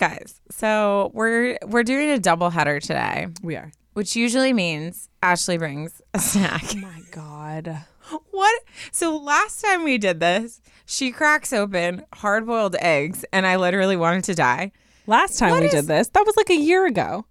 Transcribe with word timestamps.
guys. 0.00 0.40
So 0.50 1.10
we're 1.14 1.58
we're 1.66 1.82
doing 1.84 2.10
a 2.10 2.18
double 2.18 2.50
header 2.50 2.80
today, 2.80 3.28
We 3.42 3.54
are. 3.56 3.70
which 3.92 4.16
usually 4.16 4.52
means 4.52 5.08
Ashley 5.22 5.58
brings 5.58 6.00
a 6.14 6.18
snack. 6.18 6.64
Oh 6.72 6.76
my 6.78 7.02
God. 7.12 7.84
What? 8.32 8.62
So 8.90 9.16
last 9.16 9.62
time 9.64 9.84
we 9.84 9.96
did 9.96 10.18
this, 10.18 10.60
she 10.84 11.12
cracks 11.12 11.52
open 11.52 12.02
hard 12.14 12.44
boiled 12.44 12.74
eggs, 12.80 13.24
and 13.32 13.46
I 13.46 13.54
literally 13.54 13.96
wanted 13.96 14.24
to 14.24 14.34
die. 14.34 14.72
Last 15.06 15.38
time 15.38 15.50
What 15.50 15.60
we 15.60 15.66
is- 15.66 15.72
did 15.72 15.86
this, 15.86 16.08
that 16.08 16.26
was 16.26 16.36
like 16.36 16.50
a 16.50 16.56
year 16.56 16.86
ago. 16.86 17.24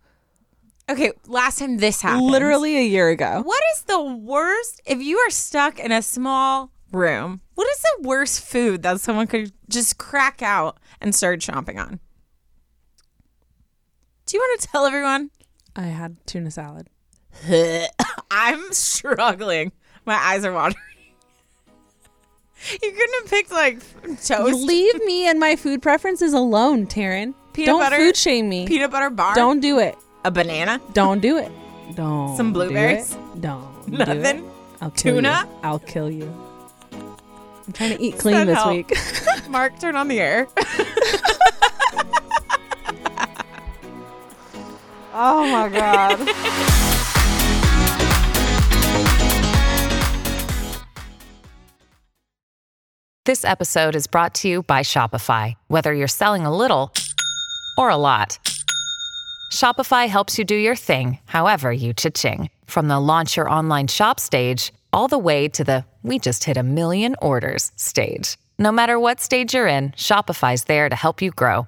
Okay, 0.90 1.12
last 1.28 1.60
time 1.60 1.78
this 1.78 2.02
happened. 2.02 2.28
Literally 2.28 2.78
a 2.78 2.84
year 2.88 3.10
ago. 3.10 3.42
What 3.44 3.62
is 3.76 3.82
the 3.84 4.02
worst 4.02 4.82
if 4.86 5.02
you 5.02 5.18
are 5.18 5.30
stuck 5.30 5.80
in 5.80 5.92
a 5.92 6.02
small 6.02 6.72
room? 6.94 7.42
What 7.56 7.68
is 7.70 7.82
the 7.82 8.08
worst 8.08 8.42
food 8.46 8.82
that 8.84 9.02
someone 9.02 9.28
could 9.28 9.52
just 9.68 9.98
crack 9.98 10.42
out 10.42 10.78
and 11.02 11.14
start 11.14 11.42
chomping 11.42 11.78
on? 11.78 12.00
Do 14.30 14.38
you 14.38 14.42
want 14.42 14.62
to 14.62 14.68
tell 14.68 14.86
everyone? 14.86 15.32
I 15.76 15.88
had 15.88 16.16
tuna 16.28 16.52
salad. 16.52 16.88
I'm 18.32 18.72
struggling. 18.74 19.72
My 20.06 20.14
eyes 20.14 20.46
are 20.46 20.54
watering. 20.54 20.76
You 22.74 22.92
couldn't 22.92 23.22
have 23.22 23.30
picked 23.30 23.52
like 23.54 23.80
toast, 24.22 24.54
Leave 24.68 25.02
me 25.06 25.28
and 25.30 25.40
my 25.40 25.56
food 25.56 25.82
preferences 25.82 26.34
alone, 26.34 26.88
Taryn. 26.88 27.34
Peanut 27.54 27.68
Don't 27.68 27.80
butter- 27.80 27.96
food 27.96 28.18
shame 28.18 28.50
me. 28.50 28.68
peanut 28.68 28.92
butter 28.92 29.10
bar, 29.10 29.34
Don't 29.34 29.62
do 29.62 29.80
it. 29.80 29.96
a 30.26 30.30
banana, 30.32 30.82
Don't 30.92 31.22
do 31.22 31.38
it. 31.38 31.50
Don't. 31.96 32.36
Some 32.36 32.50
do 32.50 32.56
blueberries? 32.56 33.14
it. 33.14 33.42
Don't. 33.42 33.86
do 33.90 33.98
Nothing? 34.00 34.44
it. 34.46 34.52
I'll 34.82 34.92
kill 34.92 35.16
Tuna? 35.16 35.46
You. 35.48 35.60
I'll 35.64 35.80
kill 35.80 36.12
you. 36.12 36.26
I'm 36.92 37.72
trying 37.72 37.96
to 37.96 38.04
eat 38.04 38.20
clean 38.20 38.46
this 38.46 38.58
help. 38.58 38.72
week. 38.72 38.92
Mark, 39.50 39.80
turn 39.80 39.96
on 39.96 40.10
the 40.10 40.20
air. 40.20 40.46
Oh 45.22 45.48
my 45.52 45.70
god. 45.70 46.30
This 53.26 53.46
episode 53.46 53.96
is 53.96 54.08
brought 54.08 54.34
to 54.36 54.48
you 54.48 54.64
by 54.64 54.80
Shopify. 54.80 55.54
Whether 55.68 55.94
you're 55.94 56.08
selling 56.08 56.48
a 56.48 56.56
little 56.56 56.92
or 57.78 57.92
a 57.92 57.96
lot, 57.96 58.40
Shopify 59.52 60.08
helps 60.08 60.40
you 60.40 60.46
do 60.46 60.56
your 60.56 60.76
thing, 60.76 61.20
however 61.26 61.72
you 61.72 61.94
cha-ching. 61.94 62.50
From 62.66 62.88
the 62.88 63.00
launch 63.00 63.38
your 63.38 63.48
online 63.48 63.86
shop 63.88 64.20
stage, 64.20 64.74
all 64.92 65.08
the 65.08 65.20
way 65.20 65.48
to 65.50 65.64
the 65.64 65.86
we 66.02 66.18
just 66.18 66.44
hit 66.44 66.58
a 66.58 66.64
million 66.64 67.16
orders 67.22 67.72
stage. 67.76 68.36
No 68.58 68.72
matter 68.72 69.00
what 69.00 69.22
stage 69.22 69.54
you're 69.54 69.68
in, 69.68 69.92
Shopify's 69.92 70.64
there 70.64 70.90
to 70.90 70.96
help 70.96 71.22
you 71.22 71.30
grow. 71.30 71.68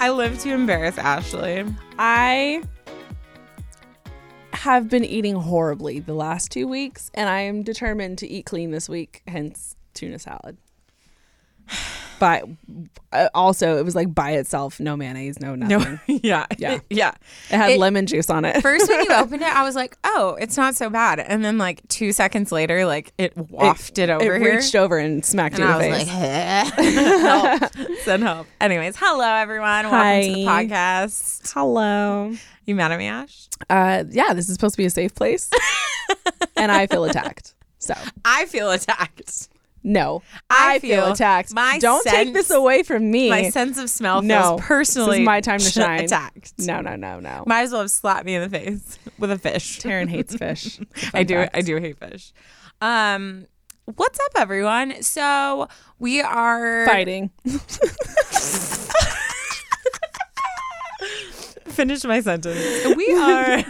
I 0.00 0.08
live 0.08 0.38
to 0.38 0.54
embarrass 0.54 0.96
Ashley. 0.96 1.62
I 1.98 2.62
have 4.54 4.88
been 4.88 5.04
eating 5.04 5.34
horribly 5.34 6.00
the 6.00 6.14
last 6.14 6.50
two 6.50 6.66
weeks, 6.66 7.10
and 7.12 7.28
I 7.28 7.40
am 7.40 7.62
determined 7.62 8.16
to 8.18 8.26
eat 8.26 8.46
clean 8.46 8.70
this 8.70 8.88
week, 8.88 9.22
hence 9.28 9.76
tuna 9.92 10.18
salad. 10.18 10.56
But 12.20 12.44
uh, 13.12 13.28
also, 13.34 13.78
it 13.78 13.84
was 13.84 13.96
like 13.96 14.14
by 14.14 14.32
itself, 14.32 14.78
no 14.78 14.96
mayonnaise, 14.96 15.40
no 15.40 15.56
nothing. 15.56 15.98
No, 16.06 16.20
yeah, 16.22 16.46
Yeah. 16.58 16.78
yeah. 16.90 17.12
It 17.50 17.56
had 17.56 17.70
It- 17.72 17.80
lemon 17.80 18.06
juice 18.06 18.30
on 18.30 18.44
it. 18.44 18.60
First, 18.62 18.88
when 18.88 19.00
you 19.04 19.12
opened 19.12 19.42
it, 19.42 19.48
I 19.48 19.64
was 19.64 19.74
like, 19.74 19.96
"Oh, 20.04 20.36
it's 20.38 20.56
not 20.56 20.76
so 20.76 20.88
bad," 20.90 21.18
and 21.18 21.44
then 21.44 21.58
like 21.58 21.80
two 21.88 22.12
seconds 22.12 22.52
later, 22.52 22.84
like 22.84 23.12
it 23.18 23.36
wafted 23.36 24.10
over 24.10 24.36
it 24.36 24.42
here, 24.42 24.56
reached 24.56 24.76
over 24.76 24.98
and 24.98 25.24
smacked 25.24 25.58
and 25.58 25.64
you 25.64 25.70
in 25.70 25.74
I 25.74 25.82
the 25.82 25.88
was 25.88 25.98
face. 25.98 26.76
like, 26.78 27.70
"Help, 27.70 27.98
send 28.04 28.22
help." 28.22 28.46
Anyways, 28.60 28.96
hello 28.98 29.24
everyone, 29.34 29.90
welcome 29.90 30.22
to 30.22 30.32
the 30.34 30.44
Hi. 30.44 30.66
podcast. 30.66 31.50
Hello. 31.52 32.32
You 32.66 32.74
mad 32.74 32.92
at 32.92 32.98
me, 32.98 33.06
Ash? 33.06 33.48
Uh, 33.68 34.04
yeah, 34.10 34.34
this 34.34 34.48
is 34.48 34.54
supposed 34.54 34.74
to 34.74 34.78
be 34.78 34.84
a 34.84 34.90
safe 34.90 35.14
place, 35.14 35.50
and 36.56 36.70
I 36.70 36.86
feel 36.86 37.04
attacked. 37.04 37.54
So 37.78 37.94
I 38.24 38.44
feel 38.44 38.70
attacked. 38.70 39.48
No, 39.82 40.22
I 40.50 40.74
I, 40.74 40.78
feel, 40.78 41.04
feel 41.04 41.12
attacked. 41.12 41.52
my 41.54 41.78
Don't 41.78 42.04
take 42.04 42.32
this 42.34 42.50
away 42.50 42.82
from 42.82 43.10
me. 43.10 43.30
My 43.30 43.48
sense 43.50 43.78
of 43.78 43.88
smell 43.90 44.20
feels 44.20 44.28
No, 44.28 44.56
personally. 44.60 45.10
this 45.18 45.20
is 45.20 45.26
my 45.26 45.40
time 45.40 45.58
to 45.58 45.70
shine. 45.70 46.04
Attacked. 46.04 46.52
no, 46.58 46.80
no, 46.80 46.96
no, 46.96 47.18
no. 47.20 47.44
Might 47.46 47.62
as 47.62 47.72
well 47.72 47.80
have 47.82 47.90
slapped 47.90 48.24
me 48.26 48.34
in 48.34 48.42
the 48.42 48.48
face 48.50 48.98
with 49.18 49.30
a 49.30 49.38
fish. 49.38 49.80
Taryn 49.80 50.08
hates 50.08 50.34
fish. 50.36 50.78
I 51.14 51.22
do. 51.22 51.34
fact. 51.36 51.56
I 51.56 51.60
do 51.62 51.76
hate 51.78 51.98
fish. 51.98 52.32
Um, 52.82 53.46
what's 53.86 54.18
up, 54.20 54.32
everyone? 54.36 55.02
So 55.02 55.68
we 55.98 56.20
are 56.20 56.86
Fighting. 56.86 57.30
Finish 61.66 62.04
my 62.04 62.20
sentence. 62.20 62.58
We 62.96 63.14
are 63.14 63.62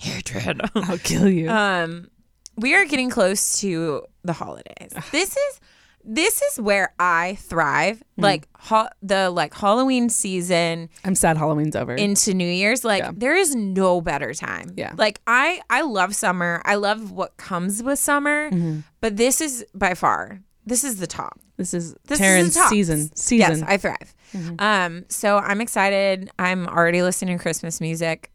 hatred. 0.00 0.60
I'll 0.74 0.98
kill 0.98 1.28
you. 1.28 1.48
Um, 1.50 2.08
we 2.56 2.74
are 2.74 2.84
getting 2.84 3.10
close 3.10 3.60
to 3.60 4.02
the 4.24 4.32
holidays. 4.32 4.92
This 5.12 5.36
is 5.36 5.60
this 6.08 6.40
is 6.40 6.60
where 6.60 6.94
I 7.00 7.34
thrive. 7.40 8.00
Hmm. 8.16 8.22
Like 8.22 8.48
ha- 8.56 8.90
the 9.02 9.28
like 9.30 9.52
Halloween 9.54 10.08
season 10.08 10.88
I'm 11.04 11.14
sad 11.16 11.36
Halloween's 11.36 11.74
over. 11.74 11.94
into 11.94 12.32
New 12.32 12.48
Year's. 12.48 12.84
Like 12.84 13.02
Yeah. 13.02 13.10
there 13.14 13.34
is 13.34 13.54
no 13.56 14.00
better 14.00 14.32
time. 14.32 14.72
Yeah. 14.76 14.92
Like 14.96 15.20
I 15.26 15.60
I 15.68 15.82
love 15.82 16.14
summer. 16.14 16.62
I 16.64 16.76
love 16.76 17.10
what 17.10 17.36
comes 17.38 17.82
with 17.82 17.98
summer. 17.98 18.50
Mm-hmm. 18.50 18.80
But 19.00 19.16
this 19.16 19.40
is 19.40 19.64
by 19.74 19.94
far 19.94 20.40
this 20.64 20.82
is 20.84 20.98
the 20.98 21.06
top. 21.06 21.38
this 21.56 21.72
is 21.74 21.94
This 22.06 22.20
Taryn's 22.20 22.48
is 22.48 22.54
the 22.54 22.60
top. 22.60 22.70
season. 22.70 23.16
Season. 23.16 23.50
Mm-hmm. 23.52 23.60
Yes, 23.62 23.68
I 23.68 23.76
thrive. 23.76 24.14
Um, 24.58 25.04
so 25.08 25.38
I'm 25.38 25.60
excited. 25.60 26.28
I'm 26.38 26.66
already 26.66 27.02
listening 27.02 27.38
to 27.38 27.42
Christmas 27.42 27.80
music. 27.80 28.30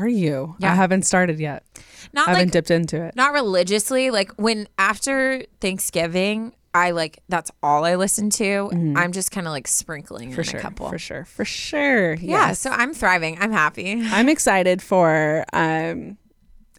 Are 0.00 0.08
you? 0.08 0.54
Yeah. 0.58 0.72
I 0.72 0.74
haven't 0.74 1.02
started 1.02 1.38
yet. 1.40 1.64
Not 2.12 2.28
I 2.28 2.32
haven't 2.32 2.46
like 2.48 2.52
dipped 2.52 2.70
into 2.70 3.02
it. 3.02 3.16
not 3.16 3.32
religiously. 3.32 4.10
Like 4.10 4.32
when 4.36 4.68
after 4.78 5.44
Thanksgiving, 5.60 6.54
I 6.74 6.90
like 6.90 7.20
that's 7.28 7.50
all 7.62 7.84
I 7.84 7.94
listen 7.94 8.28
to. 8.30 8.70
I'm 8.96 9.12
just 9.12 9.30
kind 9.30 9.46
of 9.46 9.52
like 9.52 9.66
sprinkling 9.66 10.28
Mm-hmm. 10.28 10.34
for 10.34 10.40
in 10.42 10.46
sure. 10.48 10.60
a 10.60 10.62
couple. 10.62 10.88
For 10.90 10.98
sure. 10.98 11.24
For 11.24 11.44
sure. 11.44 12.14
Yeah, 12.14 12.52
so 12.52 12.70
I'm 12.70 12.92
thriving. 12.92 13.38
I'm 13.40 13.52
happy. 13.52 14.00
I'm 14.04 14.28
excited 14.28 14.82
for 14.82 15.44
um 15.52 16.18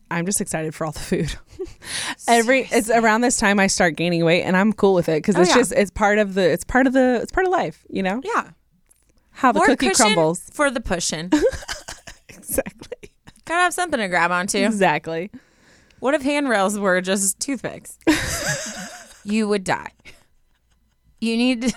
I'm 0.10 0.26
just 0.26 0.40
excited 0.40 0.74
for 0.76 0.86
all 0.86 0.92
the 0.94 1.00
food. 1.00 1.36
Every 2.28 2.68
it's 2.72 2.90
around 2.90 3.22
this 3.22 3.38
time 3.38 3.60
I 3.60 3.68
start 3.68 3.96
gaining 3.96 4.24
weight 4.24 4.44
and 4.44 4.56
I'm 4.56 4.72
cool 4.74 4.94
with 4.94 5.10
it 5.10 5.18
because 5.24 5.36
Oh, 5.36 5.42
it's 5.42 5.50
yeah. 5.50 5.56
just 5.58 5.72
it's 5.74 5.92
part 5.92 6.20
of 6.20 6.34
the 6.36 6.48
it's 6.50 6.64
part 6.64 6.88
of 6.88 6.94
the 6.94 7.20
it's 7.22 7.32
part 7.32 7.46
of 7.48 7.52
life, 7.52 7.84
you 7.90 8.04
know? 8.04 8.22
Yeah, 8.24 8.52
How 9.32 9.52
the 9.52 9.60
more 9.60 9.68
cookie 9.68 9.90
crumbles. 9.92 10.50
for 10.54 10.70
the 10.70 10.80
pushing. 10.82 11.32
Exactly. 12.30 12.97
Gotta 13.48 13.62
have 13.64 13.74
something 13.74 14.00
to 14.00 14.08
grab 14.10 14.30
onto. 14.30 14.58
Exactly. 14.58 15.32
What 16.00 16.14
if 16.14 16.22
handrails 16.22 16.78
were 16.78 17.00
just 17.02 17.40
toothpicks? 17.40 17.98
you 19.24 19.48
would 19.48 19.64
die. 19.64 19.92
You 21.22 21.38
need. 21.38 21.74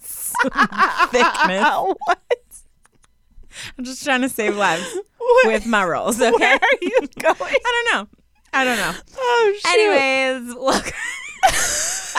Thickness. 0.00 0.34
what? 2.04 2.18
I'm 3.78 3.84
just 3.84 4.04
trying 4.04 4.22
to 4.22 4.28
save 4.28 4.56
lives 4.56 4.96
What? 5.18 5.46
with 5.46 5.66
my 5.66 5.84
rolls. 5.84 6.20
Okay. 6.20 6.36
Where 6.38 6.54
are 6.54 6.78
you 6.82 6.98
going? 7.18 7.36
I 7.40 7.84
don't 7.84 7.94
know. 7.94 8.08
I 8.52 8.64
don't 8.64 8.78
know. 8.78 8.92
Oh 9.16 9.54
shit. 9.60 9.72
Anyways, 9.72 10.54
look. 10.56 10.92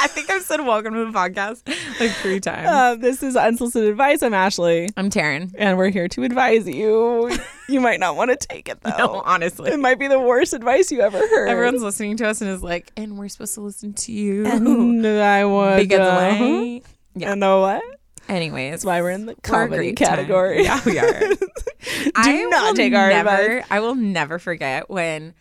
I 0.04 0.08
think 0.08 0.30
I've 0.32 0.42
said 0.42 0.62
welcome 0.62 0.94
to 0.94 1.06
the 1.06 1.12
podcast 1.12 1.68
like 2.00 2.12
three 2.12 2.40
times. 2.40 2.68
Uh, 2.68 2.96
this 2.96 3.22
is 3.22 3.36
unsolicited 3.36 3.90
advice. 3.90 4.24
I'm 4.24 4.34
Ashley, 4.34 4.90
I'm 4.98 5.10
Taryn. 5.10 5.54
and 5.58 5.78
we're 5.78 5.90
here 5.90 6.08
to 6.10 6.24
advise 6.24 6.68
you. 6.68 7.32
You 7.70 7.80
might 7.80 8.00
not 8.00 8.16
want 8.16 8.32
to 8.32 8.48
take 8.48 8.68
it 8.68 8.82
though. 8.84 8.98
No, 8.98 9.22
honestly. 9.26 9.72
It 9.72 9.80
might 9.80 10.00
be 10.00 10.08
the 10.08 10.20
worst 10.20 10.54
advice 10.54 10.92
you 10.92 11.02
ever 11.02 11.20
heard. 11.20 11.50
Everyone's 11.50 11.84
listening 11.84 12.18
to 12.18 12.28
us 12.28 12.42
and 12.42 12.50
is 12.50 12.64
like, 12.64 12.92
and 12.98 13.18
we're 13.18 13.28
supposed 13.30 13.54
to 13.56 13.62
listen 13.62 13.94
to 13.94 14.12
you. 14.12 14.46
and 14.48 15.06
I 15.06 15.46
would. 15.46 15.78
Because 15.78 16.00
uh, 16.00 16.18
way. 16.40 16.82
Yeah. 17.16 17.30
You 17.32 17.36
know 17.36 17.62
what? 17.62 17.84
Anyways, 18.28 18.72
That's 18.72 18.86
why 18.86 19.02
we're 19.02 19.12
in 19.12 19.26
the 19.26 19.36
comedy 19.36 19.94
time. 19.94 20.08
category. 20.08 20.64
Yeah, 20.64 20.80
we 20.86 20.98
are. 20.98 21.20
Do 21.20 22.12
I 22.16 22.44
not 22.50 22.76
take 22.76 22.94
our 22.94 23.10
never, 23.10 23.30
advice. 23.30 23.68
I 23.70 23.80
will 23.82 23.96
never 23.96 24.40
forget 24.40 24.90
when, 24.90 25.34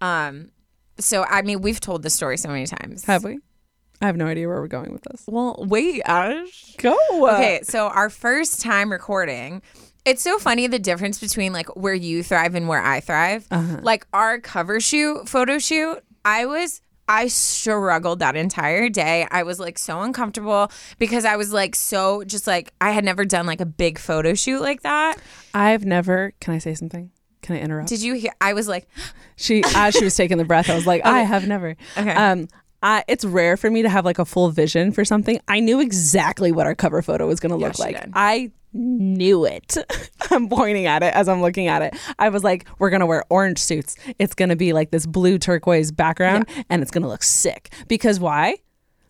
um, 0.00 0.50
so 0.98 1.24
I 1.24 1.42
mean, 1.42 1.60
we've 1.60 1.80
told 1.80 2.02
this 2.02 2.14
story 2.14 2.36
so 2.36 2.48
many 2.48 2.66
times. 2.66 3.04
Have 3.04 3.24
we? 3.24 3.38
I 4.00 4.06
have 4.06 4.16
no 4.16 4.26
idea 4.26 4.46
where 4.46 4.60
we're 4.60 4.68
going 4.68 4.92
with 4.92 5.02
this. 5.02 5.24
Well, 5.26 5.56
wait, 5.66 6.02
Ash. 6.04 6.76
Go. 6.78 6.96
Okay, 7.20 7.60
so 7.64 7.88
our 7.88 8.08
first 8.08 8.60
time 8.60 8.92
recording, 8.92 9.60
it's 10.04 10.22
so 10.22 10.38
funny 10.38 10.68
the 10.68 10.78
difference 10.78 11.18
between 11.18 11.52
like 11.52 11.74
where 11.76 11.94
you 11.94 12.22
thrive 12.22 12.54
and 12.54 12.68
where 12.68 12.80
I 12.80 13.00
thrive. 13.00 13.46
Uh-huh. 13.50 13.80
Like 13.82 14.06
our 14.12 14.38
cover 14.38 14.78
shoot, 14.78 15.28
photo 15.28 15.58
shoot, 15.58 15.98
I 16.24 16.46
was 16.46 16.80
I 17.08 17.28
struggled 17.28 18.18
that 18.20 18.36
entire 18.36 18.88
day. 18.90 19.26
I 19.30 19.42
was 19.42 19.58
like 19.58 19.78
so 19.78 20.02
uncomfortable 20.02 20.70
because 20.98 21.24
I 21.24 21.36
was 21.36 21.52
like 21.52 21.74
so 21.74 22.22
just 22.24 22.46
like 22.46 22.72
I 22.80 22.90
had 22.90 23.04
never 23.04 23.24
done 23.24 23.46
like 23.46 23.60
a 23.60 23.66
big 23.66 23.98
photo 23.98 24.34
shoot 24.34 24.60
like 24.60 24.82
that. 24.82 25.16
I've 25.54 25.84
never. 25.84 26.34
Can 26.40 26.54
I 26.54 26.58
say 26.58 26.74
something? 26.74 27.10
Can 27.42 27.56
I 27.56 27.60
interrupt? 27.60 27.88
Did 27.88 28.02
you 28.02 28.14
hear 28.14 28.32
I 28.40 28.52
was 28.52 28.68
like 28.68 28.88
She 29.36 29.62
as 29.74 29.94
she 29.94 30.04
was 30.04 30.14
taking 30.14 30.38
the 30.38 30.44
breath, 30.44 30.68
I 30.68 30.74
was 30.74 30.86
like, 30.86 31.02
I 31.04 31.20
have 31.20 31.46
never. 31.46 31.76
Okay. 31.96 32.10
Um, 32.10 32.48
I, 32.82 33.04
it's 33.08 33.24
rare 33.24 33.56
for 33.56 33.70
me 33.70 33.82
to 33.82 33.88
have 33.88 34.04
like 34.04 34.18
a 34.18 34.24
full 34.24 34.50
vision 34.50 34.92
for 34.92 35.04
something. 35.04 35.40
I 35.48 35.60
knew 35.60 35.80
exactly 35.80 36.52
what 36.52 36.66
our 36.66 36.74
cover 36.74 37.02
photo 37.02 37.26
was 37.26 37.40
going 37.40 37.50
to 37.50 37.56
look 37.56 37.74
she 37.76 37.82
like. 37.82 38.00
did. 38.00 38.12
I 38.14 38.52
knew 38.72 39.44
it. 39.44 39.76
I'm 40.30 40.48
pointing 40.48 40.86
at 40.86 41.02
it 41.02 41.12
as 41.14 41.28
I'm 41.28 41.40
looking 41.40 41.66
at 41.66 41.82
it. 41.82 41.96
I 42.18 42.28
was 42.28 42.44
like, 42.44 42.68
we're 42.78 42.90
going 42.90 43.00
to 43.00 43.06
wear 43.06 43.24
orange 43.30 43.58
suits. 43.58 43.96
It's 44.18 44.34
going 44.34 44.50
to 44.50 44.56
be 44.56 44.72
like 44.72 44.90
this 44.90 45.06
blue 45.06 45.38
turquoise 45.38 45.90
background 45.90 46.46
and 46.68 46.82
it's 46.82 46.90
going 46.90 47.02
to 47.02 47.08
look 47.08 47.22
sick. 47.24 47.72
Because 47.88 48.20
why? 48.20 48.56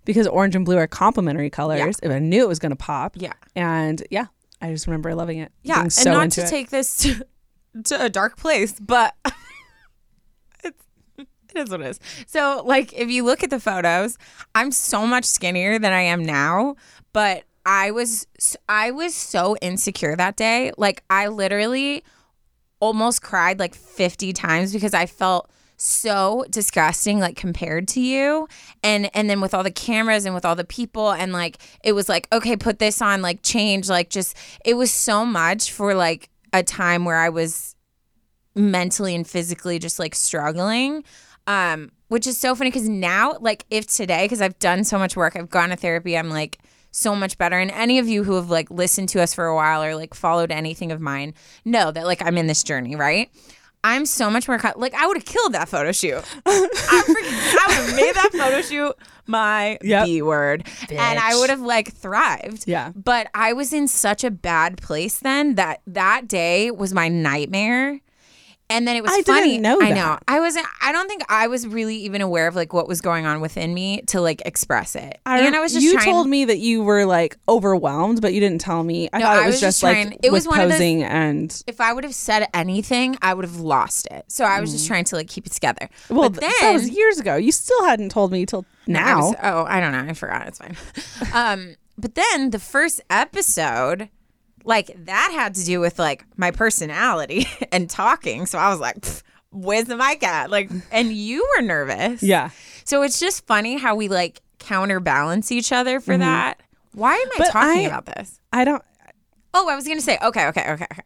Because 0.05 0.27
orange 0.27 0.57
and 0.57 0.65
blue 0.65 0.79
are 0.79 0.87
complementary 0.87 1.51
colors. 1.51 1.99
And 1.99 2.13
I 2.13 2.19
knew 2.19 2.43
it 2.45 2.49
was 2.49 2.59
going 2.59 2.71
to 2.71 2.77
pop. 2.77 3.17
Yeah. 3.17 3.35
And 3.55 4.03
yeah, 4.11 4.27
I 4.63 4.73
just 4.73 4.87
remember 4.87 5.15
loving 5.15 5.39
it. 5.39 5.53
Yeah, 5.63 5.83
and 5.83 5.93
so 5.93 6.13
not 6.13 6.31
to 6.33 6.45
it. 6.45 6.49
take 6.49 6.71
this 6.71 6.97
to, 6.99 7.27
to 7.85 8.05
a 8.05 8.09
dark 8.09 8.37
place, 8.37 8.79
but 8.79 9.15
it's 10.65 10.85
it 11.19 11.27
is 11.55 11.71
what 11.71 11.81
it 11.81 11.87
is. 11.87 12.01
So, 12.27 12.63
like, 12.65 12.93
if 12.93 13.11
you 13.11 13.25
look 13.25 13.43
at 13.43 13.51
the 13.51 13.61
photos, 13.61 14.19
I'm 14.55 14.71
so 14.71 15.07
much 15.07 15.25
skinnier 15.25 15.79
than 15.79 15.93
I 15.93 16.03
am 16.03 16.25
now, 16.25 16.77
but 17.13 17.45
I 17.65 17.91
was 17.91 18.27
I 18.69 18.91
was 18.91 19.15
so 19.15 19.57
insecure 19.63 20.17
that 20.17 20.37
day. 20.37 20.73
Like, 20.77 21.03
I 21.11 21.29
literally 21.29 22.05
almost 22.81 23.23
cried 23.23 23.59
like 23.59 23.75
50 23.75 24.33
times 24.33 24.73
because 24.73 24.95
I 24.95 25.07
felt 25.07 25.51
so 25.81 26.45
disgusting 26.51 27.21
like 27.21 27.37
compared 27.37 27.87
to 27.87 28.01
you 28.01 28.49
and 28.83 29.09
and 29.15 29.31
then 29.31 29.41
with 29.41 29.55
all 29.55 29.63
the 29.63 29.71
cameras 29.71 30.25
and 30.25 30.35
with 30.35 30.45
all 30.45 30.57
the 30.57 30.65
people 30.65 31.13
and 31.13 31.33
like 31.33 31.59
it 31.85 31.93
was 31.93 32.09
like 32.09 32.27
okay 32.33 32.57
put 32.57 32.81
this 32.81 33.01
on 33.01 33.23
like 33.23 33.43
change 33.43 33.89
like 33.89 34.11
just 34.11 34.37
it 34.65 34.75
was 34.75 34.91
so 34.91 35.25
much 35.25 35.71
for 35.71 35.95
like 35.95 36.31
a 36.53 36.63
time 36.63 37.05
where 37.05 37.19
I 37.19 37.29
was 37.29 37.75
mentally 38.55 39.15
and 39.15 39.27
physically 39.27 39.79
just 39.79 39.99
like 39.99 40.15
struggling 40.15 41.05
um 41.47 41.93
which 42.09 42.27
is 42.27 42.37
so 42.37 42.57
funny 42.57 42.71
cuz 42.71 42.89
now 42.89 43.37
like 43.41 43.65
if 43.71 43.87
today 43.87 44.27
cuz 44.27 44.41
I've 44.41 44.59
done 44.59 44.83
so 44.83 44.99
much 44.99 45.17
work 45.17 45.37
I've 45.37 45.51
gone 45.51 45.69
to 45.69 45.77
therapy 45.77 46.19
I'm 46.19 46.29
like 46.29 46.59
so 46.91 47.15
much 47.15 47.39
better. 47.39 47.59
And 47.59 47.71
any 47.71 47.99
of 47.99 48.09
you 48.09 48.25
who 48.25 48.35
have 48.35 48.51
like 48.51 48.71
listened 48.71 49.09
to 49.11 49.23
us 49.23 49.35
for 49.35 49.47
a 49.47 49.55
while 49.55 49.83
or 49.83 49.95
like 49.95 50.15
followed 50.15 50.51
anything 50.51 50.93
of 50.93 51.01
mine 51.01 51.35
know 51.65 51.91
that 51.91 52.07
like 52.07 52.23
I'm 52.23 52.39
in 52.39 52.47
this 52.47 52.63
journey 52.63 52.97
right 52.97 53.31
I'm 53.85 54.07
so 54.07 54.29
much 54.31 54.49
more 54.49 54.59
co- 54.59 54.73
like 54.77 54.95
I 54.95 55.07
would 55.07 55.17
have 55.17 55.25
killed 55.27 55.53
that 55.55 55.69
photo 55.69 55.93
shoot. 55.93 56.23
I, 56.47 56.69
I 56.91 57.05
would 57.69 57.77
have 57.77 57.97
made 57.97 58.15
that 58.15 58.31
photo 58.33 58.61
shoot 58.61 58.95
my 59.27 59.79
Yep. 59.83 60.05
B 60.07 60.23
word, 60.23 60.67
and 60.91 61.19
I 61.19 61.37
would 61.37 61.51
have 61.51 61.61
like 61.61 61.93
thrived. 61.95 62.65
Yeah. 62.67 62.93
But 62.95 63.29
I 63.35 63.53
was 63.53 63.73
in 63.73 63.87
such 63.89 64.25
a 64.25 64.31
bad 64.31 64.79
place 64.79 65.19
then 65.19 65.55
that 65.57 65.81
that 65.87 66.27
day 66.29 66.71
was 66.71 66.93
my 66.93 67.09
nightmare. 67.09 68.01
And 68.71 68.87
then 68.87 68.97
it 68.97 69.03
was 69.03 69.11
I 69.11 69.23
didn't 69.23 69.35
funny. 69.35 69.59
know 69.59 69.81
I 69.81 69.89
that. 69.89 69.95
know. 69.95 70.19
I 70.29 70.41
wasn't. 70.41 70.67
I 70.83 70.93
don't 70.93 71.09
think 71.09 71.23
I 71.31 71.47
was 71.47 71.67
really 71.67 71.97
even 71.97 72.21
aware 72.21 72.47
of 72.49 72.55
like 72.55 72.75
what 72.75 72.87
was 72.87 73.01
going 73.01 73.25
on 73.25 73.41
within 73.41 73.73
me 73.73 74.03
to 74.09 74.21
like 74.21 74.43
express 74.45 74.95
it. 74.95 75.19
I 75.25 75.41
and 75.41 75.57
I 75.57 75.61
was 75.61 75.73
just 75.73 75.83
you 75.85 75.95
trying. 75.95 76.05
told 76.05 76.29
me 76.29 76.45
that 76.45 76.59
you 76.59 76.83
were 76.83 77.07
like 77.07 77.39
overwhelmed, 77.49 78.21
but 78.21 78.35
you 78.35 78.41
didn't 78.41 78.61
tell 78.61 78.83
me. 78.85 79.09
I 79.13 79.19
No, 79.21 79.25
thought 79.25 79.37
it 79.39 79.41
I 79.41 79.47
was, 79.47 79.55
was 79.55 79.61
just 79.63 79.81
just 79.81 79.83
like 79.83 80.19
it 80.23 80.31
was 80.31 80.47
one 80.47 80.61
of 80.61 80.69
those- 80.69 80.79
posing 80.79 81.03
and 81.03 81.63
if 81.67 81.81
I 81.81 81.95
would 81.95 82.05
have 82.05 82.15
said 82.15 82.47
anything, 82.53 83.17
I 83.23 83.33
would 83.33 83.47
have 83.47 83.57
lost 83.59 84.07
it. 84.11 84.27
So 84.29 84.45
I 84.45 84.61
was 84.61 84.71
just 84.73 84.87
trying 84.87 85.05
to 85.05 85.17
like 85.17 85.29
keep 85.29 85.47
it 85.47 85.53
together. 85.53 85.89
well, 86.11 86.29
but 86.29 86.41
then 86.43 86.53
that 86.61 86.73
was 86.75 86.91
years 86.91 87.19
ago. 87.19 87.37
You 87.37 87.53
still 87.53 87.85
hadn't 87.87 88.11
told 88.11 88.33
me 88.33 88.45
till 88.45 88.67
I 88.87 88.91
now. 88.93 89.29
was- 89.29 89.37
oh, 89.43 89.65
I 89.65 89.81
don't 89.81 89.93
know. 89.93 90.05
I 90.11 90.13
forgot. 90.13 90.47
It's 90.47 90.59
fine. 90.59 90.77
um, 91.33 91.77
but 91.97 92.15
then 92.15 92.51
the 92.51 92.59
first 92.59 93.01
episode, 93.09 94.09
like 94.65 94.91
that 95.07 95.31
had 95.33 95.55
to 95.57 95.65
do 95.65 95.81
with 95.81 95.99
like 95.99 96.25
my 96.37 96.51
personality 96.51 97.47
and 97.73 97.89
talking. 97.89 98.47
So 98.47 98.59
I 98.59 98.69
was 98.71 98.81
like, 98.81 99.05
"Where's 99.51 99.85
the 99.87 99.97
mic 99.97 100.23
at?" 100.23 100.51
Like, 100.51 100.71
and 100.93 101.13
you 101.13 101.49
were 101.57 101.63
nervous. 101.63 102.23
yeah, 102.23 102.51
So 102.85 103.03
it's 103.03 103.19
just 103.21 103.47
funny 103.47 103.79
how 103.79 103.95
we 103.97 104.09
like 104.09 104.41
counterbalance 104.59 105.51
each 105.53 105.73
other 105.73 106.01
for 106.01 106.17
that. 106.17 106.61
Why 106.93 107.15
am 107.15 107.19
I 107.19 107.25
Mm-hmm. 107.31 107.43
But 107.43 107.51
talking 107.53 107.85
I- 107.87 107.89
about 107.89 108.07
this? 108.07 108.41
I 108.53 108.65
don't. 108.65 108.83
Oh, 109.55 109.69
I 109.69 109.77
was 109.77 109.87
gonna 109.89 110.01
say, 110.01 110.19
okay, 110.23 110.47
okay, 110.49 110.71
okay, 110.73 110.87
okay. 110.93 111.03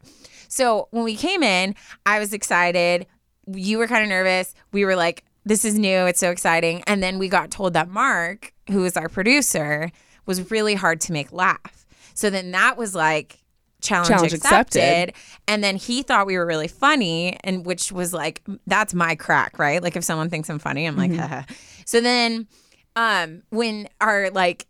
So 0.49 0.87
when 0.91 1.03
we 1.03 1.15
came 1.15 1.41
in, 1.43 1.75
I 2.05 2.19
was 2.19 2.33
excited. 2.33 3.07
You 3.47 3.77
were 3.77 3.87
kind 3.87 4.03
of 4.03 4.09
nervous. 4.09 4.53
We 4.71 4.85
were 4.85 4.95
like, 4.95 5.23
this 5.45 5.65
is 5.65 5.77
new. 5.79 6.05
It's 6.05 6.19
so 6.19 6.29
exciting. 6.29 6.83
And 6.87 7.01
then 7.01 7.19
we 7.19 7.27
got 7.29 7.51
told 7.51 7.73
that 7.73 7.89
Mark, 7.89 8.53
who 8.69 8.85
is 8.85 8.95
our 8.95 9.09
producer, 9.09 9.91
was 10.25 10.51
really 10.51 10.75
hard 10.75 11.01
to 11.01 11.11
make 11.13 11.31
laugh. 11.33 11.85
So 12.13 12.29
then 12.29 12.51
that 12.51 12.77
was 12.77 12.93
like 12.93 13.39
challenge, 13.83 14.07
Challenge 14.09 14.33
accepted. 14.33 15.09
accepted. 15.09 15.15
And 15.47 15.63
then 15.63 15.75
he 15.75 16.01
thought 16.01 16.25
we 16.25 16.37
were 16.37 16.45
really 16.45 16.67
funny, 16.67 17.37
and 17.43 17.65
which 17.65 17.91
was 17.91 18.13
like, 18.13 18.41
that's 18.65 18.93
my 18.93 19.15
crack, 19.15 19.59
right? 19.59 19.83
Like 19.83 19.95
if 19.95 20.03
someone 20.03 20.29
thinks 20.29 20.49
I'm 20.49 20.59
funny, 20.59 20.85
I'm 20.85 20.97
like, 20.97 21.13
haha. 21.13 21.43
So 21.85 22.01
then 22.01 22.47
um 22.95 23.43
when 23.49 23.87
our 24.01 24.29
like 24.29 24.65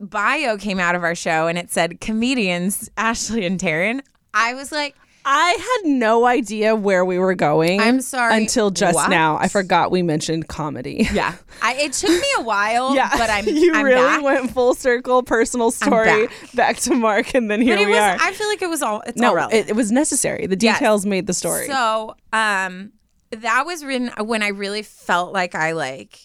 bio 0.00 0.56
came 0.56 0.78
out 0.78 0.94
of 0.94 1.02
our 1.02 1.14
show 1.14 1.46
and 1.48 1.58
it 1.58 1.70
said 1.70 2.00
comedians 2.00 2.90
Ashley 2.96 3.44
and 3.46 3.58
Taryn, 3.58 4.00
I 4.34 4.54
was 4.54 4.70
like, 4.70 4.94
I 5.30 5.50
had 5.82 5.90
no 5.90 6.24
idea 6.24 6.74
where 6.74 7.04
we 7.04 7.18
were 7.18 7.34
going. 7.34 7.80
I'm 7.82 8.00
sorry, 8.00 8.34
Until 8.34 8.70
just 8.70 8.94
what? 8.94 9.10
now, 9.10 9.36
I 9.36 9.48
forgot 9.48 9.90
we 9.90 10.00
mentioned 10.02 10.48
comedy. 10.48 11.06
yeah. 11.12 11.34
I, 11.60 11.74
it 11.74 11.92
took 11.92 12.08
me 12.08 12.26
a 12.38 12.42
while, 12.42 12.94
Yeah, 12.94 13.10
but 13.12 13.28
I'm 13.28 13.46
you 13.48 13.74
I'm 13.74 13.84
really 13.84 14.00
back. 14.00 14.22
went 14.22 14.50
full 14.52 14.72
circle, 14.74 15.22
personal 15.22 15.70
story, 15.70 16.28
back. 16.54 16.76
to 16.78 16.94
Mark, 16.94 17.34
and 17.34 17.50
then 17.50 17.60
here 17.60 17.76
but 17.76 17.82
it 17.82 17.86
we 17.88 17.92
was. 17.92 18.00
are. 18.00 18.16
I 18.18 18.32
feel 18.32 18.48
like 18.48 18.62
it 18.62 18.70
was 18.70 18.80
all. 18.82 19.02
It's 19.06 19.20
no, 19.20 19.36
all 19.38 19.48
it, 19.50 19.68
it 19.68 19.76
was 19.76 19.92
necessary. 19.92 20.46
The 20.46 20.56
Yes. 20.58 20.78
details 20.78 21.04
made 21.04 21.26
the 21.26 21.34
story. 21.34 21.66
So, 21.66 22.14
um, 22.32 22.92
that 23.30 23.66
was 23.66 23.84
written 23.84 24.10
when 24.26 24.42
I 24.42 24.48
really 24.48 24.82
felt 24.82 25.34
like 25.34 25.54
I 25.54 25.72
like 25.72 26.18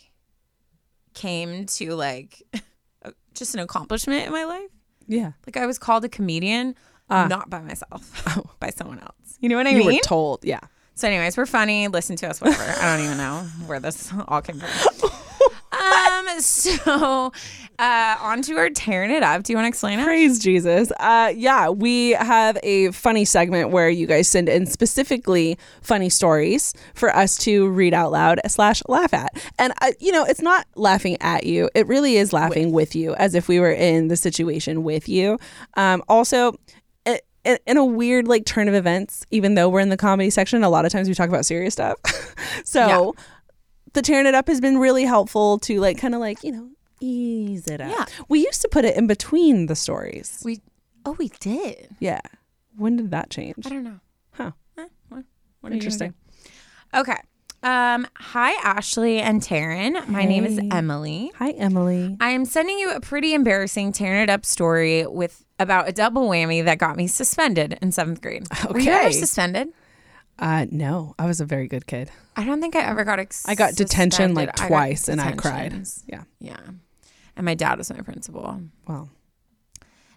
came 1.14 1.66
to 1.66 1.94
like 1.96 2.42
just 3.34 3.54
an 3.54 3.60
accomplishment 3.60 4.26
in 4.28 4.32
my 4.32 4.46
life. 4.46 4.70
yeah, 5.08 5.34
Like 5.46 5.58
I 5.58 5.66
was 5.66 5.78
called 5.78 6.06
a 6.06 6.10
comedian, 6.10 6.76
Ah. 7.10 7.28
not 7.28 7.50
by 7.50 7.62
myself, 7.62 8.50
by 8.60 8.70
someone 8.70 9.00
else. 9.00 9.38
You 9.40 9.50
know 9.50 9.58
what 9.58 9.68
I 9.68 9.72
you 9.72 9.78
mean? 9.80 9.88
were 9.88 10.00
told. 10.04 10.44
Yeah. 10.44 10.60
So, 10.96 11.08
anyways, 11.08 11.38
we're 11.38 11.46
funny. 11.46 11.88
Listen 11.88 12.16
to 12.18 12.30
us, 12.30 12.40
whatever. 12.40 12.64
I 12.64 12.96
don't 12.96 13.06
even 13.06 13.18
know 13.18 13.40
where 13.66 13.80
this 13.80 14.12
all 14.28 14.42
came 14.42 14.60
from. 14.60 15.10
um. 15.72 16.40
So, 16.40 17.32
uh, 17.80 18.16
on 18.22 18.42
to 18.44 18.56
our 18.58 18.70
tearing 18.70 19.12
it 19.12 19.24
up. 19.24 19.44
Do 19.44 19.54
you 19.54 19.58
want 19.58 19.66
to 19.66 19.70
explain 19.70 20.00
it? 20.00 20.04
Praise 20.04 20.40
Jesus. 20.40 20.92
Uh, 21.00 21.34
yeah, 21.36 21.70
we 21.70 22.12
have 22.12 22.58
a 22.64 22.92
funny 22.92 23.26
segment 23.26 23.70
where 23.72 23.90
you 23.90 24.06
guys 24.08 24.28
send 24.28 24.50
in 24.50 24.66
specifically 24.66 25.58
funny 25.82 26.10
stories 26.10 26.74
for 26.94 27.16
us 27.16 27.38
to 27.40 27.70
read 27.70 27.94
out 27.94 28.12
loud 28.12 28.40
slash 28.48 28.82
laugh 28.88 29.14
at. 29.14 29.32
And, 29.60 29.74
uh, 29.82 29.92
you 30.00 30.12
know, 30.12 30.24
it's 30.24 30.42
not 30.42 30.66
laughing 30.76 31.18
at 31.22 31.46
you. 31.46 31.70
It 31.76 31.88
really 31.88 32.18
is 32.18 32.34
laughing 32.34 32.72
with, 32.72 32.96
you 32.96 33.16
as 33.16 33.36
if 33.36 33.48
we 33.48 33.60
were 33.60 33.72
in 33.72 34.08
the 34.08 34.18
situation 34.18 34.84
with 34.84 35.10
you. 35.10 35.40
Um, 35.76 36.04
also, 36.08 36.56
in, 37.44 37.58
in 37.66 37.78
a 37.78 37.86
weird 37.86 38.28
like 38.28 38.46
turn 38.46 38.68
of 38.68 38.74
events, 38.74 39.26
even 39.32 39.56
though 39.56 39.70
we're 39.70 39.80
in 39.80 39.90
the 39.90 39.98
comedy 39.98 40.30
section, 40.30 40.64
a 40.64 40.70
lot 40.70 40.86
of 40.86 40.92
times 40.92 41.08
we 41.08 41.14
talk 41.14 41.30
about 41.30 41.46
serious 41.46 41.74
stuff. 41.74 41.98
so 42.66 43.16
the 43.94 44.02
tearing 44.02 44.26
it 44.26 44.36
up 44.36 44.48
has 44.48 44.62
been 44.62 44.78
really 44.78 45.04
helpful 45.04 45.60
to 45.60 45.80
like 45.80 45.98
kind 45.98 46.16
of 46.16 46.20
like, 46.20 46.44
you 46.44 46.52
know, 46.52 46.70
ease 47.00 47.68
it 47.68 47.82
out. 47.82 47.90
Yeah. 47.90 48.06
We 48.30 48.40
used 48.40 48.62
to 48.62 48.70
put 48.70 48.86
it 48.86 48.96
in 48.96 49.08
between 49.08 49.68
the 49.68 49.76
stories. 49.76 50.42
We 50.44 50.62
oh 51.06 51.16
we 51.20 51.30
did. 51.40 51.96
Yeah. 52.00 52.22
When 52.76 52.96
did 52.96 53.12
that 53.12 53.30
change? 53.30 53.66
I 53.66 53.70
don't 53.70 53.84
know. 53.84 54.00
Huh. 54.32 54.52
Eh, 54.78 54.82
what, 54.82 54.90
what 55.10 55.18
are 55.20 55.22
you 55.22 55.26
gonna 55.62 55.74
Interesting. 55.76 56.14
Okay. 56.94 57.18
Um, 57.64 58.06
hi 58.18 58.52
Ashley 58.62 59.20
and 59.20 59.42
Taryn. 59.42 60.06
My 60.10 60.26
name 60.26 60.44
is 60.44 60.60
Emily. 60.70 61.32
Hi, 61.38 61.52
Emily. 61.52 62.18
I 62.20 62.32
am 62.32 62.44
sending 62.44 62.78
you 62.78 62.92
a 62.92 63.00
pretty 63.00 63.34
embarrassing 63.34 63.94
tearing 63.94 64.22
it 64.24 64.30
up 64.30 64.46
story 64.46 65.08
with 65.08 65.46
about 65.60 65.88
a 65.88 65.94
double 65.94 66.28
whammy 66.30 66.64
that 66.66 66.78
got 66.78 66.98
me 66.98 67.08
suspended 67.08 67.80
in 67.82 67.94
seventh 67.94 68.22
grade. 68.22 68.48
Were 68.70 68.80
you 68.80 68.92
ever 68.92 69.14
suspended? 69.14 69.70
Uh, 70.38 70.66
no, 70.72 71.16
I 71.18 71.26
was 71.26 71.40
a 71.40 71.46
very 71.46 71.68
good 71.70 71.88
kid. 71.88 72.12
I 72.36 72.44
don't 72.44 72.60
think 72.60 72.76
I 72.76 72.82
ever 72.82 73.06
got. 73.06 73.20
Ex- 73.20 73.48
I 73.48 73.56
got 73.56 73.76
detention 73.76 74.34
like 74.34 74.50
suspended. 74.50 74.66
I 74.66 74.68
twice, 74.68 75.08
and 75.08 75.22
I 75.22 75.32
cried. 75.32 75.88
Yeah. 76.08 76.24
Yeah, 76.40 76.60
and 77.38 77.46
my 77.46 77.54
dad 77.54 77.78
was 77.78 77.90
my 77.90 78.02
principal, 78.02 78.60
Well, 78.88 79.10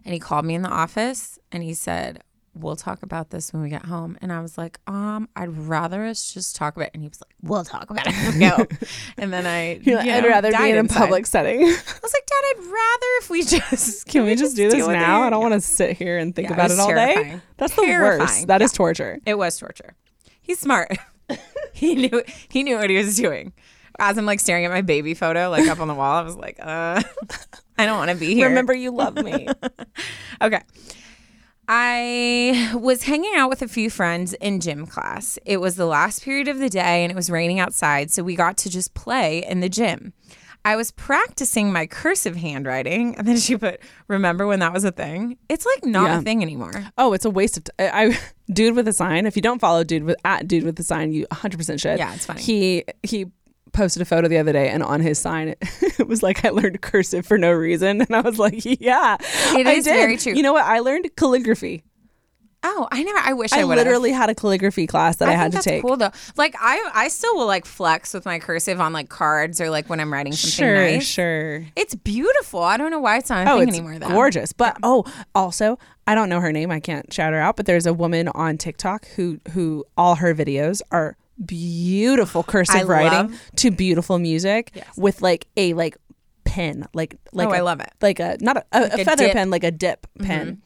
and 0.05 0.15
he 0.15 0.19
called 0.19 0.45
me 0.47 0.55
in 0.57 0.63
the 0.63 0.69
office 0.69 1.39
and 1.53 1.63
he 1.63 1.75
said, 1.75 2.23
"We'll 2.59 2.77
talk 2.77 3.03
about 3.03 3.31
this 3.31 3.53
when 3.53 3.63
we 3.63 3.69
get 3.69 3.85
home." 3.85 4.17
And 4.21 4.33
I 4.33 4.41
was 4.41 4.57
like, 4.59 4.79
"Um, 4.87 5.29
I'd 5.37 5.51
rather 5.57 6.05
us 6.05 6.33
just 6.33 6.57
talk 6.57 6.77
about." 6.77 6.87
it. 6.87 6.91
And 6.95 7.03
he 7.03 7.09
was 7.09 7.21
like, 7.21 7.35
"We'll 7.43 7.65
talk 7.65 7.91
about 7.91 8.07
it." 8.07 8.35
we 8.35 8.41
go. 8.41 8.67
and 9.19 9.33
then 9.33 9.47
I, 9.47 9.75
you're 9.83 9.97
like, 9.97 10.07
you 10.07 10.13
I'd 10.13 10.25
rather 10.25 10.51
be 10.51 10.71
in 10.71 10.79
a 10.79 10.89
public 10.89 11.27
setting. 11.27 11.61
I 11.63 11.65
was 11.67 12.15
like, 12.15 12.27
Dad, 12.27 12.43
I'd 12.45 12.59
rather 12.59 13.07
if 13.21 13.31
we 13.31 13.43
just 13.45 14.07
Can 14.07 14.25
we 14.25 14.35
just 14.35 14.57
do 14.57 14.71
this 14.71 14.87
now? 14.87 15.23
I 15.23 15.31
don't 15.31 15.41
Yeah. 15.41 15.49
want 15.49 15.55
to 15.55 15.61
sit 15.61 15.97
here 15.97 16.19
and 16.19 16.35
think 16.35 16.49
Yeah, 16.49 16.55
about 16.55 16.71
was 16.71 16.79
it 16.79 16.81
all 16.83 16.89
day. 16.89 17.15
terrifying. 17.15 17.43
That's 17.57 17.75
the 17.77 17.83
worst. 17.83 17.91
Terrifying. 17.91 18.47
That 18.47 18.63
is 18.63 18.73
torture. 18.73 19.19
It 19.27 19.35
was 19.39 19.57
torture. 19.59 19.95
He's 20.43 20.59
smart. 20.61 20.93
he 21.73 21.95
knew 21.95 22.23
he 22.49 22.63
knew 22.63 22.77
what 22.77 22.89
he 22.91 22.97
was 22.97 23.17
doing. 23.17 23.53
As 23.99 24.19
I'm 24.19 24.27
like 24.27 24.41
staring 24.41 24.65
at 24.67 24.71
my 24.71 24.83
baby 24.83 25.15
photo 25.15 25.49
like 25.49 25.67
up 25.69 25.81
on 25.81 25.89
the 25.89 25.95
wall, 25.95 26.17
I 26.17 26.23
was 26.23 26.37
like, 26.37 26.59
uh, 26.61 27.03
I 27.79 27.87
don't 27.87 27.97
want 27.97 28.11
to 28.11 28.17
be 28.17 28.35
here. 28.35 28.49
Remember, 28.49 28.75
you 28.75 28.91
love 28.91 29.15
me. 29.17 29.49
Okay. 30.43 30.61
I 31.69 32.73
was 32.75 33.03
hanging 33.05 33.33
out 33.37 33.49
with 33.49 33.63
a 33.63 33.69
few 33.69 33.91
friends 33.91 34.33
in 34.35 34.61
gym 34.61 34.87
class. 34.87 35.39
It 35.45 35.59
was 35.59 35.77
the 35.77 35.87
last 35.87 36.23
period 36.23 36.49
of 36.49 36.59
the 36.59 36.69
day 36.69 37.03
and 37.03 37.11
it 37.11 37.15
was 37.17 37.31
raining 37.31 37.59
outside, 37.59 38.11
so 38.11 38.23
we 38.23 38.37
got 38.37 38.57
to 38.59 38.71
just 38.71 38.95
play 38.95 39.45
in 39.45 39.61
the 39.61 39.69
gym. 39.69 40.13
I 40.65 40.75
was 40.75 40.91
practicing 40.91 41.73
my 41.73 41.87
cursive 41.87 42.35
handwriting, 42.35 43.15
and 43.17 43.27
then 43.29 43.37
she 43.37 43.57
put, 43.57 43.81
Remember 44.09 44.49
when 44.49 44.59
that 44.59 44.73
was 44.73 44.83
a 44.83 44.91
thing? 44.91 45.39
It's 45.49 45.65
like 45.65 45.85
not 45.85 46.07
Yeah. 46.07 46.19
a 46.19 46.23
thing 46.23 46.43
anymore. 46.43 46.73
oh, 46.99 47.13
it's 47.13 47.25
a 47.25 47.31
waste 47.31 47.57
of 47.57 47.65
time. 47.65 47.91
I, 47.93 48.19
dude 48.53 48.75
with 48.75 48.89
a 48.89 48.93
sign. 48.93 49.27
If 49.27 49.37
you 49.37 49.43
don't 49.43 49.61
follow 49.61 49.85
dude 49.85 50.03
with 50.03 50.17
at 50.25 50.49
dude 50.49 50.65
with 50.65 50.79
a 50.81 50.83
sign, 50.83 51.13
you 51.13 51.25
100 51.31 51.57
percent 51.57 51.81
should. 51.81 51.99
Yeah, 51.99 52.13
it's 52.15 52.27
funny. 52.27 52.43
He 52.43 52.85
he 53.05 53.27
posted 53.77 54.03
a 54.03 54.05
photo 54.05 54.27
the 54.29 54.39
other 54.39 54.53
day, 54.53 54.69
and 54.69 54.83
on 54.83 55.01
his 55.01 55.19
sign, 55.19 55.49
it, 55.49 55.59
it 56.01 56.09
was 56.09 56.23
like 56.23 56.45
I 56.45 56.49
learned 56.51 56.81
cursive 56.81 57.25
for 57.27 57.39
no 57.39 57.53
reason, 57.53 58.01
and 58.03 58.15
I 58.17 58.21
was 58.21 58.39
like, 58.39 58.65
yeah, 58.65 59.17
It 59.21 59.67
I 59.67 59.73
is 59.73 59.85
did. 59.85 59.93
very 59.95 60.17
true. 60.17 60.33
You 60.35 60.43
know 60.43 60.53
what? 60.55 60.65
I 60.65 60.81
learned 60.81 61.09
calligraphy. 61.17 61.85
Oh, 62.69 62.89
I 62.91 63.05
never, 63.05 63.19
I 63.19 63.33
wish 63.35 63.53
I, 63.53 63.61
I, 63.61 63.65
would 63.65 63.77
literally 63.77 64.11
had 64.11 64.29
a 64.29 64.35
calligraphy 64.35 64.89
class 64.89 65.17
that 65.17 65.29
I, 65.29 65.33
had 65.33 65.53
think 65.53 65.53
to 65.53 65.57
that's 65.59 65.65
take. 65.67 65.83
cool 65.83 65.97
though. 65.97 66.11
Like 66.37 66.57
I, 66.59 66.91
I 66.95 67.09
still 67.09 67.37
will 67.37 67.47
like 67.47 67.65
flex 67.65 68.13
with 68.13 68.25
my 68.25 68.41
cursive 68.41 68.81
on 68.81 68.93
like 68.93 69.09
cards 69.09 69.61
or 69.61 69.71
like 69.71 69.89
when 69.89 70.01
I'm 70.01 70.13
writing 70.13 70.33
something 70.33 70.67
Sure, 70.67 70.75
nice. 70.75 71.07
sure. 71.07 71.65
It's 71.77 71.95
beautiful. 71.95 72.61
I 72.63 72.77
don't 72.77 72.91
know 72.91 72.99
why 72.99 73.19
it's 73.19 73.31
not 73.31 73.47
a 73.47 73.51
Oh, 73.53 73.59
thing 73.61 73.69
it's 73.69 73.79
anymore 73.79 74.01
though. 74.01 74.09
gorgeous. 74.09 74.53
But 74.53 74.79
oh, 74.83 75.05
also, 75.33 75.79
I 76.09 76.17
don't 76.17 76.29
know 76.29 76.41
her 76.41 76.51
name. 76.51 76.73
I 76.73 76.81
can't 76.81 77.13
shout 77.13 77.33
her 77.33 77.39
out. 77.39 77.55
But 77.55 77.67
there's 77.67 77.87
a 77.87 77.95
woman 77.95 78.27
on 78.29 78.59
TikTok 78.59 79.07
who 79.15 79.39
who 79.53 79.85
all 79.97 80.17
her 80.17 80.35
videos 80.35 80.81
are 80.91 81.17
beautiful 81.45 82.43
cursive 82.43 82.75
I 82.77 82.83
writing 82.85 83.31
love- 83.33 83.51
to 83.57 83.71
beautiful 83.71 84.19
music 84.19 84.71
Yes. 84.75 84.97
with 84.97 85.23
like 85.23 85.47
a 85.57 85.75
like 85.75 85.97
pen, 86.45 86.87
like 86.95 87.17
like 87.33 87.49
Oh, 87.49 87.53
I 87.53 87.59
I 87.59 87.61
love 87.61 87.81
it. 87.81 87.91
like 88.01 88.21
a 88.21 88.37
not 88.41 88.57
a, 88.59 88.65
a, 88.73 88.81
a 88.81 88.85
a 89.01 89.05
feather 89.05 89.17
dip. 89.17 89.29
Mm-hmm. 89.29 89.33
pen, 89.33 89.51
like 89.51 89.65
a 89.65 89.71
dip 89.71 90.07
pen. 90.21 90.63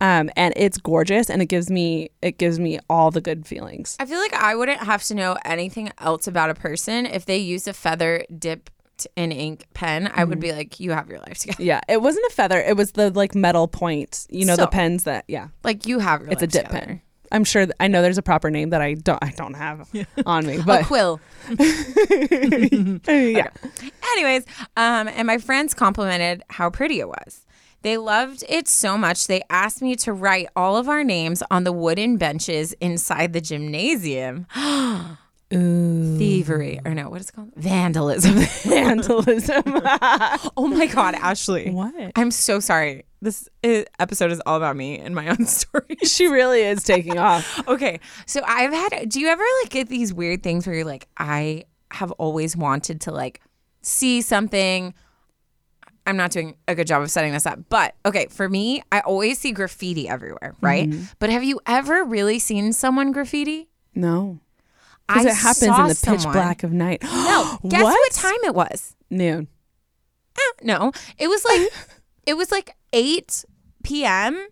Um, 0.00 0.30
and 0.34 0.52
it's 0.56 0.78
gorgeous, 0.78 1.30
and 1.30 1.40
it 1.40 1.46
gives 1.46 1.70
me 1.70 2.10
it 2.22 2.36
gives 2.36 2.58
me 2.58 2.80
all 2.90 3.10
the 3.12 3.20
good 3.20 3.46
feelings. 3.46 3.96
I 4.00 4.04
feel 4.06 4.18
like 4.18 4.34
I 4.34 4.56
wouldn't 4.56 4.80
have 4.80 5.04
to 5.04 5.14
know 5.14 5.36
anything 5.44 5.90
else 5.98 6.26
about 6.26 6.50
a 6.50 6.54
person 6.54 7.06
if 7.06 7.24
they 7.24 7.36
use 7.38 7.68
a 7.68 7.72
feather 7.72 8.24
dipped 8.36 8.70
in 9.14 9.30
ink 9.30 9.66
pen. 9.74 10.08
I 10.08 10.10
Mm-hmm. 10.10 10.28
would 10.30 10.40
be 10.40 10.52
like, 10.52 10.80
you 10.80 10.90
have 10.90 11.08
your 11.08 11.20
life 11.20 11.38
together. 11.38 11.62
Yeah, 11.62 11.80
it 11.88 12.02
wasn't 12.02 12.26
a 12.30 12.34
feather; 12.34 12.58
it 12.60 12.76
was 12.76 12.92
the 12.92 13.10
like 13.10 13.36
metal 13.36 13.68
point. 13.68 14.26
You 14.28 14.44
know, 14.44 14.56
the 14.56 14.66
pens 14.66 15.04
that 15.04 15.24
yeah. 15.28 15.48
Like 15.62 15.86
you 15.86 16.00
have 16.00 16.22
your 16.22 16.30
it's 16.32 16.42
a 16.42 16.46
life 16.46 16.50
dip 16.52 16.66
together. 16.66 16.86
pen. 16.86 17.02
I'm 17.32 17.44
sure 17.44 17.66
th- 17.66 17.74
I 17.80 17.88
know 17.88 18.02
there's 18.02 18.18
a 18.18 18.22
proper 18.22 18.50
name 18.50 18.70
that 18.70 18.80
I 18.80 18.94
don't 18.94 19.18
I 19.22 19.30
don't 19.36 19.54
have 19.54 19.88
on 20.26 20.46
me, 20.46 20.58
A 20.58 20.62
but 20.62 20.84
quill. 20.84 21.20
yeah. 23.08 23.48
Anyways, 24.12 24.44
um, 24.76 25.08
and 25.08 25.26
my 25.26 25.38
friends 25.38 25.74
complimented 25.74 26.42
how 26.50 26.70
pretty 26.70 27.00
it 27.00 27.08
was. 27.08 27.44
They 27.82 27.96
loved 27.96 28.44
it 28.48 28.68
so 28.68 28.96
much 28.96 29.26
they 29.26 29.42
asked 29.50 29.82
me 29.82 29.96
to 29.96 30.12
write 30.12 30.48
all 30.54 30.76
of 30.76 30.88
our 30.88 31.02
names 31.02 31.42
on 31.50 31.64
the 31.64 31.72
wooden 31.72 32.16
benches 32.16 32.74
inside 32.74 33.32
the 33.32 33.40
gymnasium. 33.40 34.46
Thievery, 35.50 36.80
or 36.84 36.94
no, 36.94 37.10
what 37.10 37.20
is 37.20 37.28
it 37.28 37.32
called? 37.32 37.52
Vandalism. 37.56 38.36
Vandalism. 38.70 39.62
oh 40.56 40.66
my 40.68 40.86
god, 40.86 41.14
Ashley. 41.16 41.70
What? 41.70 42.12
I'm 42.16 42.30
so 42.30 42.60
sorry. 42.60 43.04
This 43.22 43.48
i- 43.64 43.86
episode 44.00 44.32
is 44.32 44.42
all 44.44 44.56
about 44.56 44.76
me 44.76 44.98
and 44.98 45.14
my 45.14 45.28
own 45.28 45.46
story. 45.46 45.96
she 46.04 46.26
really 46.26 46.62
is 46.62 46.82
taking 46.82 47.18
off. 47.18 47.66
okay, 47.68 48.00
so 48.26 48.42
I've 48.44 48.72
had. 48.72 49.08
Do 49.08 49.20
you 49.20 49.28
ever 49.28 49.44
like 49.62 49.70
get 49.70 49.88
these 49.88 50.12
weird 50.12 50.42
things 50.42 50.66
where 50.66 50.74
you're 50.74 50.84
like, 50.84 51.06
I 51.16 51.64
have 51.92 52.10
always 52.12 52.56
wanted 52.56 53.00
to 53.02 53.12
like 53.12 53.40
see 53.80 54.20
something. 54.22 54.92
I'm 56.04 56.16
not 56.16 56.32
doing 56.32 56.56
a 56.66 56.74
good 56.74 56.88
job 56.88 57.00
of 57.02 57.12
setting 57.12 57.32
this 57.32 57.46
up, 57.46 57.60
but 57.68 57.94
okay, 58.04 58.26
for 58.28 58.48
me, 58.48 58.82
I 58.90 59.00
always 59.00 59.38
see 59.38 59.52
graffiti 59.52 60.08
everywhere, 60.08 60.56
right? 60.60 60.90
Mm-hmm. 60.90 61.04
But 61.20 61.30
have 61.30 61.44
you 61.44 61.60
ever 61.64 62.02
really 62.02 62.40
seen 62.40 62.72
someone 62.72 63.12
graffiti? 63.12 63.68
No. 63.94 64.40
Because 65.06 65.26
it 65.26 65.34
happens 65.34 65.62
in 65.78 66.10
the 66.12 66.16
pitch 66.18 66.32
black 66.32 66.64
of 66.64 66.72
night. 66.72 67.02
No, 67.12 67.58
guess 67.68 67.84
what? 67.84 68.12
time 68.12 68.38
it 68.44 68.54
was? 68.54 68.96
Noon. 69.10 69.46
Eh, 70.36 70.40
no, 70.64 70.90
it 71.18 71.28
was 71.28 71.44
like 71.44 71.72
it 72.26 72.34
was 72.34 72.50
like 72.50 72.74
8 72.92 73.44
p.m. 73.82 74.46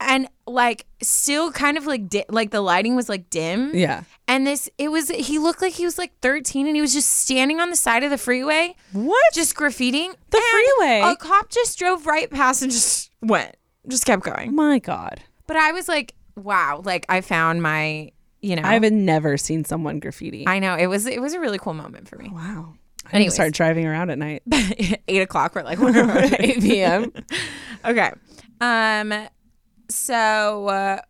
and 0.00 0.28
like 0.46 0.86
still 1.02 1.50
kind 1.52 1.76
of 1.78 1.86
like 1.86 2.08
di- 2.08 2.24
like 2.28 2.50
the 2.50 2.60
lighting 2.60 2.96
was 2.96 3.08
like 3.08 3.30
dim. 3.30 3.74
Yeah. 3.74 4.02
And 4.28 4.46
this 4.46 4.68
it 4.78 4.88
was 4.90 5.08
he 5.10 5.38
looked 5.38 5.62
like 5.62 5.72
he 5.74 5.84
was 5.84 5.98
like 5.98 6.12
13 6.20 6.66
and 6.66 6.76
he 6.76 6.82
was 6.82 6.92
just 6.92 7.08
standing 7.10 7.60
on 7.60 7.70
the 7.70 7.76
side 7.76 8.02
of 8.02 8.10
the 8.10 8.18
freeway 8.18 8.74
What? 8.92 9.32
just 9.34 9.54
graffitiing 9.54 10.14
The 10.30 10.36
and 10.38 10.44
freeway? 10.78 11.00
A 11.12 11.16
cop 11.16 11.50
just 11.50 11.78
drove 11.78 12.06
right 12.06 12.30
past 12.30 12.62
and 12.62 12.70
just 12.72 13.10
went. 13.22 13.56
Just 13.88 14.06
kept 14.06 14.22
going. 14.22 14.54
My 14.54 14.78
God. 14.78 15.20
But 15.46 15.56
I 15.56 15.72
was 15.72 15.88
like, 15.88 16.14
wow, 16.36 16.80
like 16.84 17.04
I 17.10 17.20
found 17.20 17.62
my, 17.62 18.12
you 18.40 18.56
know. 18.56 18.62
I've 18.64 18.90
never 18.90 19.36
seen 19.36 19.64
someone 19.64 20.00
graffiti. 20.00 20.46
I 20.48 20.58
know. 20.58 20.74
It 20.74 20.86
was 20.86 21.06
it 21.06 21.20
was 21.20 21.34
a 21.34 21.40
really 21.40 21.58
cool 21.58 21.74
moment 21.74 22.08
for 22.08 22.16
me. 22.16 22.28
wow. 22.32 22.74
I 23.06 23.10
to 23.10 23.16
Anyways. 23.16 23.34
start 23.34 23.52
driving 23.52 23.84
around 23.86 24.08
at 24.08 24.16
night. 24.18 24.42
Eight 25.08 25.20
o'clock. 25.20 25.54
We're 25.54 25.62
like, 25.62 25.78
where 25.78 25.94
are 26.08 26.22
we? 26.22 26.36
8 26.38 26.60
p.m. 26.62 27.12
Okay. 27.84 28.10
Um 28.60 29.12
so 29.90 30.66
uh 30.68 31.00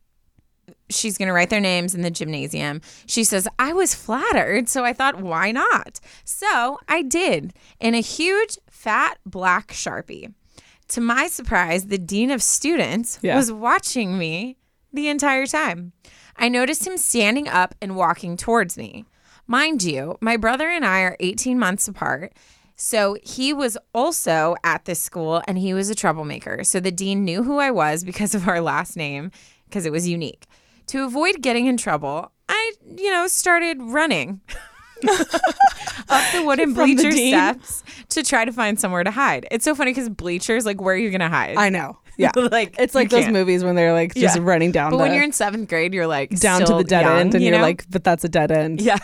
she's 0.91 1.17
going 1.17 1.29
to 1.29 1.33
write 1.33 1.51
their 1.51 1.61
names 1.61 1.95
in 1.95 2.03
the 2.03 2.11
gymnasium. 2.11 2.81
She 3.07 3.25
says, 3.25 3.49
"I 3.59 3.73
was 3.73 3.95
flattered, 3.95 4.69
so 4.69 4.85
I 4.85 4.93
thought 4.93 5.21
why 5.21 5.51
not?" 5.51 5.99
So, 6.25 6.79
I 6.89 7.03
did 7.03 7.55
in 7.81 7.95
a 7.95 8.01
huge 8.01 8.59
fat 8.71 9.19
black 9.25 9.69
Sharpie. 9.69 10.33
To 10.89 11.01
my 11.01 11.27
surprise, 11.27 11.87
the 11.87 11.99
dean 11.99 12.31
of 12.31 12.43
students 12.43 13.19
Yeah. 13.23 13.37
was 13.37 13.51
watching 13.51 14.19
me 14.19 14.59
the 14.93 15.09
entire 15.09 15.47
time. 15.47 15.93
I 16.37 16.49
noticed 16.49 16.87
him 16.87 16.99
standing 16.99 17.49
up 17.49 17.75
and 17.81 17.97
walking 17.97 18.37
towards 18.37 18.77
me. 18.77 19.05
Mind 19.47 19.83
you, 19.83 20.17
my 20.21 20.37
brother 20.37 20.69
and 20.69 20.85
I 20.85 21.01
are 21.01 21.17
18 21.21 21.59
months 21.59 21.89
apart. 21.89 22.35
So 22.77 23.17
he 23.23 23.53
was 23.53 23.79
also 23.95 24.57
at 24.65 24.85
this 24.85 25.01
school 25.01 25.43
and 25.47 25.57
he 25.59 25.73
was 25.75 25.91
a 25.91 25.95
troublemaker. 25.95 26.65
So 26.65 26.81
the 26.81 26.91
dean 26.91 27.25
knew 27.25 27.43
who 27.45 27.59
I 27.59 27.71
was 27.71 28.03
because 28.05 28.35
of 28.35 28.49
our 28.49 28.61
last 28.61 28.97
name, 28.97 29.31
because 29.69 29.87
it 29.87 29.93
was 29.93 30.09
unique. 30.09 30.47
To 30.89 31.05
avoid 31.05 31.41
getting 31.41 31.67
in 31.67 31.77
trouble, 31.77 32.31
I, 32.49 32.73
you 32.97 33.11
know, 33.11 33.27
started 33.29 33.79
running 33.81 34.41
up 35.09 36.33
the 36.33 36.43
wooden 36.45 36.75
From 36.75 36.85
bleacher 36.95 37.11
dean? 37.11 37.33
steps 37.33 37.83
to 38.11 38.23
try 38.23 38.45
to 38.45 38.53
find 38.53 38.79
somewhere 38.79 39.05
to 39.05 39.11
hide. 39.11 39.47
It's 39.51 39.65
so 39.65 39.75
funny 39.75 39.93
because 39.93 40.09
bleachers, 40.09 40.67
like, 40.67 40.81
where 40.81 40.95
are 40.95 40.99
you 40.99 41.11
going 41.11 41.21
to 41.21 41.29
hide? 41.29 41.57
I 41.57 41.69
know. 41.71 41.99
Yeah. 42.19 42.33
like 42.37 42.75
It's 42.79 42.95
like 42.95 43.11
those 43.11 43.23
can't. 43.25 43.33
movies 43.33 43.65
when 43.65 43.75
they're 43.77 43.93
like 43.93 44.15
just 44.15 44.37
Yeah. 44.37 44.43
running 44.45 44.73
down 44.73 44.91
But 44.91 44.99
the 44.99 45.03
when 45.05 45.15
you're 45.15 45.25
in 45.25 45.33
seventh 45.33 45.69
grade, 45.69 45.95
you're 45.95 46.07
like 46.07 46.31
down 46.39 46.61
to 46.65 46.75
the 46.75 46.85
dead 46.85 47.07
end 47.07 47.35
and 47.35 47.43
you 47.43 47.51
you're 47.51 47.59
know? 47.59 47.65
like, 47.65 47.87
but 47.91 48.05
that's 48.05 48.25
a 48.25 48.29
dead 48.29 48.51
end. 48.53 48.81
yeah. 48.81 48.99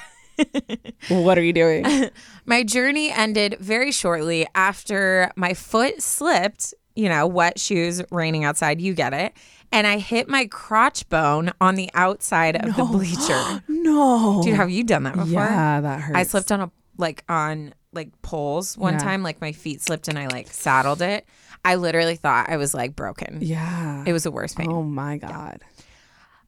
What 1.09 1.39
are 1.39 1.43
you 1.43 1.53
doing? 1.53 1.85
My 2.47 2.63
journey 2.63 3.11
ended 3.11 3.57
very 3.61 3.93
shortly 3.93 4.47
after 4.55 5.31
my 5.37 5.55
foot 5.55 6.03
slipped, 6.03 6.75
you 6.97 7.09
know, 7.09 7.27
wet 7.27 7.59
shoes, 7.59 8.03
raining 8.11 8.45
outside, 8.45 8.81
you 8.81 8.95
get 8.95 9.13
it. 9.15 9.33
And 9.73 9.87
I 9.87 9.99
hit 9.99 10.29
my 10.29 10.47
crotch 10.47 11.09
bone 11.09 11.53
on 11.61 11.77
the 11.77 11.91
outside 11.95 12.57
of 12.57 12.75
the 12.75 12.85
bleacher. 12.85 13.63
no. 13.69 14.41
Dude, 14.43 14.57
have 14.57 14.69
you 14.71 14.83
done 14.83 15.05
that 15.05 15.15
before? 15.15 15.29
Yeah, 15.45 15.81
that 15.81 16.01
hurts. 16.01 16.19
I 16.19 16.23
slipped 16.25 16.51
on 16.51 16.61
a 16.61 16.71
like 16.97 17.23
on 17.29 17.73
like 17.93 18.11
poles 18.23 18.77
one 18.77 18.95
Yeah. 18.95 18.99
time. 18.99 19.23
Like 19.23 19.41
my 19.41 19.53
feet 19.53 19.81
slipped 19.81 20.09
and 20.09 20.19
I 20.19 20.27
like 20.27 20.49
saddled 20.49 21.03
it. 21.03 21.25
I 21.65 21.77
literally 21.77 22.17
thought 22.17 22.49
I 22.51 22.57
was 22.57 22.75
like 22.75 22.97
broken. 22.97 23.39
Yeah. 23.43 24.03
It 24.07 24.13
was 24.13 24.25
the 24.25 24.31
worst 24.33 24.57
pain. 24.59 24.71
Oh 24.73 24.83
my 24.83 25.19
god. 25.19 25.61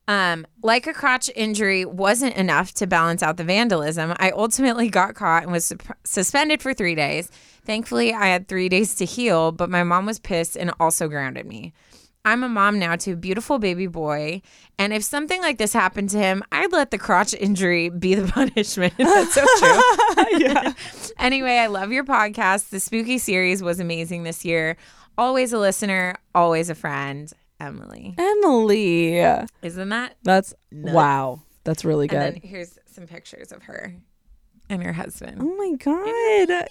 Um, 0.08 0.46
like 0.62 0.86
a 0.86 0.92
crotch 0.92 1.30
injury 1.34 1.84
wasn't 1.84 2.34
enough 2.36 2.72
to 2.74 2.86
balance 2.86 3.22
out 3.22 3.36
the 3.36 3.44
vandalism. 3.44 4.14
I 4.18 4.30
ultimately 4.30 4.88
got 4.88 5.14
caught 5.14 5.44
and 5.44 5.52
was 5.52 5.66
sup- 5.66 5.96
suspended 6.04 6.60
for 6.60 6.74
three 6.74 6.94
days. 6.96 7.30
Thankfully, 7.64 8.12
I 8.12 8.26
had 8.26 8.48
three 8.48 8.68
days 8.68 8.96
to 8.96 9.04
heal, 9.04 9.52
but 9.52 9.70
my 9.70 9.84
mom 9.84 10.06
was 10.06 10.18
pissed 10.18 10.56
and 10.56 10.72
also 10.80 11.08
grounded 11.08 11.46
me. 11.46 11.72
I'm 12.24 12.44
a 12.44 12.48
mom 12.48 12.78
now 12.78 12.94
to 12.96 13.12
a 13.12 13.16
beautiful 13.16 13.58
baby 13.58 13.88
boy, 13.88 14.42
and 14.78 14.92
if 14.92 15.02
something 15.02 15.40
like 15.40 15.58
this 15.58 15.72
happened 15.72 16.10
to 16.10 16.18
him, 16.18 16.44
I'd 16.52 16.70
let 16.72 16.92
the 16.92 16.98
crotch 16.98 17.34
injury 17.34 17.88
be 17.88 18.14
the 18.14 18.30
punishment. 18.32 18.94
That's 18.96 19.34
so 19.34 19.44
true. 19.58 20.38
yeah. 20.38 20.72
anyway, 21.18 21.56
I 21.58 21.66
love 21.66 21.90
your 21.90 22.04
podcast. 22.04 22.70
The 22.70 22.78
spooky 22.78 23.18
series 23.18 23.60
was 23.62 23.80
amazing 23.80 24.22
this 24.22 24.44
year. 24.44 24.76
Always 25.18 25.52
a 25.52 25.58
listener, 25.58 26.14
always 26.34 26.70
a 26.70 26.76
friend. 26.76 27.32
Emily. 27.62 28.14
Emily. 28.18 29.16
Isn't 29.62 29.88
that 29.90 30.16
That's 30.24 30.52
wow. 30.72 31.42
That's 31.64 31.84
really 31.84 32.08
good. 32.08 32.18
And 32.20 32.34
then 32.34 32.42
here's 32.42 32.78
some 32.86 33.06
pictures 33.06 33.52
of 33.52 33.62
her 33.64 33.94
and 34.68 34.82
her 34.82 34.92
husband. 34.92 35.38
oh 35.40 35.56
my 35.56 35.76
god. 35.76 36.06
Your 36.06 36.46
baby. 36.46 36.68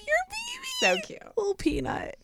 So 0.81 0.97
cute. 1.05 1.21
little 1.37 1.55
peanut. 1.55 2.17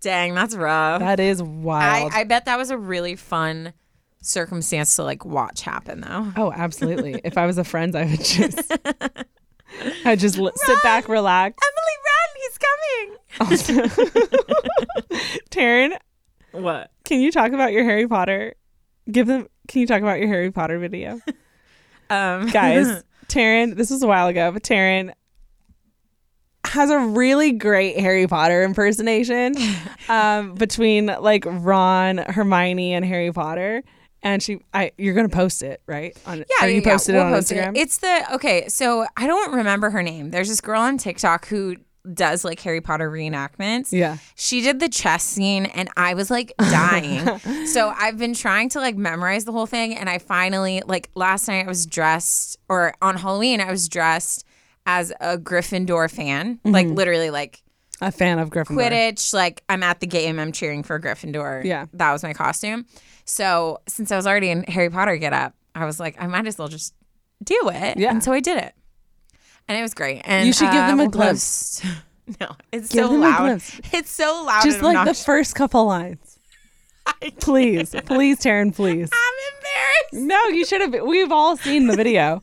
Dang, 0.00 0.34
that's 0.34 0.56
rough. 0.56 1.00
That 1.00 1.20
is 1.20 1.42
wild. 1.42 2.12
I 2.14 2.24
bet 2.24 2.46
that 2.46 2.56
was 2.56 2.70
a 2.70 2.78
really 2.78 3.16
fun 3.16 3.74
circumstance 4.22 4.96
to 4.96 5.04
like 5.04 5.24
watch 5.24 5.60
happen 5.62 6.00
though. 6.00 6.32
oh, 6.36 6.52
absolutely. 6.52 7.20
if 7.22 7.38
I 7.38 7.46
was 7.46 7.58
a 7.58 7.64
friend, 7.64 7.94
I 7.94 8.06
would 8.06 8.24
just 8.24 8.72
I'd 10.04 10.18
just 10.18 10.36
sit 10.36 10.82
back, 10.82 11.08
relax. 11.08 11.56
Emily, 11.62 11.96
run! 12.08 12.28
He's 12.40 12.58
coming. 12.58 14.30
Taryn, 15.50 15.96
What? 16.52 16.90
can 17.04 17.20
you 17.20 17.30
talk 17.32 17.52
about 17.52 17.72
your 17.72 17.84
Harry 17.84 18.06
Potter? 18.08 18.54
Give 19.10 19.26
them 19.26 19.46
can 19.68 19.80
you 19.80 19.86
talk 19.86 20.02
about 20.02 20.18
your 20.18 20.28
Harry 20.28 20.50
Potter 20.50 20.78
video? 20.78 21.20
Um, 22.10 22.48
Guys, 22.48 23.04
Taryn, 23.28 23.76
this 23.76 23.88
was 23.88 24.02
a 24.02 24.06
while 24.08 24.26
ago, 24.26 24.50
but 24.50 24.64
Taryn 24.64 25.12
has 26.64 26.90
a 26.90 26.98
really 26.98 27.52
great 27.52 27.98
Harry 28.00 28.26
Potter 28.26 28.64
impersonation 28.64 29.54
um, 30.08 30.54
between 30.54 31.06
like 31.06 31.44
Ron, 31.46 32.18
Hermione, 32.18 32.94
and 32.94 33.04
Harry 33.04 33.32
Potter. 33.32 33.84
And 34.22 34.42
she, 34.42 34.58
I, 34.74 34.90
you're 34.98 35.14
gonna 35.14 35.28
post 35.28 35.62
it, 35.62 35.82
right? 35.86 36.18
On, 36.26 36.38
Yeah, 36.38 36.44
or 36.62 36.68
you 36.68 36.74
yeah, 36.74 36.80
yeah. 36.84 36.92
posted 36.92 37.14
We'll 37.14 37.22
it 37.22 37.26
on 37.26 37.32
post 37.32 37.52
Instagram. 37.52 37.76
It's 37.76 37.98
the 37.98 38.34
okay. 38.34 38.68
So 38.68 39.06
I 39.16 39.26
don't 39.26 39.54
remember 39.54 39.90
her 39.90 40.02
name. 40.02 40.30
There's 40.30 40.48
this 40.48 40.60
girl 40.60 40.80
on 40.80 40.98
TikTok 40.98 41.46
who 41.46 41.76
does 42.14 42.44
like 42.44 42.60
Harry 42.60 42.80
Potter 42.80 43.10
reenactments. 43.10 43.92
Yeah. 43.92 44.18
She 44.34 44.60
did 44.60 44.80
the 44.80 44.88
chess 44.88 45.22
scene, 45.24 45.66
and 45.66 45.88
I 45.96 46.14
was 46.14 46.30
like 46.30 46.52
dying. 46.58 47.38
so 47.66 47.90
I've 47.96 48.18
been 48.18 48.34
trying 48.34 48.68
to 48.70 48.78
like 48.80 48.96
memorize 48.96 49.44
the 49.44 49.52
whole 49.52 49.66
thing, 49.66 49.94
and 49.96 50.08
I 50.08 50.18
finally 50.18 50.82
like 50.86 51.10
last 51.14 51.48
night 51.48 51.64
I 51.66 51.68
was 51.68 51.86
dressed, 51.86 52.58
or 52.68 52.94
on 53.02 53.16
Halloween 53.16 53.60
I 53.60 53.70
was 53.70 53.88
dressed 53.88 54.44
as 54.86 55.12
a 55.20 55.36
Gryffindor 55.38 56.10
fan, 56.10 56.58
like 56.64 56.86
Mm-hmm. 56.86 56.94
literally 56.96 57.30
like 57.30 57.62
a 58.00 58.10
fan 58.10 58.38
of 58.38 58.48
Gryffindor. 58.48 58.76
Quidditch. 58.90 59.34
Like 59.34 59.62
I'm 59.68 59.82
at 59.82 60.00
the 60.00 60.06
game, 60.06 60.38
I'm 60.38 60.52
cheering 60.52 60.82
for 60.82 60.98
Gryffindor. 60.98 61.64
Yeah. 61.64 61.84
that 61.92 62.12
was 62.12 62.22
my 62.22 62.32
costume. 62.32 62.86
So 63.26 63.78
since 63.86 64.10
I 64.10 64.16
was 64.16 64.26
already 64.26 64.48
in 64.48 64.62
Harry 64.64 64.88
Potter 64.90 65.16
get 65.18 65.32
up, 65.34 65.54
I 65.74 65.84
was 65.84 66.00
like, 66.00 66.16
I 66.20 66.26
might 66.26 66.46
as 66.46 66.56
well 66.58 66.68
just 66.68 66.94
do 67.44 67.58
it. 67.72 67.98
Yeah. 67.98 68.10
and 68.10 68.24
so 68.24 68.32
I 68.32 68.40
did 68.40 68.56
it, 68.56 68.74
and 69.68 69.78
it 69.78 69.82
was 69.82 69.94
great. 69.94 70.22
And 70.24 70.46
You 70.46 70.52
should 70.52 70.70
give 70.70 70.82
uh, 70.82 70.86
them 70.88 71.00
a 71.00 71.04
we'll 71.04 71.10
glimpse. 71.10 71.80
post- 71.80 72.40
no, 72.40 72.56
it's 72.72 72.88
Give 72.88 73.06
so 73.06 73.12
loud. 73.12 73.38
glimpse. 73.38 73.80
It's 73.92 74.10
so 74.10 74.44
loud. 74.46 74.62
Just 74.64 74.82
like 74.82 75.06
the 75.06 75.14
first 75.14 75.54
couple 75.54 75.86
lines. 75.86 76.38
Please, 77.40 77.90
please, 78.06 78.38
Taryn, 78.38 78.74
please. 78.74 79.10
I'm 79.12 79.56
embarrassed. 79.56 80.28
No, 80.28 80.44
you 80.56 80.64
should 80.64 80.80
have. 80.80 81.06
We've 81.06 81.32
all 81.32 81.56
seen 81.56 81.86
the 81.86 81.96
video. 81.96 82.40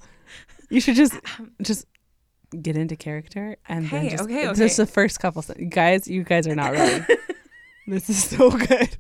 You 0.70 0.82
should 0.82 0.96
just, 0.96 1.14
just 1.62 1.86
get 2.62 2.76
into 2.76 2.96
character 2.98 3.56
and 3.70 3.90
then 3.90 4.10
just, 4.10 4.24
okay, 4.26 4.52
just 4.54 4.76
the 4.78 4.86
first 4.86 5.20
couple. 5.20 5.42
sen- 5.42 5.70
Guys, 5.70 6.08
you 6.08 6.24
guys 6.24 6.48
are 6.48 6.56
not 6.56 6.74
ready. 6.74 7.06
this 7.88 8.10
is 8.10 8.24
so 8.26 8.50
good. 8.50 8.98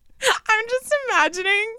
I'm 0.49 0.65
just 0.69 0.95
imagining. 1.09 1.75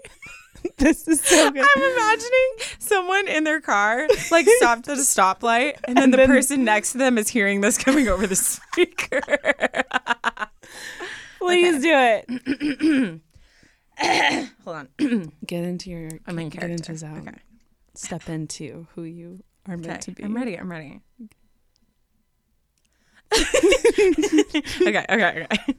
This 0.77 1.07
is 1.09 1.21
so 1.21 1.51
good. 1.51 1.65
I'm 1.75 1.83
imagining 1.93 2.49
someone 2.79 3.27
in 3.27 3.43
their 3.43 3.59
car 3.59 4.07
like 4.31 4.47
stopped 4.57 4.87
at 4.87 4.97
a 4.97 5.01
stoplight, 5.01 5.75
and 5.83 5.97
then 5.97 6.03
And 6.05 6.13
the 6.13 6.17
then- 6.17 6.27
person 6.29 6.63
next 6.63 6.93
to 6.93 6.97
them 6.97 7.17
is 7.17 7.27
hearing 7.29 7.59
this 7.61 7.77
coming 7.77 8.07
over 8.07 8.25
the 8.25 8.35
speaker. 8.37 9.21
Please 11.39 11.81
do 11.81 11.91
it. 11.93 13.21
Hold 14.63 14.75
on. 14.99 15.31
Get 15.45 15.63
into 15.65 15.89
your. 15.89 16.09
I'm 16.25 16.39
in 16.39 16.49
character. 16.49 16.59
Get 16.67 16.71
into 16.71 16.95
zone. 16.97 17.27
Okay. 17.27 17.37
Step 17.95 18.29
into 18.29 18.87
who 18.95 19.03
you 19.03 19.43
are 19.67 19.75
meant 19.75 19.91
Okay, 19.91 19.99
to 19.99 20.11
be. 20.11 20.23
I'm 20.23 20.33
ready. 20.35 20.57
I'm 20.57 20.71
ready. 20.71 21.01
okay, 23.33 25.05
okay, 25.09 25.45
okay. 25.51 25.75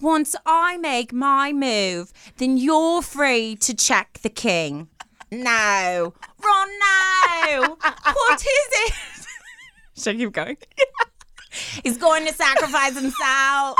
Once 0.00 0.36
I 0.46 0.76
make 0.76 1.12
my 1.12 1.52
move, 1.52 2.12
then 2.36 2.56
you're 2.56 3.02
free 3.02 3.56
to 3.56 3.74
check 3.74 4.20
the 4.22 4.30
king. 4.30 4.88
No. 5.30 6.14
Ron, 6.42 6.68
no. 6.78 7.76
what 7.80 8.40
is 8.40 8.46
it? 8.46 8.94
Should 10.00 10.14
I 10.14 10.18
keep 10.18 10.32
going? 10.32 10.56
He's 11.82 11.98
going 11.98 12.24
to 12.26 12.32
sacrifice 12.32 12.94
himself. 12.94 13.76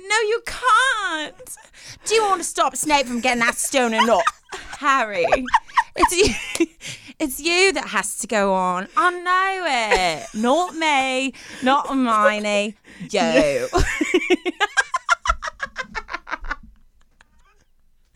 no, 0.00 0.16
you 0.20 0.42
can't. 0.44 1.56
Do 2.04 2.14
you 2.14 2.24
want 2.24 2.42
to 2.42 2.48
stop 2.48 2.74
Snape 2.74 3.06
from 3.06 3.20
getting 3.20 3.40
that 3.40 3.54
stone 3.54 3.94
or 3.94 4.04
not? 4.04 4.24
Harry, 4.78 5.26
it's 5.96 6.16
you, 6.58 6.66
it's 7.20 7.40
you 7.40 7.72
that 7.72 7.88
has 7.88 8.18
to 8.18 8.26
go 8.26 8.54
on. 8.54 8.88
I 8.96 9.10
know 9.10 9.64
it. 9.66 10.26
Not 10.40 10.74
me. 10.76 11.32
Not 11.62 11.88
Hermione. 11.88 12.74
You. 13.10 13.68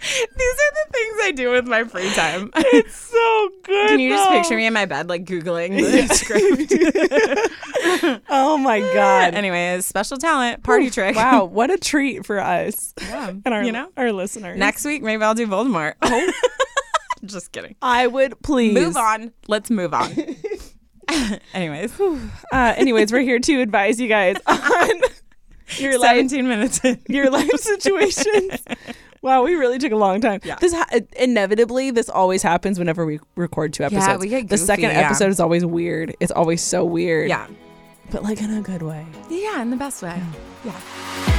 These 0.04 0.10
are 0.10 0.74
the 0.74 0.92
things 0.92 1.16
I 1.22 1.30
do 1.32 1.50
with 1.52 1.66
my 1.68 1.84
free 1.84 2.10
time. 2.12 2.50
It's 2.56 2.96
so 2.96 3.50
good. 3.62 3.88
Can 3.88 4.00
you 4.00 4.10
just 4.10 4.28
though. 4.28 4.36
picture 4.36 4.56
me 4.56 4.66
in 4.66 4.72
my 4.72 4.84
bed, 4.86 5.08
like 5.08 5.24
Googling 5.24 5.76
the 5.78 6.12
script? 6.14 6.72
Oh 8.28 8.58
my 8.58 8.80
god. 8.80 9.34
Anyways, 9.34 9.86
special 9.86 10.16
talent, 10.16 10.64
party 10.64 10.90
trick. 10.90 11.14
Wow, 11.14 11.44
what 11.44 11.70
a 11.70 11.78
treat 11.78 12.26
for 12.26 12.40
us 12.40 12.92
Yeah, 13.00 13.28
and 13.28 13.46
our 13.54 13.62
you 13.62 13.70
know? 13.72 13.90
our 13.96 14.10
listeners. 14.10 14.58
Next 14.58 14.84
week, 14.84 15.02
maybe 15.02 15.22
I'll 15.22 15.34
do 15.34 15.46
Voldemort. 15.46 15.94
Oh. 16.02 16.32
just 17.26 17.52
kidding. 17.52 17.76
I 17.82 18.06
would 18.06 18.40
please 18.42 18.74
Move 18.74 18.96
on. 18.96 19.32
Let's 19.48 19.70
move 19.70 19.94
on. 19.94 20.10
Anyways, 21.54 22.00
Uh, 22.00 22.74
anyways, 22.76 23.12
we're 23.12 23.20
here 23.20 23.38
to 23.40 23.60
advise 23.60 24.00
you 24.00 24.08
guys 24.08 24.36
on 24.46 24.88
your 25.78 25.98
life 25.98 26.16
17 26.28 26.48
minutes 26.48 26.84
in. 26.84 27.00
your 27.08 27.30
life 27.30 27.50
situations. 27.56 28.62
Wow, 29.20 29.42
we 29.44 29.54
really 29.54 29.78
took 29.78 29.92
a 29.92 29.96
long 29.96 30.20
time. 30.20 30.40
Yeah. 30.42 30.56
This 30.56 30.72
ha- 30.72 30.88
inevitably 31.16 31.90
this 31.90 32.08
always 32.08 32.42
happens 32.42 32.78
whenever 32.78 33.04
we 33.04 33.20
record 33.36 33.72
two 33.72 33.84
episodes. 33.84 34.06
Yeah, 34.06 34.16
we 34.16 34.28
get 34.28 34.42
goofy, 34.42 34.46
the 34.48 34.58
second 34.58 34.90
yeah. 34.90 35.00
episode 35.00 35.30
is 35.30 35.38
always 35.40 35.64
weird. 35.66 36.16
It's 36.18 36.32
always 36.32 36.62
so 36.62 36.84
weird. 36.84 37.28
Yeah. 37.28 37.46
but 38.10 38.22
like 38.22 38.40
in 38.40 38.50
a 38.56 38.60
good 38.62 38.82
way. 38.82 39.06
Yeah, 39.28 39.60
in 39.62 39.70
the 39.70 39.76
best 39.76 40.02
way. 40.02 40.20
Yeah. 40.64 41.38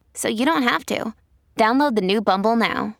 so 0.13 0.27
you 0.27 0.45
don't 0.45 0.63
have 0.63 0.85
to. 0.87 1.13
Download 1.57 1.95
the 1.95 2.01
new 2.01 2.21
Bumble 2.21 2.55
now. 2.55 2.95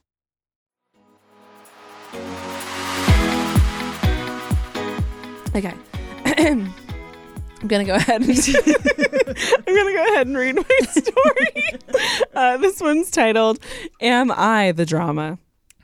Okay. 5.53 5.73
I'm 6.25 7.67
gonna 7.67 7.83
go 7.83 7.95
ahead 7.95 8.21
and 8.21 8.29
I'm 8.37 9.75
gonna 9.75 9.93
go 9.93 10.03
ahead 10.13 10.27
and 10.27 10.37
read 10.37 10.55
my 10.55 10.63
story. 10.89 11.79
uh, 12.33 12.57
this 12.57 12.79
one's 12.81 13.11
titled 13.11 13.59
"Am 13.99 14.31
I 14.31 14.71
the 14.71 14.85
Drama?" 14.85 15.37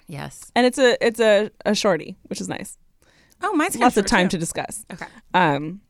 Yes. 0.07 0.51
and 0.55 0.65
it's 0.65 0.77
a 0.77 0.97
it's 1.05 1.19
a, 1.19 1.51
a 1.65 1.75
shorty, 1.75 2.15
which 2.23 2.39
is 2.39 2.47
nice. 2.47 2.77
Oh, 3.43 3.53
mine's 3.53 3.73
kind 3.73 3.83
Lots 3.83 3.97
of 3.97 4.05
time 4.05 4.27
too. 4.29 4.37
to 4.37 4.39
discuss. 4.39 4.85
Okay. 4.91 5.05
Um, 5.33 5.81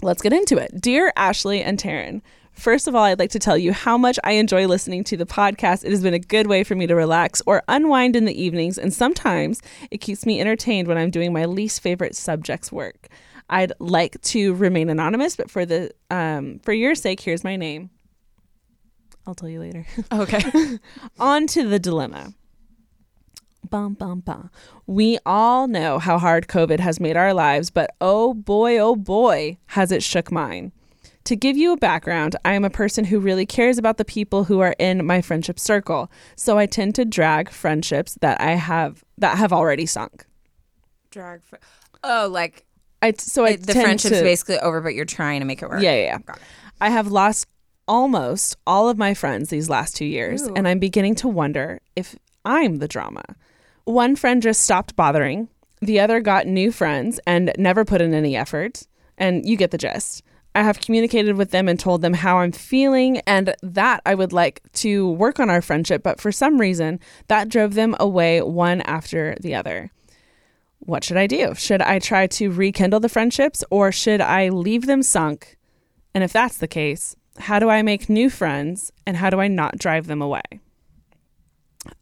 let's 0.00 0.22
get 0.22 0.32
into 0.32 0.56
it. 0.56 0.80
Dear 0.80 1.12
Ashley 1.14 1.62
and 1.62 1.78
Taryn, 1.78 2.22
first 2.52 2.88
of 2.88 2.94
all, 2.94 3.04
I'd 3.04 3.18
like 3.18 3.30
to 3.30 3.38
tell 3.38 3.58
you 3.58 3.72
how 3.72 3.98
much 3.98 4.18
I 4.24 4.32
enjoy 4.32 4.66
listening 4.66 5.04
to 5.04 5.16
the 5.16 5.26
podcast. 5.26 5.84
It 5.84 5.90
has 5.90 6.02
been 6.02 6.14
a 6.14 6.18
good 6.18 6.46
way 6.46 6.64
for 6.64 6.74
me 6.74 6.86
to 6.86 6.94
relax 6.94 7.42
or 7.46 7.62
unwind 7.68 8.16
in 8.16 8.24
the 8.24 8.42
evenings, 8.42 8.78
and 8.78 8.92
sometimes 8.92 9.60
it 9.90 9.98
keeps 9.98 10.24
me 10.26 10.40
entertained 10.40 10.88
when 10.88 10.98
I'm 10.98 11.10
doing 11.10 11.32
my 11.32 11.44
least 11.44 11.80
favorite 11.80 12.16
subject's 12.16 12.70
work. 12.70 13.08
I'd 13.50 13.72
like 13.78 14.20
to 14.22 14.54
remain 14.54 14.88
anonymous, 14.88 15.36
but 15.36 15.50
for 15.50 15.66
the 15.66 15.90
um, 16.10 16.60
for 16.62 16.72
your 16.72 16.94
sake, 16.94 17.20
here's 17.20 17.44
my 17.44 17.56
name. 17.56 17.90
I'll 19.26 19.34
tell 19.34 19.48
you 19.48 19.60
later. 19.60 19.86
Okay. 20.12 20.42
On 21.18 21.46
to 21.48 21.68
the 21.68 21.78
dilemma. 21.78 22.34
Bum, 23.70 23.94
bum, 23.94 24.20
bum. 24.20 24.50
We 24.86 25.18
all 25.24 25.68
know 25.68 25.98
how 25.98 26.18
hard 26.18 26.48
COVID 26.48 26.80
has 26.80 26.98
made 26.98 27.16
our 27.16 27.32
lives, 27.32 27.70
but 27.70 27.94
oh 28.00 28.34
boy, 28.34 28.78
oh 28.78 28.96
boy, 28.96 29.58
has 29.66 29.92
it 29.92 30.02
shook 30.02 30.32
mine. 30.32 30.72
To 31.24 31.36
give 31.36 31.56
you 31.56 31.72
a 31.72 31.76
background, 31.76 32.34
I 32.44 32.54
am 32.54 32.64
a 32.64 32.70
person 32.70 33.04
who 33.04 33.20
really 33.20 33.46
cares 33.46 33.78
about 33.78 33.96
the 33.96 34.04
people 34.04 34.44
who 34.44 34.60
are 34.60 34.74
in 34.78 35.06
my 35.06 35.22
friendship 35.22 35.58
circle, 35.58 36.10
so 36.34 36.58
I 36.58 36.66
tend 36.66 36.96
to 36.96 37.04
drag 37.04 37.50
friendships 37.50 38.18
that 38.20 38.40
I 38.40 38.52
have 38.52 39.04
that 39.18 39.38
have 39.38 39.52
already 39.52 39.86
sunk. 39.86 40.26
Drag. 41.10 41.42
Fr- 41.44 41.56
oh, 42.02 42.28
like 42.30 42.64
I 43.02 43.12
so 43.18 43.44
I 43.44 43.56
the 43.56 43.72
friendship's 43.72 44.18
to- 44.18 44.24
basically 44.24 44.58
over, 44.58 44.80
but 44.80 44.94
you're 44.94 45.04
trying 45.04 45.40
to 45.40 45.46
make 45.46 45.62
it 45.62 45.68
work. 45.68 45.82
Yeah, 45.82 45.94
yeah, 45.94 46.18
yeah. 46.26 46.34
I 46.80 46.90
have 46.90 47.08
lost 47.08 47.46
almost 47.86 48.56
all 48.66 48.88
of 48.88 48.98
my 48.98 49.14
friends 49.14 49.50
these 49.50 49.68
last 49.70 49.94
two 49.96 50.04
years, 50.04 50.42
and 50.42 50.66
I'm 50.66 50.78
beginning 50.80 51.14
to 51.16 51.28
wonder 51.28 51.80
if 51.94 52.16
I'm 52.44 52.78
the 52.78 52.88
drama. 52.88 53.22
One 53.84 54.16
friend 54.16 54.42
just 54.42 54.62
stopped 54.62 54.96
bothering, 54.96 55.48
the 55.80 56.00
other 56.00 56.20
got 56.20 56.46
new 56.46 56.72
friends 56.72 57.20
and 57.26 57.52
never 57.58 57.84
put 57.84 58.00
in 58.00 58.14
any 58.14 58.36
effort, 58.36 58.82
and 59.18 59.48
you 59.48 59.56
get 59.56 59.70
the 59.70 59.78
gist. 59.78 60.22
I 60.54 60.62
have 60.62 60.80
communicated 60.80 61.36
with 61.36 61.50
them 61.50 61.68
and 61.68 61.80
told 61.80 62.02
them 62.02 62.14
how 62.14 62.38
I'm 62.38 62.52
feeling 62.52 63.18
and 63.20 63.54
that 63.62 64.02
I 64.04 64.14
would 64.14 64.32
like 64.32 64.60
to 64.74 65.10
work 65.12 65.40
on 65.40 65.48
our 65.48 65.62
friendship, 65.62 66.02
but 66.02 66.20
for 66.20 66.30
some 66.30 66.60
reason, 66.60 67.00
that 67.28 67.48
drove 67.48 67.74
them 67.74 67.96
away 67.98 68.42
one 68.42 68.82
after 68.82 69.34
the 69.40 69.54
other 69.54 69.90
what 70.84 71.04
should 71.04 71.16
I 71.16 71.26
do? 71.26 71.54
Should 71.54 71.80
I 71.80 71.98
try 71.98 72.26
to 72.26 72.50
rekindle 72.50 73.00
the 73.00 73.08
friendships 73.08 73.62
or 73.70 73.92
should 73.92 74.20
I 74.20 74.48
leave 74.48 74.86
them 74.86 75.02
sunk? 75.02 75.56
And 76.14 76.24
if 76.24 76.32
that's 76.32 76.58
the 76.58 76.68
case, 76.68 77.16
how 77.38 77.58
do 77.58 77.70
I 77.70 77.82
make 77.82 78.08
new 78.08 78.28
friends 78.28 78.92
and 79.06 79.16
how 79.16 79.30
do 79.30 79.40
I 79.40 79.48
not 79.48 79.78
drive 79.78 80.06
them 80.06 80.20
away? 80.20 80.42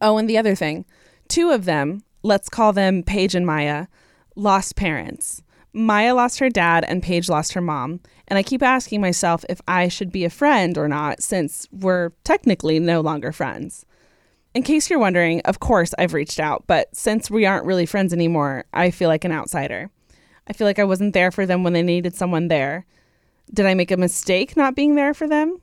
Oh, 0.00 0.18
and 0.18 0.28
the 0.28 0.38
other 0.38 0.54
thing 0.54 0.84
two 1.28 1.50
of 1.50 1.64
them, 1.64 2.02
let's 2.22 2.48
call 2.48 2.72
them 2.72 3.02
Paige 3.02 3.34
and 3.34 3.46
Maya, 3.46 3.86
lost 4.34 4.76
parents. 4.76 5.42
Maya 5.72 6.14
lost 6.14 6.40
her 6.40 6.48
dad 6.48 6.84
and 6.88 7.02
Paige 7.02 7.28
lost 7.28 7.52
her 7.52 7.60
mom. 7.60 8.00
And 8.30 8.38
I 8.38 8.44
keep 8.44 8.62
asking 8.62 9.00
myself 9.00 9.44
if 9.48 9.60
I 9.66 9.88
should 9.88 10.12
be 10.12 10.24
a 10.24 10.30
friend 10.30 10.78
or 10.78 10.86
not 10.86 11.20
since 11.20 11.66
we're 11.72 12.10
technically 12.22 12.78
no 12.78 13.00
longer 13.00 13.32
friends. 13.32 13.84
In 14.54 14.62
case 14.62 14.88
you're 14.88 15.00
wondering, 15.00 15.40
of 15.42 15.58
course 15.58 15.92
I've 15.98 16.14
reached 16.14 16.38
out, 16.38 16.64
but 16.68 16.94
since 16.94 17.28
we 17.28 17.44
aren't 17.44 17.66
really 17.66 17.86
friends 17.86 18.12
anymore, 18.12 18.64
I 18.72 18.92
feel 18.92 19.08
like 19.08 19.24
an 19.24 19.32
outsider. 19.32 19.90
I 20.46 20.52
feel 20.52 20.66
like 20.66 20.78
I 20.78 20.84
wasn't 20.84 21.12
there 21.12 21.30
for 21.30 21.44
them 21.44 21.64
when 21.64 21.72
they 21.72 21.82
needed 21.82 22.14
someone 22.14 22.48
there. 22.48 22.86
Did 23.52 23.66
I 23.66 23.74
make 23.74 23.90
a 23.90 23.96
mistake 23.96 24.56
not 24.56 24.76
being 24.76 24.94
there 24.94 25.12
for 25.12 25.28
them? 25.28 25.58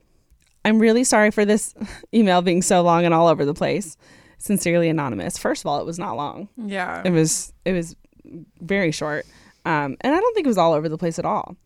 I'm 0.66 0.80
really 0.80 1.06
sorry 1.06 1.32
for 1.32 1.46
this 1.46 1.74
email 2.14 2.42
being 2.42 2.62
so 2.62 2.82
long 2.82 3.06
and 3.06 3.14
all 3.14 3.28
over 3.28 3.46
the 3.46 3.54
place. 3.54 3.96
Sincerely 4.40 4.90
anonymous. 4.90 5.38
First 5.38 5.64
of 5.64 5.68
all, 5.68 5.80
it 5.80 5.86
was 5.86 5.98
not 5.98 6.18
long. 6.18 6.50
Yeah. 6.58 7.02
It 7.04 7.12
was 7.12 7.54
it 7.66 7.74
was 7.74 7.96
very 8.62 8.92
short. 8.92 9.26
Um, 9.66 9.98
and 10.02 10.14
I 10.14 10.20
don't 10.20 10.34
think 10.36 10.46
it 10.46 10.50
was 10.50 10.58
all 10.58 10.74
over 10.74 10.88
the 10.88 10.98
place 10.98 11.18
at 11.18 11.26
all. 11.26 11.58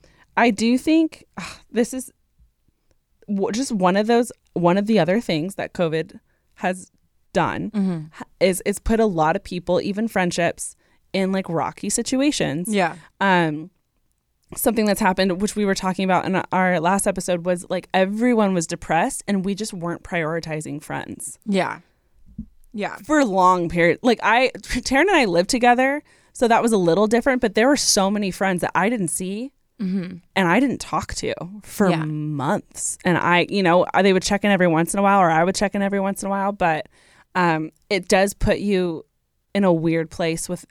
I 0.41 0.49
do 0.51 0.77
think 0.77 1.23
ugh, 1.37 1.57
this 1.71 1.93
is 1.93 2.11
w- 3.27 3.51
just 3.51 3.71
one 3.71 3.95
of 3.95 4.07
those 4.07 4.31
one 4.53 4.77
of 4.77 4.85
the 4.87 4.99
other 4.99 5.21
things 5.21 5.55
that 5.55 5.73
COVID 5.73 6.19
has 6.55 6.91
done 7.33 8.09
is 8.39 8.61
is 8.65 8.79
put 8.79 8.99
a 8.99 9.05
lot 9.05 9.35
of 9.35 9.43
people, 9.43 9.79
even 9.81 10.07
friendships, 10.07 10.75
in 11.13 11.31
like 11.31 11.47
rocky 11.47 11.89
situations. 11.89 12.67
Yeah. 12.73 12.95
Um, 13.19 13.69
something 14.55 14.85
that's 14.85 14.99
happened, 14.99 15.41
which 15.41 15.55
we 15.55 15.63
were 15.65 15.75
talking 15.75 16.03
about 16.03 16.25
in 16.25 16.35
our 16.51 16.79
last 16.81 17.07
episode, 17.07 17.45
was 17.45 17.65
like 17.69 17.87
everyone 17.93 18.53
was 18.53 18.67
depressed 18.67 19.23
and 19.27 19.45
we 19.45 19.55
just 19.55 19.73
weren't 19.73 20.03
prioritizing 20.03 20.83
friends 20.83 21.39
Yeah. 21.45 21.79
Yeah. 22.73 22.97
for 23.05 23.19
a 23.19 23.25
long 23.25 23.69
period. 23.69 23.99
Like 24.03 24.19
I, 24.23 24.51
Taryn 24.57 25.01
and 25.01 25.11
I 25.11 25.25
lived 25.25 25.49
together, 25.49 26.03
so 26.33 26.47
that 26.49 26.61
was 26.61 26.73
a 26.73 26.77
little 26.77 27.07
different. 27.07 27.39
But 27.41 27.55
there 27.55 27.67
were 27.69 27.77
so 27.77 28.11
many 28.11 28.29
friends 28.31 28.59
that 28.61 28.71
I 28.75 28.89
didn't 28.89 29.07
see. 29.09 29.53
And 30.35 30.47
I 30.47 30.59
didn't 30.59 30.79
talk 30.79 31.13
to 31.15 31.33
for 31.63 31.89
Yeah. 31.89 32.03
months, 32.05 32.97
and 33.03 33.17
I, 33.17 33.47
you 33.49 33.63
know, 33.63 33.85
they 34.01 34.13
would 34.13 34.21
check 34.23 34.43
in 34.43 34.51
every 34.51 34.67
once 34.67 34.93
in 34.93 34.99
a 34.99 35.03
while, 35.03 35.19
or 35.19 35.29
I 35.31 35.43
would 35.43 35.55
check 35.55 35.73
in 35.75 35.81
every 35.81 35.99
once 35.99 36.21
in 36.21 36.27
a 36.27 36.29
while. 36.29 36.51
But 36.51 36.87
um, 37.33 37.71
it 37.89 38.07
does 38.07 38.33
put 38.35 38.59
you 38.59 39.05
in 39.55 39.63
a 39.63 39.73
weird 39.73 40.09
place 40.11 40.47
with 40.47 40.65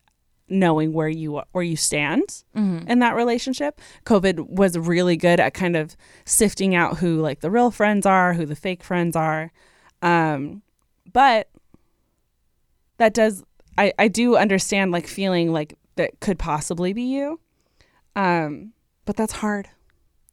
knowing 0.49 0.93
where 0.93 1.09
you 1.09 1.43
where 1.53 1.65
you 1.65 1.77
stand 1.77 2.45
in 2.55 2.99
that 3.01 3.15
relationship. 3.17 3.81
COVID 4.05 4.49
was 4.49 4.77
really 4.79 5.17
good 5.17 5.41
at 5.41 5.55
kind 5.55 5.77
of 5.77 5.97
sifting 6.25 6.75
out 6.75 6.99
who 6.99 7.21
like 7.21 7.41
the 7.41 7.51
real 7.51 7.71
friends 7.71 8.07
are, 8.07 8.35
who 8.35 8.47
the 8.47 8.57
fake 8.57 8.83
friends 8.85 9.17
are. 9.17 9.53
Um, 10.03 10.63
but 11.13 11.49
that 12.99 13.15
does 13.15 13.43
I 13.79 13.93
I 13.99 14.09
do 14.09 14.37
understand 14.37 14.93
like 14.93 15.07
feeling 15.07 15.53
like 15.53 15.77
that 15.97 16.21
could 16.21 16.39
possibly 16.39 16.93
be 16.93 17.03
you. 17.03 17.41
Um, 18.17 18.73
but 19.05 19.17
that's 19.17 19.35
hard. 19.35 19.69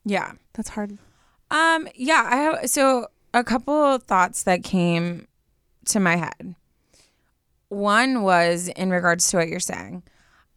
Yeah. 0.06 0.34
That's 0.54 0.70
hard. 0.70 0.98
Um, 1.52 1.88
yeah, 1.96 2.28
I 2.30 2.36
have 2.38 2.70
so 2.70 3.08
a 3.34 3.44
couple 3.44 3.74
of 3.74 4.04
thoughts 4.04 4.44
that 4.44 4.64
came 4.64 5.28
to 5.86 6.00
my 6.00 6.16
head. 6.16 6.56
One 7.70 8.24
was 8.24 8.68
in 8.70 8.90
regards 8.90 9.30
to 9.30 9.38
what 9.38 9.48
you're 9.48 9.60
saying. 9.60 10.04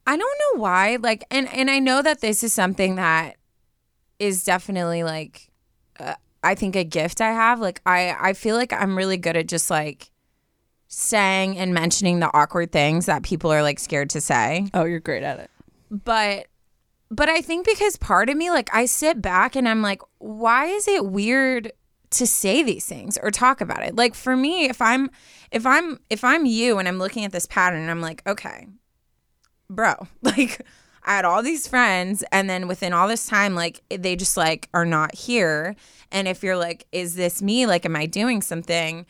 I 0.06 0.16
don't 0.16 0.40
know 0.40 0.60
why, 0.62 0.96
like, 1.00 1.24
and 1.30 1.48
and 1.52 1.70
I 1.70 1.78
know 1.78 2.02
that 2.02 2.20
this 2.20 2.42
is 2.42 2.52
something 2.52 2.96
that 2.96 3.36
is 4.18 4.44
definitely 4.44 5.02
like, 5.02 5.50
uh, 5.98 6.14
I 6.42 6.54
think 6.54 6.74
a 6.74 6.84
gift 6.84 7.20
I 7.20 7.32
have. 7.32 7.60
Like, 7.60 7.80
I 7.86 8.16
I 8.18 8.32
feel 8.32 8.56
like 8.56 8.72
I'm 8.72 8.96
really 8.96 9.16
good 9.16 9.36
at 9.36 9.46
just 9.46 9.70
like 9.70 10.10
saying 10.88 11.56
and 11.56 11.72
mentioning 11.72 12.18
the 12.18 12.30
awkward 12.34 12.72
things 12.72 13.06
that 13.06 13.22
people 13.22 13.52
are 13.52 13.62
like 13.62 13.78
scared 13.78 14.10
to 14.10 14.20
say. 14.20 14.66
Oh, 14.74 14.84
you're 14.84 14.98
great 14.98 15.22
at 15.22 15.38
it. 15.38 15.50
But 15.90 16.46
but 17.10 17.28
I 17.28 17.42
think 17.42 17.66
because 17.66 17.96
part 17.96 18.30
of 18.30 18.36
me 18.36 18.50
like 18.50 18.70
I 18.72 18.86
sit 18.86 19.20
back 19.20 19.56
and 19.56 19.68
I'm 19.68 19.82
like 19.82 20.02
why 20.18 20.66
is 20.66 20.86
it 20.86 21.06
weird 21.06 21.72
to 22.10 22.26
say 22.26 22.62
these 22.62 22.86
things 22.86 23.18
or 23.22 23.30
talk 23.30 23.60
about 23.60 23.82
it? 23.82 23.96
Like 23.96 24.14
for 24.14 24.36
me 24.36 24.64
if 24.64 24.80
I'm 24.80 25.10
if 25.50 25.66
I'm 25.66 25.98
if 26.08 26.24
I'm 26.24 26.46
you 26.46 26.78
and 26.78 26.86
I'm 26.88 26.98
looking 26.98 27.24
at 27.24 27.32
this 27.32 27.46
pattern 27.46 27.80
and 27.80 27.90
I'm 27.90 28.00
like 28.00 28.22
okay 28.26 28.66
bro 29.68 29.94
like 30.22 30.60
I 31.02 31.16
had 31.16 31.24
all 31.24 31.42
these 31.42 31.66
friends 31.66 32.22
and 32.30 32.48
then 32.48 32.68
within 32.68 32.92
all 32.92 33.08
this 33.08 33.26
time 33.26 33.54
like 33.54 33.82
they 33.88 34.16
just 34.16 34.36
like 34.36 34.68
are 34.72 34.86
not 34.86 35.14
here 35.14 35.74
and 36.12 36.28
if 36.28 36.42
you're 36.42 36.56
like 36.56 36.86
is 36.92 37.16
this 37.16 37.42
me 37.42 37.66
like 37.66 37.84
am 37.84 37.96
I 37.96 38.06
doing 38.06 38.42
something 38.42 39.06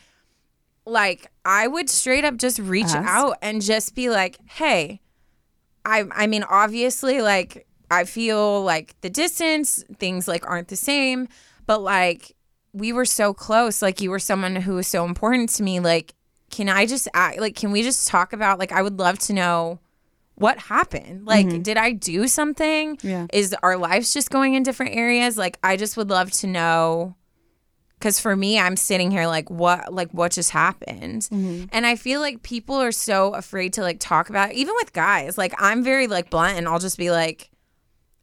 like 0.87 1.31
I 1.45 1.67
would 1.67 1.91
straight 1.91 2.25
up 2.25 2.37
just 2.37 2.59
reach 2.59 2.87
Ask. 2.87 3.09
out 3.09 3.37
and 3.43 3.61
just 3.61 3.95
be 3.95 4.09
like 4.09 4.39
hey 4.47 5.01
I 5.85 6.05
I 6.13 6.27
mean 6.27 6.45
obviously 6.45 7.21
like 7.21 7.67
I 7.91 8.05
feel 8.05 8.63
like 8.63 8.95
the 9.01 9.11
distance 9.11 9.85
things 9.99 10.29
like 10.29 10.47
aren't 10.47 10.69
the 10.69 10.77
same 10.77 11.29
but 11.67 11.83
like 11.83 12.35
we 12.73 12.93
were 12.93 13.05
so 13.05 13.33
close. 13.35 13.83
Like 13.83 14.01
you 14.01 14.11
were 14.11 14.19
someone 14.19 14.57
who 14.57 14.75
was 14.75 14.87
so 14.87 15.05
important 15.05 15.51
to 15.51 15.63
me. 15.63 15.81
Like 15.81 16.15
can 16.51 16.69
I 16.69 16.87
just 16.87 17.07
act 17.15 17.39
like 17.39 17.55
can 17.55 17.71
we 17.71 17.83
just 17.83 18.09
talk 18.09 18.33
about 18.33 18.59
like 18.59 18.73
I 18.73 18.83
would 18.83 18.99
love 18.99 19.19
to 19.21 19.33
know 19.33 19.79
what 20.35 20.59
happened. 20.59 21.27
Like 21.27 21.47
mm-hmm. 21.47 21.63
did 21.63 21.77
I 21.77 21.93
do 21.93 22.27
something? 22.27 22.99
Yeah. 23.03 23.27
is 23.33 23.55
our 23.63 23.77
lives 23.77 24.13
just 24.13 24.31
going 24.31 24.55
in 24.55 24.63
different 24.63 24.97
areas? 24.97 25.37
Like 25.37 25.59
I 25.63 25.77
just 25.77 25.97
would 25.97 26.11
love 26.11 26.31
to 26.33 26.47
know 26.47 27.15
because 27.99 28.19
for 28.19 28.35
me 28.35 28.59
i'm 28.59 28.77
sitting 28.77 29.11
here 29.11 29.27
like 29.27 29.51
what 29.51 29.93
like 29.93 30.11
what 30.13 30.33
just 30.33 30.51
happened. 30.51 31.23
Mm-hmm. 31.23 31.67
And 31.71 31.87
i 31.87 31.95
feel 31.95 32.21
like 32.21 32.43
people 32.43 32.77
are 32.77 32.93
so 32.93 33.35
afraid 33.35 33.75
to 33.75 33.83
like 33.83 34.01
talk 34.01 34.31
about 34.31 34.51
it 34.51 34.57
even 34.57 34.75
with 34.77 34.93
guys 34.93 35.37
like 35.37 35.55
i'm 35.59 35.85
very 35.85 36.07
like 36.07 36.31
blunt 36.31 36.57
and 36.57 36.67
i'll 36.67 36.79
just 36.79 36.99
be 36.99 37.11
like 37.11 37.51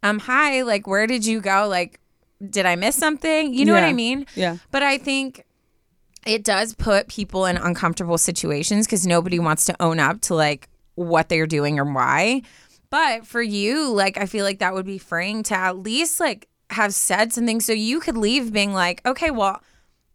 um 0.03 0.19
hi 0.19 0.61
like 0.61 0.87
where 0.87 1.07
did 1.07 1.25
you 1.25 1.41
go 1.41 1.67
like 1.67 1.99
did 2.49 2.65
i 2.65 2.75
miss 2.75 2.95
something 2.95 3.53
you 3.53 3.65
know 3.65 3.73
what 3.73 3.83
i 3.83 3.93
mean 3.93 4.25
Yeah. 4.35 4.57
but 4.71 4.83
i 4.83 4.97
think 4.97 5.43
it 6.25 6.43
does 6.43 6.73
put 6.75 7.07
people 7.07 7.45
in 7.45 7.55
uncomfortable 7.57 8.17
situations 8.17 8.85
because 8.85 9.07
nobody 9.07 9.39
wants 9.39 9.65
to 9.65 9.75
own 9.81 9.99
up 9.99 10.19
to 10.21 10.35
like 10.35 10.67
what 10.95 11.29
they're 11.29 11.47
doing 11.47 11.79
or 11.79 11.85
why. 11.85 12.41
But 12.89 13.25
for 13.25 13.41
you, 13.41 13.89
like, 13.93 14.17
I 14.17 14.25
feel 14.25 14.43
like 14.43 14.59
that 14.59 14.73
would 14.73 14.85
be 14.85 14.97
freeing 14.97 15.41
to 15.43 15.55
at 15.55 15.77
least 15.77 16.19
like 16.19 16.49
have 16.71 16.93
said 16.93 17.31
something 17.31 17.61
so 17.61 17.71
you 17.71 18.01
could 18.01 18.17
leave 18.17 18.51
being 18.51 18.73
like, 18.73 19.05
okay, 19.05 19.31
well, 19.31 19.61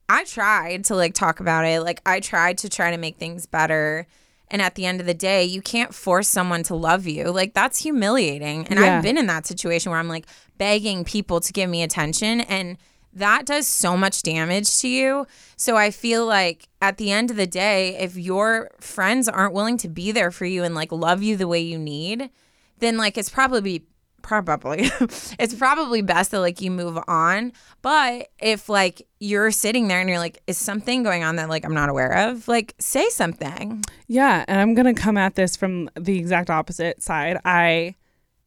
I 0.08 0.24
tried 0.24 0.84
to 0.86 0.96
like 0.96 1.14
talk 1.14 1.40
about 1.40 1.64
it. 1.64 1.80
Like, 1.82 2.02
I 2.04 2.20
tried 2.20 2.58
to 2.58 2.68
try 2.68 2.90
to 2.90 2.98
make 2.98 3.16
things 3.16 3.46
better. 3.46 4.06
And 4.52 4.62
at 4.62 4.76
the 4.76 4.86
end 4.86 5.00
of 5.00 5.06
the 5.06 5.14
day, 5.14 5.42
you 5.44 5.60
can't 5.62 5.92
force 5.92 6.28
someone 6.28 6.62
to 6.64 6.76
love 6.76 7.06
you. 7.06 7.32
Like, 7.32 7.54
that's 7.54 7.78
humiliating. 7.78 8.68
And 8.68 8.78
Yeah. 8.78 8.98
I've 8.98 9.02
been 9.02 9.18
in 9.18 9.26
that 9.26 9.46
situation 9.46 9.90
where 9.90 9.98
I'm 9.98 10.08
like 10.08 10.26
begging 10.58 11.02
people 11.04 11.40
to 11.40 11.52
give 11.52 11.68
me 11.68 11.82
attention. 11.82 12.42
And 12.42 12.76
that 13.14 13.46
does 13.46 13.66
so 13.66 13.96
much 13.96 14.22
damage 14.22 14.78
to 14.80 14.88
you. 14.88 15.26
So 15.56 15.76
I 15.76 15.90
feel 15.90 16.26
like 16.26 16.68
at 16.80 16.98
the 16.98 17.10
end 17.10 17.30
of 17.30 17.36
the 17.36 17.46
day, 17.46 17.96
if 17.96 18.16
your 18.16 18.70
friends 18.78 19.28
aren't 19.28 19.54
willing 19.54 19.78
to 19.78 19.88
be 19.88 20.12
there 20.12 20.30
for 20.30 20.44
you 20.44 20.62
and 20.64 20.74
like 20.74 20.92
love 20.92 21.22
you 21.22 21.36
the 21.36 21.48
way 21.48 21.60
you 21.60 21.78
need, 21.78 22.30
then 22.78 22.96
like 22.96 23.16
it's 23.18 23.28
probably 23.30 23.84
probably 24.22 24.90
it's 25.38 25.54
probably 25.54 26.02
best 26.02 26.30
that 26.30 26.40
like 26.40 26.60
you 26.60 26.70
move 26.70 26.98
on. 27.08 27.52
But 27.82 28.28
if 28.38 28.68
like 28.68 29.06
you're 29.20 29.50
sitting 29.50 29.88
there 29.88 30.00
and 30.00 30.08
you're 30.08 30.18
like, 30.18 30.42
is 30.46 30.58
something 30.58 31.02
going 31.02 31.24
on 31.24 31.36
that 31.36 31.48
like 31.48 31.64
I'm 31.64 31.74
not 31.74 31.88
aware 31.88 32.30
of? 32.30 32.48
Like 32.48 32.74
say 32.78 33.08
something. 33.10 33.84
Yeah, 34.06 34.44
and 34.48 34.60
I'm 34.60 34.74
going 34.74 34.92
to 34.92 35.00
come 35.00 35.16
at 35.16 35.34
this 35.34 35.56
from 35.56 35.90
the 35.98 36.18
exact 36.18 36.50
opposite 36.50 37.02
side. 37.02 37.38
I 37.44 37.96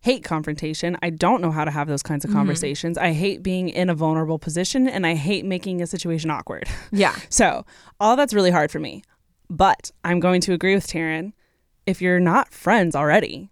hate 0.05 0.23
confrontation. 0.23 0.95
I 1.01 1.09
don't 1.09 1.41
know 1.41 1.49
how 1.49 1.65
to 1.65 1.71
have 1.71 1.87
those 1.87 2.03
kinds 2.03 2.23
of 2.23 2.29
mm-hmm. 2.29 2.37
conversations. 2.37 2.95
I 2.95 3.11
hate 3.11 3.41
being 3.41 3.69
in 3.69 3.89
a 3.89 3.95
vulnerable 3.95 4.37
position 4.37 4.87
and 4.87 5.03
I 5.05 5.15
hate 5.15 5.45
making 5.45 5.81
a 5.81 5.87
situation 5.87 6.29
awkward. 6.29 6.69
Yeah. 6.91 7.15
So, 7.29 7.65
all 7.99 8.15
that's 8.15 8.33
really 8.33 8.51
hard 8.51 8.69
for 8.71 8.79
me. 8.79 9.03
But 9.49 9.91
I'm 10.03 10.19
going 10.19 10.41
to 10.41 10.53
agree 10.53 10.75
with 10.75 10.85
Taryn. 10.85 11.33
If 11.87 12.01
you're 12.01 12.19
not 12.19 12.53
friends 12.53 12.95
already, 12.95 13.49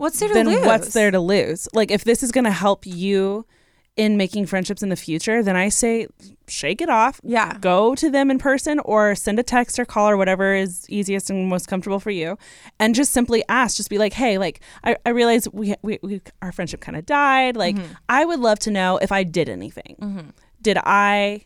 What's 0.00 0.18
there 0.18 0.28
to 0.28 0.34
then 0.34 0.46
lose? 0.46 0.64
what's 0.64 0.92
there 0.94 1.10
to 1.10 1.20
lose? 1.20 1.68
Like, 1.74 1.90
if 1.90 2.04
this 2.04 2.22
is 2.22 2.32
going 2.32 2.44
to 2.44 2.50
help 2.50 2.86
you 2.86 3.44
in 3.96 4.16
making 4.16 4.46
friendships 4.46 4.82
in 4.82 4.88
the 4.88 4.96
future, 4.96 5.42
then 5.42 5.56
I 5.56 5.68
say 5.68 6.06
shake 6.48 6.80
it 6.80 6.88
off. 6.88 7.20
Yeah. 7.22 7.58
Go 7.60 7.94
to 7.96 8.08
them 8.10 8.30
in 8.30 8.38
person 8.38 8.78
or 8.80 9.14
send 9.14 9.38
a 9.38 9.42
text 9.42 9.78
or 9.78 9.84
call 9.84 10.08
or 10.08 10.16
whatever 10.16 10.54
is 10.54 10.88
easiest 10.88 11.28
and 11.28 11.48
most 11.48 11.68
comfortable 11.68 12.00
for 12.00 12.10
you. 12.10 12.38
And 12.78 12.94
just 12.94 13.12
simply 13.12 13.44
ask, 13.50 13.76
just 13.76 13.90
be 13.90 13.98
like, 13.98 14.14
hey, 14.14 14.38
like, 14.38 14.60
I, 14.84 14.96
I 15.04 15.10
realize 15.10 15.48
we, 15.52 15.74
we, 15.82 15.98
we, 16.02 16.22
our 16.40 16.50
friendship 16.52 16.80
kind 16.80 16.96
of 16.96 17.04
died. 17.04 17.56
Like, 17.56 17.76
Mm-hmm. 17.76 17.92
I 18.08 18.24
would 18.24 18.40
love 18.40 18.58
to 18.60 18.70
know 18.70 18.96
if 18.98 19.12
I 19.12 19.22
did 19.22 19.48
anything. 19.50 20.32
Did 20.62 20.78
I 20.84 21.44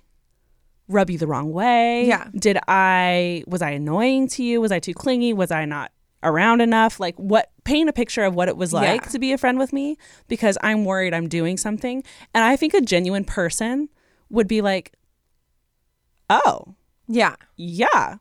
rub 0.87 1.11
you 1.11 1.19
the 1.19 1.27
wrong 1.27 1.53
way? 1.53 2.07
Yeah. 2.07 2.29
Did 2.37 2.59
I, 2.69 3.43
was 3.47 3.63
I 3.63 3.71
annoying 3.71 4.29
to 4.29 4.45
you? 4.45 4.61
Was 4.61 4.71
I 4.71 4.79
too 4.81 4.95
clingy? 4.95 5.33
Was 5.33 5.51
I 5.51 5.65
not 5.65 5.91
around 6.25 6.61
enough? 6.61 6.99
Like, 6.99 7.15
what, 7.17 7.51
paint 7.65 7.89
a 7.89 7.93
picture 7.93 8.25
of 8.25 8.35
what 8.35 8.49
it 8.49 8.57
was 8.57 8.73
like 8.73 9.03
Yeah. 9.05 9.11
to 9.11 9.19
be 9.19 9.33
a 9.33 9.39
friend 9.39 9.59
with 9.59 9.73
me 9.73 9.97
because 10.29 10.59
I'm 10.63 10.85
worried 10.85 11.15
I'm 11.15 11.29
doing 11.29 11.57
something. 11.57 12.03
And 12.35 12.43
I 12.45 12.57
think 12.57 12.75
a 12.75 12.81
genuine 12.81 13.25
person 13.25 13.89
would 14.31 14.49
be 14.49 14.61
like, 14.61 14.93
oh, 16.31 16.75
Yeah. 17.07 17.37
yeah, 17.57 18.17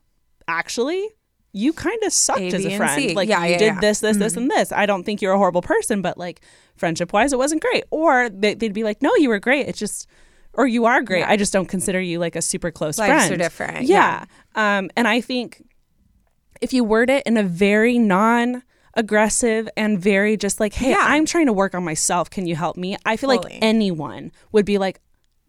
actually, 0.48 1.08
you 1.52 1.72
kind 1.72 2.02
of 2.02 2.12
sucked 2.12 2.40
A, 2.40 2.46
as 2.48 2.66
a 2.66 2.76
friend. 2.76 3.14
Like 3.14 3.28
Yeah, 3.28 3.44
you 3.44 3.52
yeah, 3.52 3.58
did 3.58 3.64
yeah. 3.64 3.70
Mm-hmm. 3.72 3.80
this, 3.80 4.00
this, 4.00 4.16
this, 4.16 4.36
and 4.36 4.50
this. 4.50 4.72
I 4.72 4.86
don't 4.86 5.04
think 5.04 5.22
you're 5.22 5.32
a 5.32 5.38
horrible 5.38 5.62
person, 5.62 6.02
but 6.02 6.18
like 6.18 6.40
friendship 6.76 7.12
wise, 7.12 7.32
it 7.32 7.38
wasn't 7.38 7.62
great. 7.62 7.84
Or 7.90 8.28
they, 8.28 8.54
they'd 8.54 8.72
be 8.72 8.82
like, 8.84 9.00
no, 9.02 9.14
you 9.16 9.28
were 9.28 9.38
great. 9.38 9.68
It's 9.68 9.78
just, 9.78 10.08
or 10.54 10.66
you 10.66 10.84
are 10.84 11.00
great. 11.02 11.24
I 11.24 11.36
just 11.36 11.52
don't 11.52 11.66
consider 11.66 12.00
you 12.00 12.18
like 12.18 12.34
a 12.36 12.42
super 12.42 12.70
close 12.70 12.98
Lives 12.98 13.24
are 13.24 13.26
friend. 13.28 13.40
different, 13.40 13.82
Yeah. 13.82 14.24
Um, 14.56 14.90
and 14.96 15.06
I 15.08 15.20
think 15.20 15.62
if 16.60 16.72
you 16.72 16.84
word 16.84 17.10
it 17.10 17.26
in 17.26 17.36
a 17.36 17.42
very 17.42 17.98
non 17.98 18.62
aggressive 18.94 19.68
and 19.76 19.98
very 20.00 20.36
just 20.36 20.60
like, 20.60 20.72
hey, 20.74 20.90
Yeah. 20.90 21.00
I'm 21.00 21.26
trying 21.26 21.46
to 21.46 21.52
work 21.52 21.74
on 21.74 21.84
myself. 21.84 22.30
Can 22.30 22.46
you 22.46 22.54
help 22.56 22.76
me? 22.76 22.96
I 23.04 23.16
feel 23.16 23.28
like 23.28 23.58
anyone 23.62 24.32
would 24.52 24.64
be 24.64 24.78
like, 24.78 25.00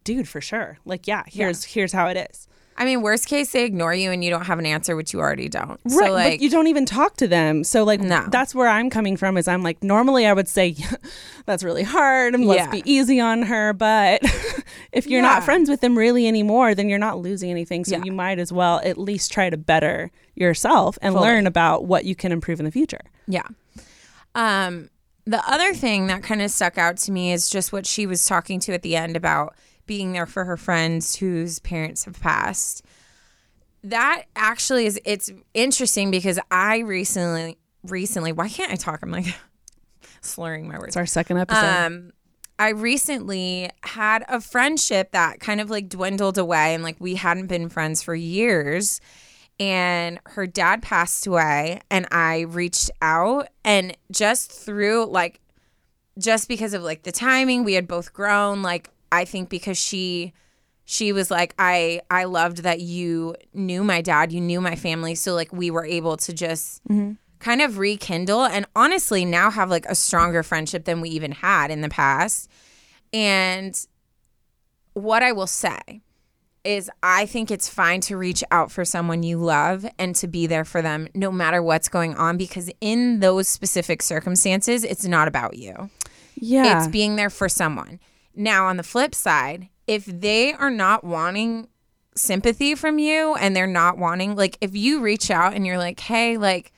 dude, 0.04 0.28
for 0.28 0.42
sure. 0.42 0.80
Like, 0.86 1.08
yeah, 1.08 1.24
here's 1.28 1.64
here's 1.64 1.92
how 1.94 2.08
it 2.08 2.30
is. 2.32 2.48
I 2.78 2.84
mean, 2.84 3.02
worst 3.02 3.28
case, 3.28 3.52
they 3.54 3.64
ignore 3.64 3.94
you 3.96 4.12
and 4.12 4.22
you 4.22 4.30
don't 4.30 4.46
have 4.48 4.60
an 4.60 4.66
answer, 4.66 4.98
which 4.98 5.14
you 5.14 5.20
already 5.22 5.48
don't. 5.48 5.80
Right, 5.86 6.08
So, 6.08 6.12
like, 6.12 6.34
but 6.34 6.40
you 6.42 6.50
don't 6.50 6.68
even 6.68 6.86
talk 6.86 7.16
to 7.18 7.28
them. 7.28 7.64
So 7.64 7.86
like 7.86 8.02
No. 8.02 8.26
that's 8.30 8.54
where 8.54 8.68
I'm 8.68 8.90
coming 8.90 9.16
from 9.16 9.38
is 9.38 9.48
I'm 9.48 9.64
like 9.64 9.82
normally 9.82 10.26
I 10.28 10.34
would 10.34 10.50
say 10.50 10.76
that's 11.46 11.64
really 11.64 11.84
hard 11.84 12.36
and 12.36 12.46
let's 12.46 12.66
Yeah. 12.66 12.72
be 12.72 12.84
easy 12.92 13.20
on 13.22 13.44
her, 13.44 13.72
but 13.72 14.22
if 14.92 15.08
you're 15.08 15.22
not 15.22 15.44
friends 15.46 15.70
with 15.70 15.80
them 15.80 15.98
really 15.98 16.28
anymore, 16.28 16.76
then 16.76 16.90
you're 16.90 17.00
not 17.00 17.18
losing 17.20 17.50
anything. 17.50 17.86
So 17.86 17.96
Yeah. 17.96 18.04
you 18.04 18.12
might 18.12 18.40
as 18.40 18.52
well 18.52 18.82
at 18.84 18.98
least 18.98 19.32
try 19.32 19.50
to 19.50 19.56
better 19.58 20.12
yourself 20.36 20.98
and 21.02 21.14
Fully. 21.14 21.28
learn 21.30 21.48
about 21.48 21.86
what 21.86 22.04
you 22.04 22.14
can 22.14 22.34
improve 22.34 22.60
in 22.60 22.66
the 22.66 22.72
future. 22.72 23.02
Yeah. 23.26 23.48
Um, 24.36 24.90
the 25.26 25.42
other 25.50 25.74
thing 25.74 26.08
that 26.08 26.24
kind 26.24 26.42
of 26.42 26.52
stuck 26.52 26.78
out 26.78 26.98
to 26.98 27.12
me 27.12 27.32
is 27.32 27.50
just 27.50 27.72
what 27.72 27.86
she 27.86 28.06
was 28.06 28.26
talking 28.26 28.60
to 28.62 28.74
at 28.74 28.82
the 28.84 28.96
end 28.96 29.16
about 29.16 29.56
being 29.86 30.14
there 30.14 30.26
for 30.26 30.46
her 30.46 30.58
friends 30.58 31.16
whose 31.16 31.60
parents 31.60 32.06
have 32.06 32.20
passed. 32.20 32.84
That 33.84 34.24
actually 34.36 34.88
is 34.88 35.00
it's 35.06 35.32
interesting 35.54 36.10
because 36.12 36.40
I 36.50 36.80
recently 36.80 37.58
recently 37.84 38.32
why 38.32 38.50
can't 38.50 38.72
I 38.72 38.76
talk? 38.76 39.02
I'm 39.04 39.12
like 39.12 39.28
slurring 40.22 40.68
my 40.68 40.78
words. 40.78 40.90
It's 40.90 40.98
our 40.98 41.06
second 41.06 41.38
episode. 41.38 41.86
Um, 41.86 42.12
I 42.58 42.70
recently 42.70 43.70
had 43.84 44.24
a 44.30 44.40
friendship 44.40 45.12
that 45.12 45.40
kind 45.40 45.60
of 45.60 45.70
like 45.70 45.90
dwindled 45.90 46.38
away, 46.38 46.74
and 46.74 46.84
like 46.84 46.96
we 47.00 47.16
hadn't 47.16 47.48
been 47.48 47.70
friends 47.70 48.02
for 48.02 48.16
years. 48.16 49.02
And 49.58 50.20
her 50.26 50.46
dad 50.46 50.82
passed 50.82 51.28
away, 51.28 51.82
and 51.90 52.08
I 52.12 52.42
reached 52.42 52.92
out, 53.02 53.48
and 53.64 53.96
just 54.12 54.52
through 54.52 55.06
like, 55.06 55.40
just 56.18 56.48
because 56.50 56.74
of 56.74 56.84
like 56.84 57.04
the 57.04 57.12
timing, 57.12 57.64
we 57.64 57.74
had 57.74 57.88
both 57.88 58.14
grown. 58.14 58.62
Like, 58.62 58.90
I 59.12 59.26
think 59.26 59.50
because 59.50 59.78
she 59.78 60.34
she 60.88 61.12
was 61.12 61.32
like 61.32 61.56
i 61.58 62.00
i 62.12 62.24
loved 62.26 62.60
that 62.60 62.80
you 62.80 63.36
knew 63.54 63.84
my 63.84 64.02
dad 64.02 64.32
you 64.32 64.40
knew 64.40 64.62
my 64.62 64.76
family 64.76 65.16
so 65.16 65.34
like 65.34 65.52
we 65.52 65.72
were 65.72 65.86
able 65.86 66.16
to 66.16 66.32
just 66.32 66.84
mm-hmm. 66.88 67.14
kind 67.40 67.62
of 67.62 67.80
rekindle 67.80 68.46
and 68.46 68.68
honestly 68.76 69.26
now 69.26 69.50
have 69.50 69.70
like 69.70 69.86
a 69.88 69.96
stronger 69.96 70.44
friendship 70.44 70.86
than 70.86 71.02
we 71.02 71.10
even 71.10 71.32
had 71.32 71.72
in 71.72 71.82
the 71.82 71.90
past 71.90 72.50
and 73.12 73.88
what 74.94 75.24
i 75.24 75.32
will 75.32 75.48
say 75.48 75.80
is 76.64 76.90
i 77.02 77.26
think 77.26 77.50
it's 77.50 77.68
fine 77.68 78.00
to 78.00 78.16
reach 78.16 78.44
out 78.52 78.72
for 78.72 78.86
someone 78.86 79.24
you 79.24 79.40
love 79.40 79.88
and 79.98 80.16
to 80.16 80.28
be 80.28 80.46
there 80.46 80.66
for 80.66 80.84
them 80.84 81.08
no 81.16 81.32
matter 81.32 81.64
what's 81.64 81.90
going 81.90 82.14
on 82.14 82.38
because 82.38 82.70
in 82.80 83.22
those 83.22 83.48
specific 83.48 84.04
circumstances 84.04 84.84
it's 84.84 85.06
not 85.06 85.28
about 85.28 85.58
you 85.58 85.90
yeah. 86.36 86.78
it's 86.78 86.88
being 86.88 87.16
there 87.16 87.30
for 87.30 87.50
someone. 87.50 88.00
Now, 88.36 88.68
on 88.68 88.78
the 88.78 88.84
flip 88.84 89.16
side, 89.16 89.70
if 89.88 90.06
they 90.06 90.54
are 90.54 90.72
not 90.72 91.04
wanting 91.04 91.68
sympathy 92.16 92.76
from 92.76 92.98
you 92.98 93.36
and 93.36 93.56
they're 93.56 93.68
not 93.68 93.98
wanting 93.98 94.38
like 94.38 94.58
if 94.62 94.74
you 94.74 95.02
reach 95.02 95.30
out 95.30 95.54
and 95.54 95.66
you're 95.68 95.78
like, 95.78 96.00
"Hey, 96.00 96.38
like 96.38 96.72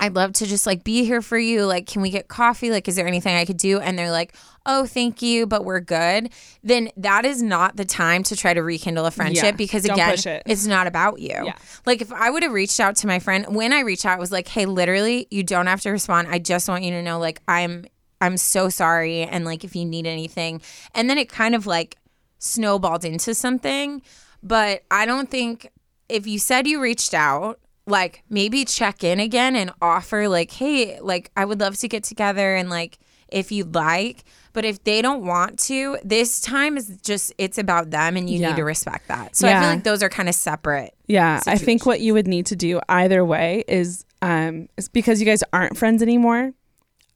I'd 0.00 0.14
love 0.14 0.32
to 0.34 0.46
just 0.46 0.66
like 0.66 0.82
be 0.82 1.04
here 1.04 1.20
for 1.20 1.38
you. 1.38 1.66
Like, 1.66 1.86
can 1.86 2.00
we 2.00 2.08
get 2.08 2.26
coffee? 2.26 2.70
Like, 2.70 2.88
is 2.88 2.96
there 2.96 3.06
anything 3.06 3.36
I 3.36 3.44
could 3.44 3.58
do? 3.58 3.80
And 3.80 3.98
they're 3.98 4.10
like, 4.10 4.34
oh, 4.64 4.86
thank 4.86 5.20
you, 5.20 5.46
but 5.46 5.64
we're 5.64 5.80
good. 5.80 6.30
Then 6.64 6.90
that 6.96 7.26
is 7.26 7.42
not 7.42 7.76
the 7.76 7.84
time 7.84 8.22
to 8.24 8.36
try 8.36 8.54
to 8.54 8.62
rekindle 8.62 9.04
a 9.04 9.10
friendship 9.10 9.44
Yeah, 9.44 9.50
because 9.52 9.84
again, 9.84 10.14
it. 10.14 10.42
it's 10.46 10.66
not 10.66 10.86
about 10.86 11.20
you. 11.20 11.28
Yeah. 11.28 11.54
Like, 11.84 12.00
if 12.00 12.12
I 12.12 12.30
would 12.30 12.42
have 12.42 12.52
reached 12.52 12.80
out 12.80 12.96
to 12.96 13.06
my 13.06 13.18
friend 13.18 13.44
when 13.54 13.74
I 13.74 13.80
reached 13.80 14.06
out, 14.06 14.16
I 14.16 14.20
was 14.20 14.32
like, 14.32 14.48
hey, 14.48 14.64
literally, 14.64 15.26
you 15.30 15.42
don't 15.42 15.66
have 15.66 15.82
to 15.82 15.90
respond. 15.90 16.28
I 16.28 16.38
just 16.38 16.66
want 16.66 16.82
you 16.82 16.92
to 16.92 17.02
know, 17.02 17.18
like, 17.18 17.42
I'm 17.46 17.84
I'm 18.20 18.36
so 18.36 18.68
sorry, 18.68 19.22
and 19.22 19.44
like, 19.44 19.64
if 19.64 19.74
you 19.74 19.84
need 19.84 20.06
anything, 20.06 20.60
and 20.94 21.08
then 21.08 21.18
it 21.18 21.28
kind 21.28 21.54
of 21.54 21.66
like 21.66 21.96
snowballed 22.38 23.04
into 23.04 23.34
something. 23.34 24.02
But 24.42 24.82
I 24.90 25.06
don't 25.06 25.30
think 25.30 25.70
if 26.08 26.26
you 26.26 26.38
said 26.38 26.66
you 26.66 26.80
reached 26.80 27.14
out, 27.14 27.60
like 27.86 28.22
maybe 28.30 28.64
check 28.64 29.02
in 29.04 29.20
again 29.20 29.56
and 29.56 29.70
offer 29.82 30.28
like, 30.28 30.50
hey, 30.52 30.98
like 31.00 31.30
I 31.36 31.44
would 31.44 31.60
love 31.60 31.76
to 31.78 31.88
get 31.88 32.04
together 32.04 32.54
and 32.54 32.70
like 32.70 32.98
if 33.28 33.50
you'd 33.52 33.74
like. 33.74 34.24
But 34.52 34.64
if 34.64 34.82
they 34.82 35.00
don't 35.02 35.24
want 35.24 35.58
to, 35.60 35.96
this 36.02 36.40
time 36.40 36.76
is 36.76 36.88
just 37.02 37.32
it's 37.38 37.58
about 37.58 37.90
them 37.90 38.16
and 38.16 38.28
you 38.28 38.38
Yeah. 38.40 38.48
need 38.50 38.56
to 38.56 38.64
respect 38.64 39.06
that. 39.08 39.36
So 39.36 39.46
I 39.48 39.52
feel 39.60 39.68
like 39.68 39.84
those 39.84 40.02
are 40.02 40.08
kind 40.08 40.28
of 40.28 40.34
separate. 40.34 40.94
Yeah, 41.06 41.40
I 41.46 41.56
think 41.56 41.86
what 41.86 42.00
you 42.00 42.14
would 42.14 42.26
need 42.26 42.46
to 42.46 42.56
do 42.56 42.80
either 42.88 43.24
way 43.24 43.64
is 43.68 44.04
um 44.22 44.68
is 44.76 44.88
because 44.88 45.20
you 45.20 45.26
guys 45.26 45.44
aren't 45.52 45.76
friends 45.76 46.02
anymore. 46.02 46.52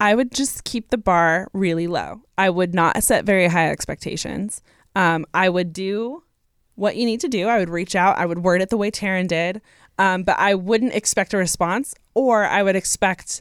I 0.01 0.15
would 0.15 0.33
just 0.33 0.65
keep 0.65 0.91
the 0.91 0.99
bar 0.99 1.49
really 1.53 1.87
low. 1.87 2.23
I 2.37 2.51
would 2.51 2.75
not 2.75 3.03
set 3.03 3.25
very 3.25 3.49
high 3.49 3.71
expectations. 3.71 4.61
Um, 4.97 5.25
I 5.33 5.49
would 5.49 5.73
do 5.73 6.23
what 6.75 6.97
you 6.97 7.05
need 7.07 7.21
to 7.21 7.29
do. 7.29 7.47
I 7.49 7.59
would 7.59 7.69
reach 7.71 7.95
out. 7.95 8.19
I 8.19 8.27
would 8.27 8.41
word 8.45 8.61
it 8.61 8.71
the 8.71 8.77
way 8.77 8.91
Taryn 8.91 9.29
did, 9.29 9.61
um, 9.99 10.25
but 10.25 10.39
I 10.39 10.55
wouldn't 10.55 10.95
expect 10.95 11.33
a 11.33 11.37
response, 11.37 11.95
or 12.15 12.45
I 12.45 12.63
would 12.63 12.77
expect 12.77 13.41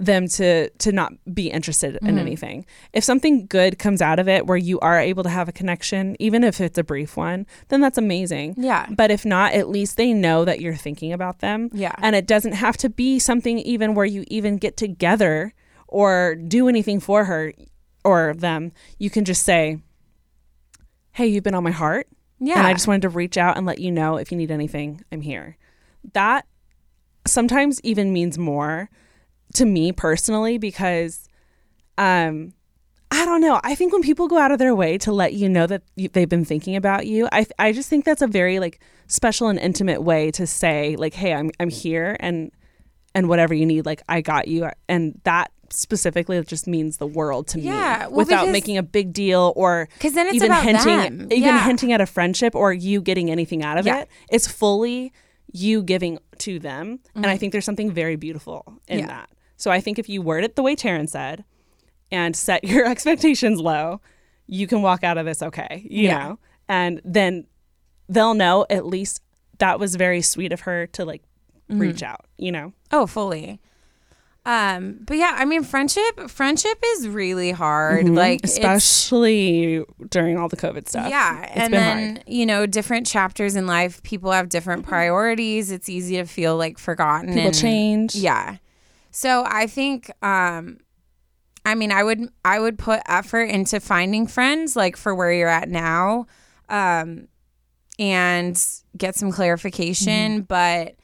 them 0.00 0.28
to 0.28 0.68
to 0.70 0.92
not 0.92 1.12
be 1.34 1.50
interested 1.50 1.94
Mm-hmm. 1.94 2.06
in 2.06 2.18
anything. 2.18 2.66
If 2.92 3.02
something 3.02 3.46
good 3.46 3.80
comes 3.80 4.00
out 4.00 4.20
of 4.20 4.28
it 4.28 4.46
where 4.46 4.56
you 4.56 4.78
are 4.80 5.00
able 5.00 5.24
to 5.24 5.28
have 5.28 5.48
a 5.48 5.52
connection, 5.52 6.14
even 6.20 6.44
if 6.44 6.60
it's 6.60 6.78
a 6.78 6.84
brief 6.84 7.16
one, 7.16 7.46
then 7.68 7.80
that's 7.80 7.98
amazing. 7.98 8.54
Yeah. 8.58 8.86
But 8.90 9.10
if 9.10 9.24
not, 9.24 9.54
at 9.54 9.68
least 9.68 9.96
they 9.96 10.12
know 10.12 10.44
that 10.44 10.60
you're 10.60 10.76
thinking 10.76 11.12
about 11.12 11.40
them. 11.40 11.70
Yeah. 11.72 11.94
And 11.98 12.14
it 12.14 12.26
doesn't 12.28 12.52
have 12.52 12.76
to 12.76 12.88
be 12.88 13.18
something 13.18 13.58
even 13.58 13.94
where 13.94 14.06
you 14.06 14.24
even 14.28 14.56
get 14.58 14.76
together 14.76 15.52
or 15.88 16.34
do 16.36 16.68
anything 16.68 17.00
for 17.00 17.24
her 17.24 17.52
or 18.04 18.34
them. 18.34 18.72
You 18.98 19.10
can 19.10 19.24
just 19.24 19.42
say, 19.42 19.78
"Hey, 21.12 21.26
you've 21.26 21.44
been 21.44 21.54
on 21.54 21.64
my 21.64 21.70
heart." 21.70 22.08
Yeah. 22.40 22.58
And 22.58 22.66
I 22.66 22.72
just 22.72 22.86
wanted 22.86 23.02
to 23.02 23.08
reach 23.08 23.36
out 23.36 23.56
and 23.56 23.66
let 23.66 23.80
you 23.80 23.90
know 23.90 24.16
if 24.16 24.30
you 24.30 24.38
need 24.38 24.50
anything, 24.50 25.02
I'm 25.10 25.20
here. 25.20 25.56
That 26.12 26.46
sometimes 27.26 27.80
even 27.82 28.12
means 28.12 28.38
more 28.38 28.88
to 29.54 29.64
me 29.64 29.92
personally 29.92 30.58
because 30.58 31.28
um 31.96 32.52
I 33.10 33.24
don't 33.24 33.40
know. 33.40 33.58
I 33.64 33.74
think 33.74 33.94
when 33.94 34.02
people 34.02 34.28
go 34.28 34.36
out 34.36 34.52
of 34.52 34.58
their 34.58 34.74
way 34.74 34.98
to 34.98 35.12
let 35.12 35.32
you 35.32 35.48
know 35.48 35.66
that 35.66 35.82
you, 35.96 36.08
they've 36.10 36.28
been 36.28 36.44
thinking 36.44 36.76
about 36.76 37.06
you, 37.06 37.26
I 37.32 37.46
I 37.58 37.72
just 37.72 37.88
think 37.88 38.04
that's 38.04 38.22
a 38.22 38.26
very 38.26 38.58
like 38.58 38.80
special 39.06 39.48
and 39.48 39.58
intimate 39.58 40.02
way 40.02 40.30
to 40.32 40.46
say 40.46 40.94
like, 40.96 41.14
"Hey, 41.14 41.32
I'm 41.32 41.50
I'm 41.58 41.70
here 41.70 42.16
and 42.20 42.50
and 43.14 43.28
whatever 43.28 43.54
you 43.54 43.64
need, 43.64 43.86
like 43.86 44.02
I 44.08 44.20
got 44.20 44.46
you." 44.46 44.68
And 44.90 45.18
that 45.24 45.50
specifically 45.70 46.36
it 46.36 46.46
just 46.46 46.66
means 46.66 46.96
the 46.96 47.06
world 47.06 47.46
to 47.48 47.60
Yeah, 47.60 47.72
me 47.72 48.06
well, 48.06 48.10
without 48.12 48.40
because- 48.42 48.52
making 48.52 48.76
a 48.78 48.82
big 48.82 49.12
deal 49.12 49.52
or 49.56 49.88
'Cause 50.00 50.12
then 50.14 50.26
it's 50.26 50.36
even 50.36 50.50
about 50.50 50.64
hinting 50.64 50.96
them. 51.18 51.28
even 51.32 51.42
Yeah. 51.42 51.64
hinting 51.64 51.92
at 51.92 52.00
a 52.00 52.06
friendship 52.06 52.54
or 52.54 52.72
you 52.72 53.00
getting 53.00 53.30
anything 53.30 53.62
out 53.62 53.78
of 53.78 53.86
Yeah. 53.86 54.00
it. 54.00 54.08
It's 54.30 54.46
fully 54.46 55.12
you 55.52 55.82
giving 55.82 56.18
to 56.38 56.58
them. 56.58 57.00
And 57.14 57.26
I 57.26 57.36
think 57.36 57.52
there's 57.52 57.64
something 57.64 57.90
very 57.90 58.16
beautiful 58.16 58.80
in 58.86 58.98
Mm-hmm. 58.98 59.08
That. 59.08 59.30
So 59.56 59.70
I 59.70 59.80
think 59.80 59.98
if 59.98 60.08
you 60.08 60.22
word 60.22 60.44
it 60.44 60.56
the 60.56 60.62
way 60.62 60.76
Taryn 60.76 61.08
said 61.08 61.44
and 62.12 62.36
set 62.36 62.64
your 62.64 62.84
expectations 62.86 63.58
low, 63.60 64.00
you 64.46 64.66
can 64.66 64.82
walk 64.82 65.02
out 65.04 65.18
of 65.18 65.26
this 65.26 65.42
okay, 65.42 65.86
you 65.88 66.04
Yeah. 66.04 66.18
know? 66.18 66.38
And 66.68 67.00
then 67.04 67.46
they'll 68.08 68.34
know 68.34 68.66
at 68.70 68.86
least 68.86 69.20
that 69.58 69.78
was 69.80 69.96
very 69.96 70.22
sweet 70.22 70.52
of 70.52 70.60
her 70.60 70.86
to 70.88 71.04
like 71.04 71.22
Mm-hmm. 71.70 71.80
reach 71.80 72.02
out, 72.02 72.24
you 72.38 72.50
know? 72.50 72.72
Oh, 72.92 73.06
fully. 73.06 73.60
Um, 74.48 75.00
but 75.02 75.18
yeah, 75.18 75.34
I 75.36 75.44
mean, 75.44 75.62
friendship, 75.62 76.30
friendship 76.30 76.78
is 76.82 77.06
really 77.06 77.50
hard. 77.50 78.08
Like, 78.08 78.40
Especially 78.44 79.84
during 80.08 80.38
all 80.38 80.48
the 80.48 80.56
COVID 80.56 80.88
stuff. 80.88 81.10
yeah, 81.10 81.42
It's 81.42 81.56
and 81.56 81.70
been 81.70 81.70
then 81.72 82.14
hard. 82.16 82.24
you 82.26 82.46
know, 82.46 82.64
different 82.64 83.06
chapters 83.06 83.56
in 83.56 83.66
life, 83.66 84.02
people 84.02 84.32
have 84.32 84.48
different 84.48 84.86
priorities. 84.86 85.70
It's 85.70 85.90
easy 85.90 86.16
to 86.16 86.24
feel 86.24 86.56
like 86.56 86.78
forgotten. 86.78 87.28
People 87.34 87.48
and, 87.48 87.54
change. 87.58 88.14
Yeah. 88.14 88.56
So 89.10 89.44
I 89.46 89.66
think, 89.66 90.10
um, 90.22 90.78
I 91.66 91.74
mean, 91.74 91.92
I 91.92 92.02
would 92.02 92.30
I 92.42 92.58
would 92.58 92.78
put 92.78 93.00
effort 93.06 93.50
into 93.50 93.80
finding 93.80 94.26
friends 94.26 94.74
like 94.76 94.96
for 94.96 95.14
where 95.14 95.30
you're 95.30 95.48
at 95.48 95.68
now, 95.68 96.24
um, 96.70 97.28
and 97.98 98.58
get 98.96 99.14
some 99.14 99.30
clarification. 99.30 100.42
But 100.42 100.94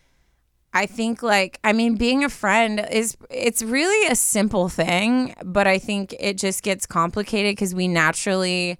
I 0.74 0.86
think 0.86 1.22
like 1.22 1.58
I 1.62 1.72
mean, 1.72 1.94
being 1.94 2.24
a 2.24 2.28
friend 2.28 2.86
is 2.90 3.16
it's 3.30 3.62
really 3.62 4.08
a 4.08 4.16
simple 4.16 4.68
thing, 4.68 5.34
but 5.44 5.66
I 5.68 5.78
think 5.78 6.14
it 6.18 6.36
just 6.36 6.62
gets 6.62 6.84
complicated 6.84 7.52
because 7.52 7.74
we 7.74 7.88
naturally. 7.88 8.78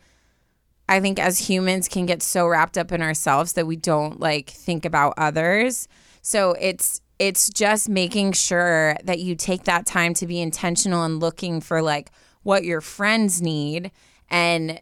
I 0.87 1.01
think 1.01 1.19
as 1.19 1.39
humans 1.39 1.89
can 1.89 2.05
get 2.05 2.23
so 2.23 2.47
wrapped 2.47 2.77
up 2.77 2.93
in 2.93 3.01
ourselves 3.01 3.55
that 3.55 3.67
we 3.67 3.77
don't 3.77 4.21
like 4.21 4.51
think 4.51 4.85
about 4.85 5.15
others. 5.17 5.89
So 6.21 6.55
it's 6.61 7.01
it's 7.19 7.49
just 7.49 7.89
making 7.89 8.33
sure 8.33 8.97
that 9.05 9.21
you 9.21 9.35
take 9.35 9.65
that 9.65 9.87
time 9.87 10.13
to 10.15 10.27
be 10.27 10.41
intentional 10.41 11.05
and 11.05 11.21
looking 11.21 11.61
for 11.61 11.81
like 11.81 12.11
what 12.43 12.65
your 12.65 12.81
friends 12.81 13.41
need 13.41 13.93
and 14.29 14.81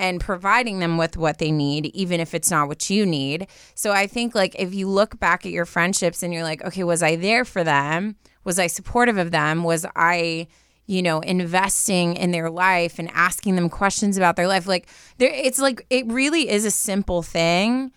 and 0.00 0.20
providing 0.20 0.78
them 0.78 0.96
with 0.96 1.16
what 1.16 1.38
they 1.38 1.52
need 1.52 1.86
even 1.94 2.18
if 2.18 2.34
it's 2.34 2.50
not 2.50 2.66
what 2.66 2.88
you 2.88 3.04
need. 3.04 3.46
So 3.74 3.92
I 3.92 4.06
think 4.06 4.34
like 4.34 4.56
if 4.58 4.74
you 4.74 4.88
look 4.88 5.20
back 5.20 5.44
at 5.44 5.52
your 5.52 5.66
friendships 5.66 6.22
and 6.22 6.32
you're 6.32 6.42
like, 6.42 6.64
okay, 6.64 6.82
was 6.82 7.02
I 7.02 7.16
there 7.16 7.44
for 7.44 7.62
them? 7.62 8.16
Was 8.42 8.58
I 8.58 8.66
supportive 8.66 9.18
of 9.18 9.30
them? 9.30 9.62
Was 9.62 9.84
I 9.94 10.48
you 10.86 11.02
know, 11.02 11.20
investing 11.20 12.16
in 12.16 12.32
their 12.32 12.50
life 12.50 12.98
and 12.98 13.08
asking 13.14 13.54
them 13.54 13.68
questions 13.68 14.16
about 14.16 14.34
their 14.34 14.48
life. 14.48 14.66
Like 14.66 14.88
there 15.18 15.30
it's 15.32 15.60
like 15.60 15.86
it 15.88 16.04
really 16.10 16.48
is 16.48 16.64
a 16.64 16.70
simple 16.72 17.22
thing. 17.22 17.92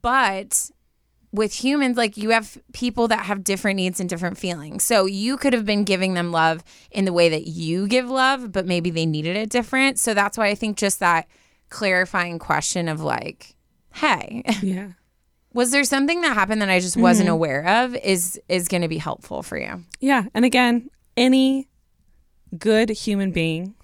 But 0.00 0.70
with 1.36 1.52
humans, 1.52 1.96
like 1.96 2.16
you 2.16 2.30
have 2.30 2.58
people 2.72 3.08
that 3.08 3.26
have 3.26 3.44
different 3.44 3.76
needs 3.76 4.00
and 4.00 4.08
different 4.08 4.38
feelings. 4.38 4.82
So 4.84 5.04
you 5.06 5.36
could 5.36 5.52
have 5.52 5.64
been 5.66 5.84
giving 5.84 6.14
them 6.14 6.32
love 6.32 6.64
in 6.90 7.04
the 7.04 7.12
way 7.12 7.28
that 7.28 7.46
you 7.46 7.86
give 7.86 8.08
love, 8.10 8.50
but 8.52 8.66
maybe 8.66 8.90
they 8.90 9.06
needed 9.06 9.36
it 9.36 9.50
different. 9.50 9.98
So 9.98 10.14
that's 10.14 10.38
why 10.38 10.48
I 10.48 10.54
think 10.54 10.76
just 10.78 10.98
that 11.00 11.28
clarifying 11.68 12.38
question 12.38 12.88
of 12.88 13.00
like, 13.00 13.54
hey, 13.94 14.42
Yeah. 14.62 14.92
was 15.52 15.70
there 15.70 15.84
something 15.84 16.22
that 16.22 16.34
happened 16.34 16.62
that 16.62 16.70
I 16.70 16.80
just 16.80 16.96
wasn't 16.96 17.26
mm-hmm. 17.26 17.34
aware 17.34 17.84
of 17.84 17.94
is 17.96 18.40
is 18.48 18.66
going 18.68 18.82
to 18.82 18.88
be 18.88 18.98
helpful 18.98 19.42
for 19.42 19.58
you. 19.58 19.84
Yeah. 20.00 20.24
And 20.34 20.44
again, 20.44 20.88
any 21.16 21.68
good 22.58 22.88
human 22.88 23.30
being 23.32 23.74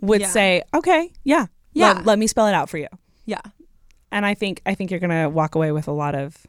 would 0.00 0.22
Yeah. 0.22 0.28
say, 0.28 0.62
okay, 0.74 1.12
yeah, 1.22 1.46
Yeah. 1.72 1.92
Let, 1.92 2.06
let 2.06 2.18
me 2.18 2.26
spell 2.26 2.46
it 2.48 2.54
out 2.54 2.68
for 2.68 2.78
you. 2.78 2.88
Yeah. 3.24 3.40
And 4.14 4.24
I 4.24 4.32
think 4.32 4.62
I 4.64 4.74
think 4.74 4.90
you're 4.90 5.00
gonna 5.00 5.28
walk 5.28 5.54
away 5.54 5.72
with 5.72 5.88
a 5.88 5.92
lot 5.92 6.14
of 6.14 6.46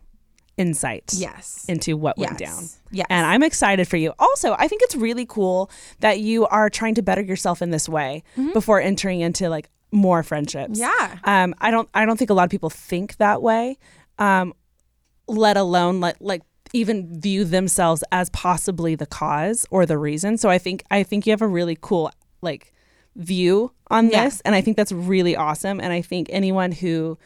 insight 0.57 1.11
Yes. 1.17 1.65
into 1.67 1.97
what 1.97 2.17
yes. 2.17 2.27
went 2.29 2.39
down. 2.39 2.63
Yes. 2.91 3.07
And 3.09 3.25
I'm 3.27 3.43
excited 3.43 3.87
for 3.89 3.97
you. 3.97 4.13
Also, 4.19 4.55
I 4.57 4.69
think 4.69 4.81
it's 4.83 4.95
really 4.95 5.25
cool 5.25 5.69
that 5.99 6.19
you 6.19 6.45
are 6.47 6.69
trying 6.69 6.95
to 6.95 7.01
better 7.01 7.21
yourself 7.21 7.61
in 7.61 7.71
this 7.71 7.89
way 7.89 8.23
before 8.53 8.79
entering 8.79 9.19
into 9.19 9.49
like 9.49 9.69
more 9.91 10.23
friendships. 10.23 10.79
Yeah. 10.79 11.17
Um, 11.25 11.53
I 11.59 11.71
don't 11.71 11.89
I 11.93 12.05
don't 12.05 12.17
think 12.17 12.29
a 12.29 12.33
lot 12.33 12.43
of 12.45 12.49
people 12.51 12.69
think 12.69 13.17
that 13.17 13.41
way. 13.41 13.77
Um, 14.17 14.53
let 15.27 15.57
alone 15.57 15.99
like 15.99 16.15
like 16.21 16.41
even 16.73 17.19
view 17.19 17.43
themselves 17.45 18.03
as 18.11 18.29
possibly 18.29 18.95
the 18.95 19.05
cause 19.05 19.65
or 19.71 19.85
the 19.85 19.97
reason. 19.97 20.37
So 20.37 20.49
I 20.49 20.57
think 20.57 20.83
I 20.91 21.03
think 21.03 21.25
you 21.25 21.31
have 21.31 21.41
a 21.41 21.47
really 21.47 21.77
cool 21.81 22.11
like 22.41 22.71
view 23.15 23.71
on 23.89 24.09
Yeah. 24.09 24.25
this 24.25 24.41
and 24.45 24.53
I 24.55 24.61
think 24.61 24.77
that's 24.77 24.91
really 24.91 25.35
awesome 25.35 25.79
and 25.79 25.91
I 25.93 26.01
think 26.01 26.27
anyone 26.29 26.71
who 26.71 27.17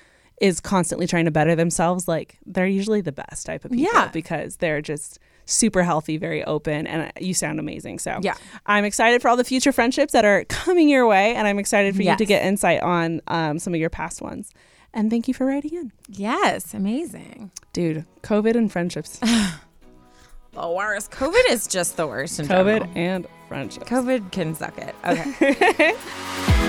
is 0.41 0.59
constantly 0.59 1.07
trying 1.07 1.25
to 1.25 1.31
better 1.31 1.55
themselves 1.55 2.07
like 2.07 2.37
they're 2.45 2.65
usually 2.67 3.01
the 3.01 3.11
best 3.11 3.45
type 3.45 3.65
of 3.65 3.71
people 3.71 3.91
Yeah. 3.93 4.07
because 4.13 4.57
they're 4.57 4.81
just 4.81 5.19
super 5.45 5.81
healthy, 5.83 6.17
very 6.17 6.43
open 6.45 6.85
and 6.87 7.11
you 7.19 7.33
sound 7.33 7.59
amazing. 7.59 7.99
So 7.99 8.19
Yeah. 8.21 8.35
I'm 8.65 8.85
excited 8.85 9.21
for 9.21 9.29
all 9.29 9.35
the 9.37 9.43
future 9.43 9.71
friendships 9.71 10.13
that 10.13 10.23
are 10.25 10.43
coming 10.45 10.87
your 10.89 11.07
way 11.07 11.33
and 11.35 11.47
I'm 11.47 11.57
excited 11.59 11.95
for 11.95 12.03
you 12.03 12.15
to 12.15 12.25
get 12.25 12.45
insight 12.45 12.81
on 12.83 13.21
um, 13.27 13.57
some 13.59 13.73
of 13.73 13.79
your 13.79 13.89
past 13.89 14.21
ones. 14.21 14.51
And 14.93 15.09
thank 15.09 15.27
you 15.27 15.33
for 15.33 15.45
writing 15.45 15.73
in. 15.75 15.91
Yes. 16.07 16.73
Amazing. 16.73 17.51
Dude, 17.73 18.05
COVID 18.23 18.55
and 18.55 18.71
friendships. 18.71 19.19
The 20.51 20.67
worst. 20.67 21.11
COVID 21.11 21.43
is 21.51 21.67
just 21.67 21.95
the 21.95 22.07
worst 22.07 22.39
in 22.39 22.47
COVID 22.47 22.79
general. 22.79 22.91
and 22.95 23.27
friendships. 23.47 23.87
COVID 23.87 24.31
can 24.31 24.55
suck 24.55 24.75
it. 24.79 24.95
Okay. 25.05 25.93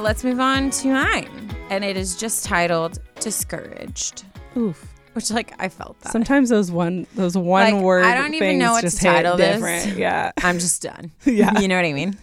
Let's 0.00 0.24
move 0.24 0.40
on 0.40 0.70
to 0.70 0.88
mine. 0.88 1.50
And 1.70 1.84
it 1.84 1.96
is 1.96 2.16
just 2.16 2.44
titled 2.44 2.98
Discouraged, 3.20 4.24
Oof. 4.56 4.92
which, 5.12 5.30
like, 5.30 5.54
I 5.58 5.68
felt 5.68 5.98
that. 6.00 6.12
Sometimes 6.12 6.48
those 6.48 6.70
one 6.70 7.06
those 7.14 7.36
one 7.36 7.74
Like, 7.74 7.82
word 7.82 8.04
I 8.04 8.14
don't 8.16 8.34
even 8.34 8.58
know 8.58 8.72
what 8.72 8.82
to 8.86 8.94
title 8.96 9.36
this. 9.36 9.54
different. 9.56 9.96
Yeah. 9.98 10.32
I'm 10.42 10.58
just 10.58 10.82
done. 10.82 11.12
Yeah. 11.24 11.58
You 11.60 11.68
know 11.68 11.76
what 11.76 11.84
I 11.84 11.92
mean? 11.92 12.18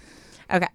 Okay. 0.51 0.67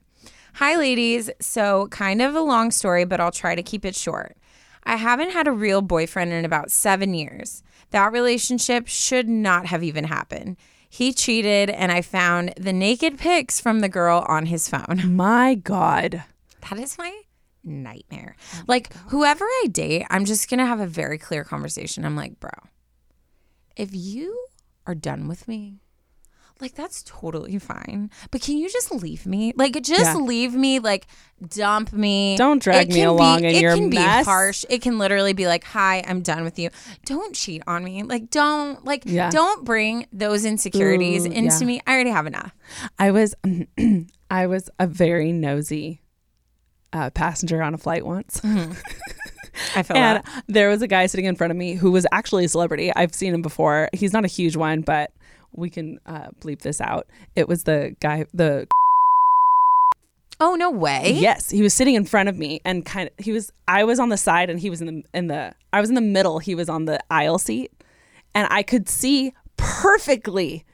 Hi, 0.54 0.76
ladies. 0.76 1.30
So, 1.40 1.88
kind 1.88 2.22
of 2.22 2.34
a 2.34 2.40
long 2.40 2.70
story, 2.70 3.04
but 3.04 3.20
I'll 3.20 3.30
try 3.32 3.54
to 3.54 3.62
keep 3.62 3.84
it 3.84 3.94
short. 3.94 4.36
I 4.84 4.96
haven't 4.96 5.30
had 5.32 5.46
a 5.46 5.52
real 5.52 5.82
boyfriend 5.82 6.32
in 6.32 6.44
about 6.44 6.70
seven 6.70 7.12
years. 7.14 7.62
That 7.90 8.12
relationship 8.12 8.86
should 8.88 9.28
not 9.28 9.66
have 9.66 9.82
even 9.82 10.04
happened. 10.04 10.56
He 10.94 11.12
cheated, 11.12 11.70
and 11.70 11.90
I 11.90 12.02
found 12.02 12.54
the 12.56 12.72
naked 12.72 13.18
pics 13.18 13.58
from 13.58 13.80
the 13.80 13.88
girl 13.88 14.24
on 14.28 14.46
his 14.46 14.68
phone. 14.68 15.02
My 15.16 15.56
God. 15.56 16.22
That 16.70 16.78
is 16.78 16.96
my 16.96 17.22
nightmare. 17.64 18.36
Like, 18.68 18.94
whoever 19.08 19.44
I 19.44 19.66
date, 19.72 20.06
I'm 20.08 20.24
just 20.24 20.48
going 20.48 20.60
to 20.60 20.66
have 20.66 20.78
a 20.78 20.86
very 20.86 21.18
clear 21.18 21.42
conversation. 21.42 22.04
I'm 22.04 22.14
like, 22.14 22.38
bro, 22.38 22.52
if 23.74 23.90
you 23.92 24.46
are 24.86 24.94
done 24.94 25.26
with 25.26 25.48
me, 25.48 25.80
like 26.64 26.74
that's 26.74 27.02
totally 27.04 27.58
fine. 27.58 28.10
But 28.30 28.40
can 28.40 28.56
you 28.56 28.68
just 28.70 28.90
leave 28.92 29.26
me? 29.26 29.52
Like 29.54 29.74
just 29.82 30.00
Yeah. 30.00 30.16
leave 30.16 30.54
me, 30.54 30.78
like 30.80 31.06
dump 31.54 31.92
me. 31.92 32.36
Don't 32.38 32.62
drag 32.62 32.88
me 32.88 32.94
can 33.00 33.08
along 33.08 33.40
be, 33.42 33.48
in 33.48 33.54
it 33.56 33.60
your 33.60 33.74
can 33.76 33.90
mess. 33.90 34.24
be 34.24 34.30
harsh. 34.30 34.64
It 34.70 34.80
can 34.82 34.98
literally 34.98 35.34
be 35.34 35.46
like, 35.46 35.64
"Hi, 35.64 36.02
I'm 36.06 36.22
done 36.22 36.42
with 36.42 36.58
you." 36.58 36.70
Don't 37.04 37.34
cheat 37.34 37.62
on 37.66 37.84
me. 37.84 38.02
Like 38.02 38.30
don't 38.30 38.84
like 38.84 39.02
Yeah. 39.04 39.30
don't 39.30 39.64
bring 39.64 40.06
those 40.12 40.44
insecurities 40.44 41.26
Ooh, 41.26 41.30
into 41.30 41.58
yeah. 41.60 41.66
me. 41.66 41.80
I 41.86 41.92
already 41.92 42.10
have 42.10 42.26
enough. 42.26 42.52
I 42.98 43.10
was 43.10 43.34
I 44.30 44.46
was 44.46 44.70
a 44.80 44.86
very 44.86 45.32
nosy 45.32 46.00
uh, 46.94 47.10
passenger 47.10 47.62
on 47.62 47.74
a 47.74 47.78
flight 47.78 48.06
once. 48.06 48.40
I 49.76 49.82
feel 49.84 49.96
and 49.96 50.24
that. 50.24 50.44
there 50.48 50.68
was 50.68 50.82
a 50.82 50.88
guy 50.88 51.06
sitting 51.06 51.26
in 51.26 51.36
front 51.36 51.50
of 51.50 51.56
me 51.56 51.74
who 51.74 51.92
was 51.92 52.06
actually 52.12 52.44
a 52.44 52.48
celebrity. 52.48 52.92
I've 52.94 53.14
seen 53.14 53.34
him 53.34 53.42
before. 53.42 53.88
He's 53.92 54.12
not 54.12 54.24
a 54.24 54.28
huge 54.28 54.56
one, 54.56 54.80
but 54.80 55.12
we 55.56 55.70
can 55.70 56.00
uh, 56.06 56.28
bleep 56.40 56.60
this 56.60 56.80
out. 56.80 57.06
It 57.36 57.48
was 57.48 57.64
the 57.64 57.96
guy, 58.00 58.26
the 58.34 58.66
Oh 60.40 60.56
no 60.56 60.70
way. 60.70 61.12
yes, 61.16 61.50
he 61.50 61.62
was 61.62 61.72
sitting 61.72 61.94
in 61.94 62.04
front 62.04 62.28
of 62.28 62.36
me, 62.36 62.60
and 62.64 62.84
kind 62.84 63.08
of 63.08 63.24
he 63.24 63.32
was. 63.32 63.52
I 63.68 63.84
was 63.84 64.00
on 64.00 64.08
the 64.08 64.16
side, 64.16 64.50
and 64.50 64.58
he 64.58 64.68
was 64.68 64.80
in 64.80 64.86
the 64.86 65.04
in 65.14 65.28
the. 65.28 65.54
I 65.72 65.80
was 65.80 65.88
in 65.88 65.94
the 65.94 66.00
middle. 66.00 66.40
He 66.40 66.54
was 66.54 66.68
on 66.68 66.86
the 66.86 66.98
aisle 67.10 67.38
seat, 67.38 67.70
and 68.34 68.48
I 68.50 68.62
could 68.62 68.88
see 68.88 69.32
perfectly 69.56 70.64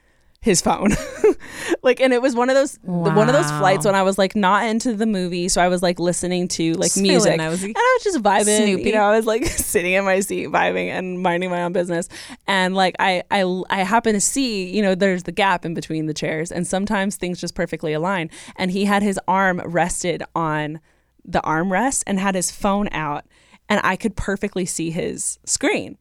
his 0.41 0.61
phone. 0.61 0.91
like 1.83 1.99
and 1.99 2.13
it 2.13 2.21
was 2.21 2.35
one 2.35 2.49
of 2.49 2.55
those 2.55 2.77
one 2.83 3.27
of 3.27 3.33
those 3.33 3.49
flights 3.51 3.85
when 3.85 3.95
I 3.95 4.03
was 4.03 4.17
like 4.17 4.35
not 4.35 4.65
into 4.65 4.93
the 4.93 5.05
movie, 5.05 5.47
so 5.47 5.61
I 5.61 5.67
was 5.67 5.81
like 5.81 5.99
listening 5.99 6.47
to 6.49 6.73
like 6.73 6.91
Just 6.91 7.01
music. 7.01 7.33
And 7.33 7.41
I 7.41 7.49
was 7.97 8.03
just 8.03 8.23
vibing. 8.23 8.57
Snoopy. 8.57 8.83
You 8.83 8.93
know, 8.93 9.03
I 9.03 9.15
was 9.15 9.25
like 9.25 9.45
sitting 9.47 9.93
in 9.93 10.05
my 10.05 10.19
seat 10.19 10.49
vibing 10.49 10.87
and 10.87 11.21
minding 11.21 11.49
my 11.49 11.63
own 11.63 11.73
business. 11.73 12.09
And 12.47 12.75
like 12.75 12.95
I 12.99 13.23
I 13.31 13.43
I 13.69 13.83
happen 13.83 14.13
to 14.13 14.21
see, 14.21 14.69
you 14.69 14.81
know, 14.81 14.95
there's 14.95 15.23
the 15.23 15.31
gap 15.31 15.65
in 15.65 15.73
between 15.73 16.05
the 16.05 16.13
chairs 16.13 16.51
and 16.51 16.65
sometimes 16.65 17.15
things 17.15 17.39
just 17.39 17.55
perfectly 17.55 17.93
align. 17.93 18.29
And 18.55 18.71
he 18.71 18.85
had 18.85 19.03
his 19.03 19.19
arm 19.27 19.61
rested 19.65 20.23
on 20.35 20.79
the 21.23 21.41
armrest 21.41 22.03
and 22.07 22.19
had 22.19 22.35
his 22.35 22.51
phone 22.51 22.89
out 22.91 23.25
and 23.71 23.79
I 23.85 23.95
could 23.95 24.17
perfectly 24.17 24.65
see 24.65 24.91
his 24.91 25.39
screen. 25.45 25.97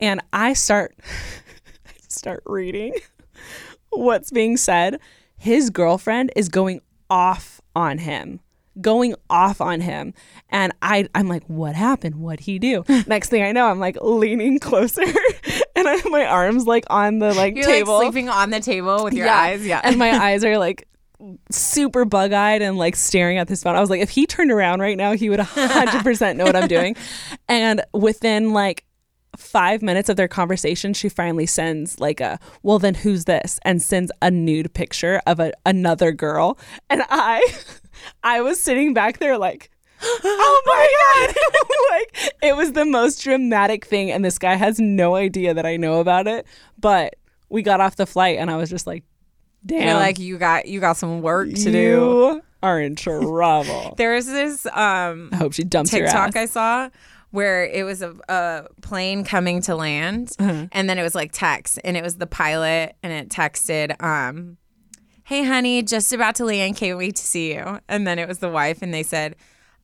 And 0.00 0.20
I 0.34 0.52
start 0.52 0.94
start 2.08 2.42
reading 2.44 2.94
what's 3.90 4.30
being 4.30 4.56
said. 4.56 4.98
His 5.36 5.70
girlfriend 5.70 6.32
is 6.36 6.48
going 6.48 6.80
off 7.10 7.60
on 7.76 7.98
him. 7.98 8.40
Going 8.80 9.14
off 9.30 9.60
on 9.60 9.80
him. 9.80 10.14
And 10.50 10.72
I 10.82 11.08
I'm 11.14 11.28
like, 11.28 11.44
what 11.46 11.74
happened? 11.74 12.16
What'd 12.16 12.40
he 12.40 12.58
do? 12.58 12.84
Next 13.06 13.28
thing 13.28 13.42
I 13.42 13.52
know, 13.52 13.66
I'm 13.66 13.80
like 13.80 13.96
leaning 14.02 14.58
closer 14.58 15.02
and 15.76 15.88
I 15.88 15.94
have 15.94 16.10
my 16.10 16.24
arms 16.26 16.66
like 16.66 16.84
on 16.90 17.18
the 17.18 17.34
like 17.34 17.56
You're 17.56 17.64
table. 17.66 17.94
like 17.94 18.04
sleeping 18.12 18.28
on 18.28 18.50
the 18.50 18.60
table 18.60 19.02
with 19.04 19.14
your 19.14 19.26
Yeah. 19.26 19.36
eyes. 19.36 19.66
Yeah. 19.66 19.80
And 19.82 19.96
my 19.98 20.10
eyes 20.24 20.44
are 20.44 20.58
like 20.58 20.86
super 21.50 22.04
bug 22.04 22.32
eyed 22.32 22.62
and 22.62 22.78
like 22.78 22.94
staring 22.94 23.38
at 23.38 23.48
this 23.48 23.64
phone. 23.64 23.74
I 23.74 23.80
was 23.80 23.90
like, 23.90 24.00
if 24.00 24.10
he 24.10 24.26
turned 24.26 24.52
around 24.52 24.80
right 24.80 24.96
now, 24.96 25.12
he 25.14 25.28
would 25.30 25.40
100% 25.40 26.36
know 26.36 26.44
what 26.44 26.54
I'm 26.54 26.68
doing. 26.68 26.94
And 27.48 27.82
within 27.92 28.52
like 28.52 28.84
five 29.38 29.82
minutes 29.82 30.08
of 30.08 30.16
their 30.16 30.28
conversation, 30.28 30.92
she 30.92 31.08
finally 31.08 31.46
sends 31.46 31.98
like 32.00 32.20
a, 32.20 32.38
well, 32.62 32.78
then 32.78 32.94
who's 32.94 33.24
this? 33.24 33.58
And 33.62 33.80
sends 33.80 34.10
a 34.20 34.30
nude 34.30 34.74
picture 34.74 35.22
of 35.26 35.40
a, 35.40 35.52
another 35.64 36.12
girl. 36.12 36.58
And 36.90 37.02
I, 37.08 37.46
I 38.22 38.40
was 38.40 38.60
sitting 38.60 38.92
back 38.94 39.18
there 39.18 39.38
like, 39.38 39.70
oh 40.02 40.62
my 40.64 41.26
god 41.26 41.36
like 41.90 42.32
it 42.40 42.56
was 42.56 42.70
the 42.72 42.84
most 42.84 43.20
dramatic 43.24 43.84
thing 43.84 44.12
and 44.12 44.24
this 44.24 44.38
guy 44.38 44.54
has 44.54 44.78
no 44.78 45.16
idea 45.16 45.52
that 45.52 45.66
i 45.66 45.76
know 45.76 45.98
about 45.98 46.28
it 46.28 46.46
but 46.78 47.16
we 47.48 47.62
got 47.62 47.80
off 47.80 47.96
the 47.96 48.06
flight 48.06 48.38
and 48.38 48.48
i 48.48 48.56
was 48.56 48.70
just 48.70 48.86
like 48.86 49.02
damn 49.66 49.82
You're 49.82 49.94
like 49.94 50.20
you 50.20 50.38
got 50.38 50.66
you 50.66 50.78
got 50.78 50.98
some 50.98 51.20
work 51.20 51.48
to 51.48 51.72
do. 51.72 51.72
you 51.72 52.42
are 52.62 52.80
in 52.80 52.94
trouble 52.94 53.94
There's 53.96 54.26
this 54.26 54.66
um 54.66 55.30
i 55.32 55.36
hope 55.36 55.52
she 55.52 55.64
dumps 55.64 55.92
your 55.92 56.06
TikTok 56.06 56.36
I 56.36 56.46
saw 56.46 56.90
where 57.30 57.64
it 57.64 57.84
was 57.84 58.00
a, 58.02 58.14
a 58.28 58.64
plane 58.82 59.22
coming 59.24 59.60
to 59.62 59.74
land 59.76 60.32
Uh-huh. 60.38 60.66
and 60.72 60.88
then 60.88 60.98
it 60.98 61.02
was 61.02 61.14
like 61.14 61.30
text 61.32 61.78
and 61.84 61.96
it 61.96 62.02
was 62.02 62.16
the 62.16 62.26
pilot 62.26 62.96
and 63.02 63.12
it 63.12 63.28
texted 63.28 64.00
um 64.02 64.56
hey 65.24 65.44
honey 65.44 65.82
just 65.82 66.12
about 66.14 66.34
to 66.36 66.44
land. 66.46 66.76
Can't 66.76 66.96
wait 66.96 67.16
to 67.16 67.22
see 67.22 67.52
you. 67.52 67.80
And 67.88 68.06
then 68.06 68.18
it 68.18 68.26
was 68.26 68.38
the 68.38 68.48
wife 68.48 68.80
and 68.80 68.94
they 68.94 69.02
said 69.02 69.36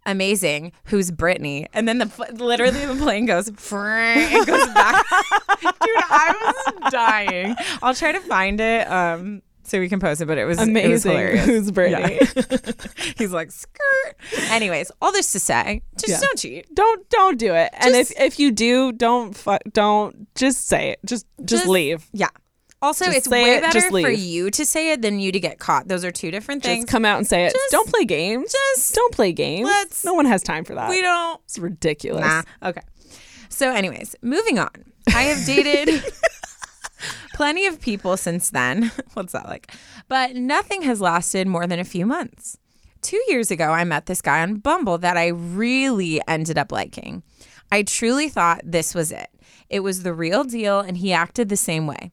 amazing. 0.06 0.72
Who's 0.86 1.10
Brittany? 1.10 1.66
And 1.74 1.86
then 1.86 1.98
the 1.98 2.10
literally 2.38 2.86
the 2.86 2.94
plane 2.94 3.26
goes 3.26 3.48
it 3.48 4.46
goes 4.46 4.66
back. 4.74 5.04
Dude 5.60 5.70
I 6.10 6.34
was 6.82 6.92
dying. 6.92 7.56
I'll 7.82 7.94
try 7.94 8.12
to 8.12 8.20
find 8.20 8.58
it 8.60 8.90
um 8.90 9.42
so 9.64 9.80
we 9.80 9.88
can 9.88 9.98
post 10.00 10.20
it 10.20 10.26
but 10.26 10.38
it 10.38 10.44
was 10.44 10.58
it 10.58 10.62
was 10.62 10.68
amazing 10.68 11.10
hilarious 11.12 11.44
who's 11.46 11.70
brittany 11.70 12.18
He's 13.18 13.32
like 13.32 13.50
skirt. 13.52 14.16
Anyways, 14.50 14.90
all 15.00 15.12
this 15.12 15.32
to 15.32 15.40
say, 15.40 15.82
just 15.98 16.08
Yeah. 16.10 16.20
don't 16.20 16.38
cheat. 16.38 16.74
don't 16.74 17.08
don't 17.10 17.38
do 17.38 17.54
it 17.54 17.70
and 17.74 17.94
if 17.94 18.10
if 18.18 18.38
you 18.38 18.50
do 18.52 18.92
don't 18.92 19.36
fu- 19.36 19.58
don't 19.72 20.32
just 20.34 20.66
say 20.66 20.90
it 20.90 21.00
just 21.04 21.26
just, 21.40 21.62
Just- 21.62 21.66
leave 21.68 22.06
Yeah. 22.12 22.28
Also, 22.82 23.06
Just 23.06 23.16
it's 23.16 23.28
way 23.28 23.54
it, 23.54 23.62
better 23.62 23.72
just 23.80 23.88
for 23.88 24.10
you 24.10 24.50
to 24.50 24.66
say 24.66 24.92
it 24.92 25.00
than 25.00 25.18
you 25.18 25.32
to 25.32 25.40
get 25.40 25.58
caught. 25.58 25.88
Those 25.88 26.04
are 26.04 26.10
two 26.10 26.30
different 26.30 26.62
things. 26.62 26.84
just 26.84 26.92
come 26.92 27.06
out 27.06 27.16
and 27.16 27.26
say 27.26 27.46
it 27.46 27.52
Just- 27.54 27.70
don't 27.70 27.88
play 27.88 28.04
games 28.04 28.52
just 28.52 28.94
don't 28.94 29.14
play 29.14 29.32
games 29.32 29.64
let's- 29.66 30.04
no 30.04 30.12
one 30.12 30.26
has 30.26 30.42
time 30.42 30.64
for 30.64 30.74
that 30.74 30.90
we 30.90 31.00
don't. 31.00 31.40
it's 31.44 31.58
ridiculous 31.58 32.20
Nah. 32.26 32.42
Okay. 32.62 32.82
So, 33.48 33.70
anyways, 33.72 34.16
moving 34.20 34.58
on. 34.58 34.68
I 35.14 35.22
have 35.24 35.46
dated 35.46 36.02
plenty 37.34 37.66
of 37.66 37.80
people 37.80 38.16
since 38.16 38.48
then. 38.48 38.90
What's 39.12 39.34
that 39.34 39.46
like? 39.46 39.70
But 40.08 40.36
nothing 40.36 40.82
has 40.82 41.02
lasted 41.02 41.46
more 41.46 41.66
than 41.66 41.78
a 41.78 41.84
few 41.84 42.06
months. 42.06 42.56
Two 43.02 43.22
years 43.28 43.50
ago, 43.50 43.70
I 43.70 43.84
met 43.84 44.06
this 44.06 44.22
guy 44.22 44.40
on 44.40 44.56
Bumble 44.56 44.96
that 44.98 45.18
I 45.18 45.26
really 45.26 46.22
ended 46.26 46.56
up 46.56 46.72
liking. 46.72 47.22
I 47.70 47.82
truly 47.82 48.30
thought 48.30 48.62
this 48.64 48.94
was 48.94 49.12
it. 49.12 49.28
It 49.68 49.80
was 49.80 50.02
the 50.02 50.14
real 50.14 50.44
deal, 50.44 50.80
and 50.80 50.96
he 50.96 51.12
acted 51.12 51.50
the 51.50 51.56
same 51.56 51.86
way. 51.86 52.12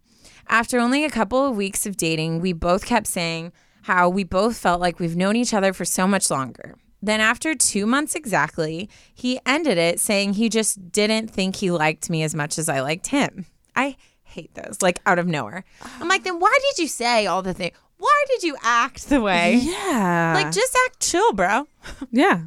After 0.49 0.79
only 0.79 1.05
a 1.05 1.09
couple 1.09 1.47
of 1.47 1.55
weeks 1.55 1.85
of 1.85 1.95
dating, 1.95 2.41
we 2.41 2.51
both 2.51 2.85
kept 2.85 3.07
saying 3.07 3.53
how 3.83 4.09
we 4.09 4.25
both 4.25 4.57
felt 4.57 4.81
like 4.81 4.99
we've 4.99 5.15
known 5.15 5.35
each 5.35 5.53
other 5.53 5.71
for 5.71 5.85
so 5.85 6.07
much 6.07 6.29
longer. 6.29 6.75
Then, 7.01 7.21
after 7.21 7.55
two 7.55 7.85
months 7.85 8.15
exactly, 8.15 8.89
he 9.13 9.39
ended 9.45 9.77
it 9.77 9.99
saying 9.99 10.33
he 10.33 10.49
just 10.49 10.91
didn't 10.91 11.31
think 11.31 11.55
he 11.55 11.71
liked 11.71 12.09
me 12.09 12.21
as 12.21 12.35
much 12.35 12.59
as 12.59 12.67
I 12.67 12.81
liked 12.81 13.07
him. 13.07 13.45
I 13.75 13.95
hate 14.31 14.53
those, 14.55 14.77
like 14.81 14.99
out 15.05 15.19
of 15.19 15.27
nowhere. 15.27 15.63
I'm 15.99 16.07
like, 16.07 16.23
then 16.23 16.39
why 16.39 16.55
did 16.69 16.81
you 16.81 16.87
say 16.87 17.27
all 17.27 17.41
the 17.41 17.53
things? 17.53 17.75
Why 17.97 18.25
did 18.27 18.41
you 18.43 18.57
act 18.63 19.09
the 19.09 19.21
way? 19.21 19.55
Yeah. 19.55 20.33
Like, 20.35 20.51
just 20.51 20.75
act 20.85 20.99
chill, 21.01 21.33
bro. 21.33 21.67
yeah. 22.11 22.41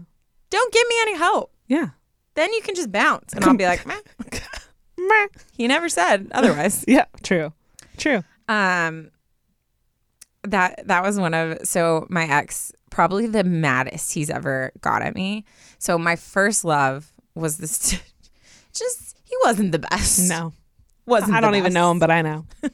Don't 0.50 0.72
give 0.72 0.88
me 0.88 0.94
any 1.02 1.16
hope. 1.16 1.52
Yeah. 1.68 1.90
Then 2.34 2.52
you 2.52 2.60
can 2.62 2.74
just 2.74 2.90
bounce, 2.90 3.32
and 3.32 3.44
I'll 3.44 3.56
be 3.56 3.64
like, 3.64 3.86
meh. 3.86 4.00
Meh. 4.96 5.26
He 5.52 5.68
never 5.68 5.88
said 5.88 6.28
otherwise. 6.32 6.84
Yeah. 6.88 7.06
True. 7.22 7.52
True. 7.96 8.24
Um, 8.48 9.10
that 10.42 10.86
that 10.86 11.02
was 11.02 11.18
one 11.18 11.34
of 11.34 11.58
so 11.64 12.06
my 12.10 12.24
ex 12.24 12.72
probably 12.90 13.26
the 13.26 13.44
maddest 13.44 14.12
he's 14.12 14.30
ever 14.30 14.72
got 14.80 15.02
at 15.02 15.14
me. 15.14 15.44
So 15.78 15.98
my 15.98 16.16
first 16.16 16.64
love 16.64 17.12
was 17.34 17.58
this. 17.58 18.00
Just 18.72 19.16
he 19.24 19.34
wasn't 19.44 19.72
the 19.72 19.78
best. 19.78 20.28
No. 20.28 20.52
Wasn't. 21.06 21.34
I 21.34 21.40
don't 21.40 21.54
even 21.56 21.72
know 21.72 21.90
him, 21.90 21.98
but 21.98 22.10
I 22.10 22.22
know. 22.22 22.46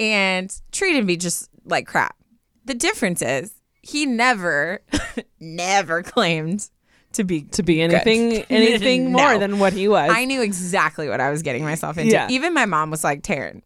and 0.00 0.54
treated 0.72 1.04
me 1.04 1.16
just 1.16 1.48
like 1.64 1.86
crap. 1.86 2.16
The 2.64 2.74
difference 2.74 3.22
is 3.22 3.52
he 3.82 4.06
never, 4.06 4.80
never 5.40 6.02
claimed 6.02 6.68
to 7.12 7.24
be 7.24 7.42
To 7.42 7.62
be 7.62 7.82
anything 7.82 8.32
anything 8.50 9.10
No. 9.12 9.18
more 9.18 9.38
than 9.38 9.58
what 9.58 9.72
he 9.72 9.88
was. 9.88 10.10
I 10.14 10.24
knew 10.26 10.42
exactly 10.42 11.08
what 11.08 11.20
I 11.20 11.30
was 11.30 11.42
getting 11.42 11.64
myself 11.64 11.98
into. 11.98 12.12
Yeah. 12.12 12.28
Even 12.30 12.54
my 12.54 12.66
mom 12.66 12.90
was 12.90 13.02
like, 13.02 13.22
Taryn, 13.22 13.62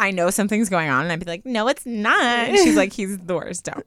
I 0.00 0.10
know 0.10 0.30
something's 0.30 0.68
going 0.68 0.88
on. 0.88 1.04
And 1.04 1.12
I'd 1.12 1.20
be 1.20 1.26
like, 1.26 1.46
no, 1.46 1.68
it's 1.68 1.86
not. 1.86 2.20
And 2.48 2.58
she's 2.58 2.76
like, 2.76 2.92
he's 2.92 3.18
the 3.18 3.34
worst. 3.36 3.64
Don't. 3.64 3.86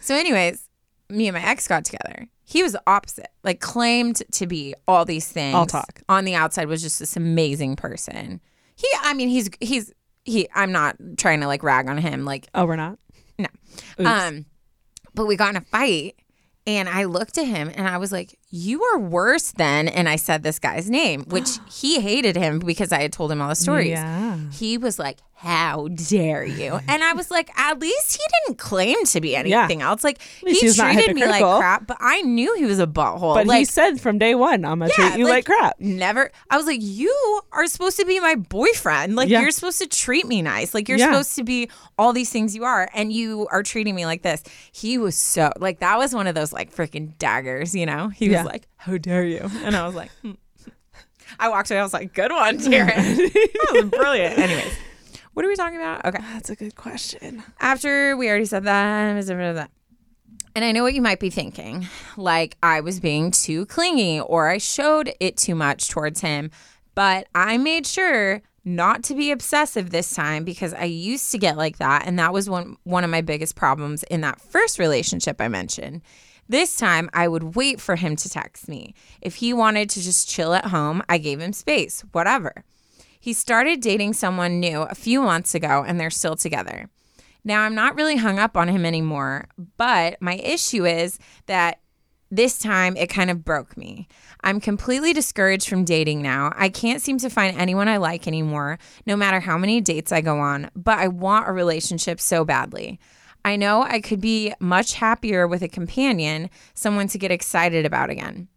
So, 0.00 0.14
anyways, 0.14 0.68
me 1.10 1.26
and 1.26 1.34
my 1.36 1.44
ex 1.44 1.66
got 1.66 1.84
together. 1.84 2.28
He 2.48 2.62
was 2.62 2.74
opposite, 2.86 3.28
like 3.44 3.60
claimed 3.60 4.22
to 4.32 4.46
be 4.46 4.74
all 4.86 5.04
these 5.04 5.28
things. 5.28 5.54
All 5.54 5.66
talk. 5.66 6.00
On 6.08 6.24
the 6.24 6.34
outside 6.34 6.66
was 6.66 6.80
just 6.80 6.98
this 6.98 7.14
amazing 7.14 7.76
person. 7.76 8.40
He, 8.74 8.88
I 9.02 9.12
mean, 9.12 9.28
he's, 9.28 9.50
he's, 9.60 9.92
he, 10.24 10.48
I'm 10.54 10.72
not 10.72 10.96
trying 11.18 11.40
to 11.42 11.46
like 11.46 11.62
rag 11.62 11.90
on 11.90 11.98
him. 11.98 12.24
Like, 12.24 12.48
oh, 12.54 12.64
we're 12.64 12.76
not? 12.76 12.98
no. 13.38 13.48
Oops. 14.00 14.08
Um, 14.08 14.46
but 15.14 15.26
we 15.26 15.36
got 15.36 15.50
in 15.50 15.56
a 15.56 15.60
fight 15.60 16.16
and 16.66 16.88
I 16.88 17.04
looked 17.04 17.36
at 17.36 17.46
him 17.46 17.70
and 17.74 17.86
I 17.86 17.98
was 17.98 18.12
like, 18.12 18.38
You 18.48 18.82
are 18.82 18.98
worse 18.98 19.52
than 19.52 19.86
and 19.86 20.08
I 20.08 20.16
said 20.16 20.42
this 20.42 20.58
guy's 20.58 20.88
name, 20.88 21.24
which 21.28 21.58
he 21.70 22.00
hated 22.00 22.34
him 22.34 22.60
because 22.60 22.92
I 22.92 23.02
had 23.02 23.12
told 23.12 23.30
him 23.30 23.42
all 23.42 23.50
the 23.50 23.56
stories. 23.56 23.90
Yeah. 23.90 24.38
He 24.52 24.78
was 24.78 24.98
like, 24.98 25.18
How 25.40 25.86
dare 25.86 26.44
you? 26.44 26.80
And 26.88 27.04
I 27.04 27.12
was 27.12 27.30
like, 27.30 27.48
At 27.56 27.78
least 27.78 28.16
he 28.16 28.22
didn't 28.46 28.58
claim 28.58 28.96
to 29.04 29.20
be 29.20 29.30
Yeah. 29.30 29.38
anything 29.60 29.82
else. 29.82 30.02
Like 30.02 30.20
he 30.44 30.52
he 30.58 30.66
was 30.66 30.76
not 30.76 30.94
treated 30.94 31.14
me 31.14 31.24
like 31.26 31.40
crap, 31.44 31.86
but 31.86 31.96
I 32.00 32.22
knew 32.22 32.56
he 32.56 32.64
was 32.64 32.80
a 32.80 32.88
butthole. 32.88 33.34
But 33.34 33.46
like 33.46 33.58
he 33.60 33.64
said 33.64 34.00
from 34.00 34.18
day 34.18 34.34
one, 34.34 34.64
I'm 34.64 34.80
gonna 34.80 34.90
treat 34.90 35.16
you 35.16 35.28
like, 35.28 35.44
crap. 35.46 35.78
Never. 35.78 36.32
I 36.50 36.56
was 36.56 36.66
like, 36.66 36.80
you 36.82 37.40
are 37.52 37.68
supposed 37.68 37.96
to 38.00 38.04
be 38.04 38.18
my 38.18 38.34
boyfriend. 38.34 39.14
Like, 39.14 39.28
Yeah. 39.28 39.40
you're 39.42 39.52
supposed 39.52 39.78
to 39.78 39.86
treat 39.86 40.26
me 40.26 40.42
nice. 40.42 40.74
Like, 40.74 40.88
you're 40.88 40.98
Yeah. 40.98 41.06
supposed 41.12 41.36
to 41.36 41.44
be 41.44 41.70
all 41.96 42.12
these 42.12 42.30
things 42.30 42.56
you 42.56 42.64
are, 42.64 42.88
and 42.92 43.12
you 43.12 43.46
are 43.52 43.62
treating 43.62 43.94
me 43.94 44.06
like 44.06 44.22
this. 44.22 44.42
He 44.72 44.98
was 44.98 45.14
so 45.16 45.52
like 45.60 45.78
that 45.78 45.98
was 45.98 46.16
one 46.16 46.26
of 46.26 46.34
those 46.34 46.52
like 46.52 46.74
freaking 46.74 47.16
daggers. 47.18 47.76
You 47.76 47.86
know, 47.86 48.08
he 48.08 48.26
Yeah. 48.28 48.42
was 48.42 48.50
like, 48.50 48.66
"How 48.76 48.98
dare 48.98 49.22
you?" 49.24 49.48
And 49.62 49.76
I 49.76 49.86
was 49.86 49.94
like, 49.94 50.10
hmm. 50.22 50.32
I 51.38 51.48
walked 51.48 51.70
away. 51.70 51.78
I 51.78 51.82
was 51.84 51.92
like, 51.92 52.12
"Good 52.12 52.32
one, 52.32 52.58
Taryn. 52.58 52.88
that 53.32 53.70
was 53.72 53.84
brilliant." 53.84 54.36
Anyways, 54.38 54.72
what 55.38 55.44
are 55.44 55.48
we 55.50 55.54
talking 55.54 55.76
about? 55.76 56.04
Okay. 56.04 56.18
Ah, 56.20 56.30
that's 56.32 56.50
a 56.50 56.56
good 56.56 56.74
question. 56.74 57.44
After 57.60 58.16
we 58.16 58.28
already 58.28 58.44
said 58.44 58.64
that, 58.64 59.16
and 60.56 60.64
I 60.64 60.72
know 60.72 60.82
what 60.82 60.94
you 60.94 61.00
might 61.00 61.20
be 61.20 61.30
thinking, 61.30 61.86
like 62.16 62.56
I 62.60 62.80
was 62.80 62.98
being 62.98 63.30
too 63.30 63.64
clingy 63.66 64.18
or 64.18 64.48
I 64.48 64.58
showed 64.58 65.12
it 65.20 65.36
too 65.36 65.54
much 65.54 65.90
towards 65.90 66.22
him, 66.22 66.50
but 66.96 67.28
I 67.36 67.56
made 67.56 67.86
sure 67.86 68.42
not 68.64 69.04
to 69.04 69.14
be 69.14 69.30
obsessive 69.30 69.90
this 69.90 70.12
time 70.12 70.42
because 70.42 70.74
I 70.74 70.86
used 70.86 71.30
to 71.30 71.38
get 71.38 71.56
like 71.56 71.78
that 71.78 72.04
and 72.04 72.18
that 72.18 72.32
was 72.32 72.50
one 72.50 72.76
one 72.82 73.04
of 73.04 73.10
my 73.10 73.20
biggest 73.20 73.54
problems 73.54 74.02
in 74.02 74.22
that 74.22 74.40
first 74.40 74.80
relationship 74.80 75.40
I 75.40 75.46
mentioned. 75.46 76.02
This 76.48 76.74
time 76.74 77.08
I 77.14 77.28
would 77.28 77.54
wait 77.54 77.80
for 77.80 77.94
him 77.94 78.16
to 78.16 78.28
text 78.28 78.66
me. 78.66 78.92
If 79.20 79.36
he 79.36 79.52
wanted 79.52 79.88
to 79.90 80.02
just 80.02 80.28
chill 80.28 80.52
at 80.52 80.66
home, 80.66 81.00
I 81.08 81.18
gave 81.18 81.38
him 81.38 81.52
space, 81.52 82.02
whatever. 82.10 82.64
He 83.20 83.32
started 83.32 83.80
dating 83.80 84.14
someone 84.14 84.60
new 84.60 84.82
a 84.82 84.94
few 84.94 85.22
months 85.22 85.54
ago 85.54 85.84
and 85.86 85.98
they're 85.98 86.10
still 86.10 86.36
together. 86.36 86.88
Now, 87.44 87.62
I'm 87.62 87.74
not 87.74 87.96
really 87.96 88.16
hung 88.16 88.38
up 88.38 88.56
on 88.56 88.68
him 88.68 88.84
anymore, 88.84 89.48
but 89.76 90.20
my 90.20 90.34
issue 90.36 90.84
is 90.84 91.18
that 91.46 91.80
this 92.30 92.58
time 92.58 92.96
it 92.96 93.08
kind 93.08 93.30
of 93.30 93.44
broke 93.44 93.76
me. 93.76 94.06
I'm 94.42 94.60
completely 94.60 95.12
discouraged 95.12 95.68
from 95.68 95.84
dating 95.84 96.20
now. 96.20 96.52
I 96.56 96.68
can't 96.68 97.00
seem 97.00 97.18
to 97.18 97.30
find 97.30 97.56
anyone 97.56 97.88
I 97.88 97.96
like 97.96 98.26
anymore, 98.26 98.78
no 99.06 99.16
matter 99.16 99.40
how 99.40 99.56
many 99.56 99.80
dates 99.80 100.12
I 100.12 100.20
go 100.20 100.38
on, 100.38 100.70
but 100.76 100.98
I 100.98 101.08
want 101.08 101.48
a 101.48 101.52
relationship 101.52 102.20
so 102.20 102.44
badly. 102.44 103.00
I 103.44 103.56
know 103.56 103.82
I 103.82 104.00
could 104.00 104.20
be 104.20 104.52
much 104.60 104.94
happier 104.94 105.46
with 105.46 105.62
a 105.62 105.68
companion, 105.68 106.50
someone 106.74 107.08
to 107.08 107.18
get 107.18 107.30
excited 107.30 107.86
about 107.86 108.10
again. 108.10 108.48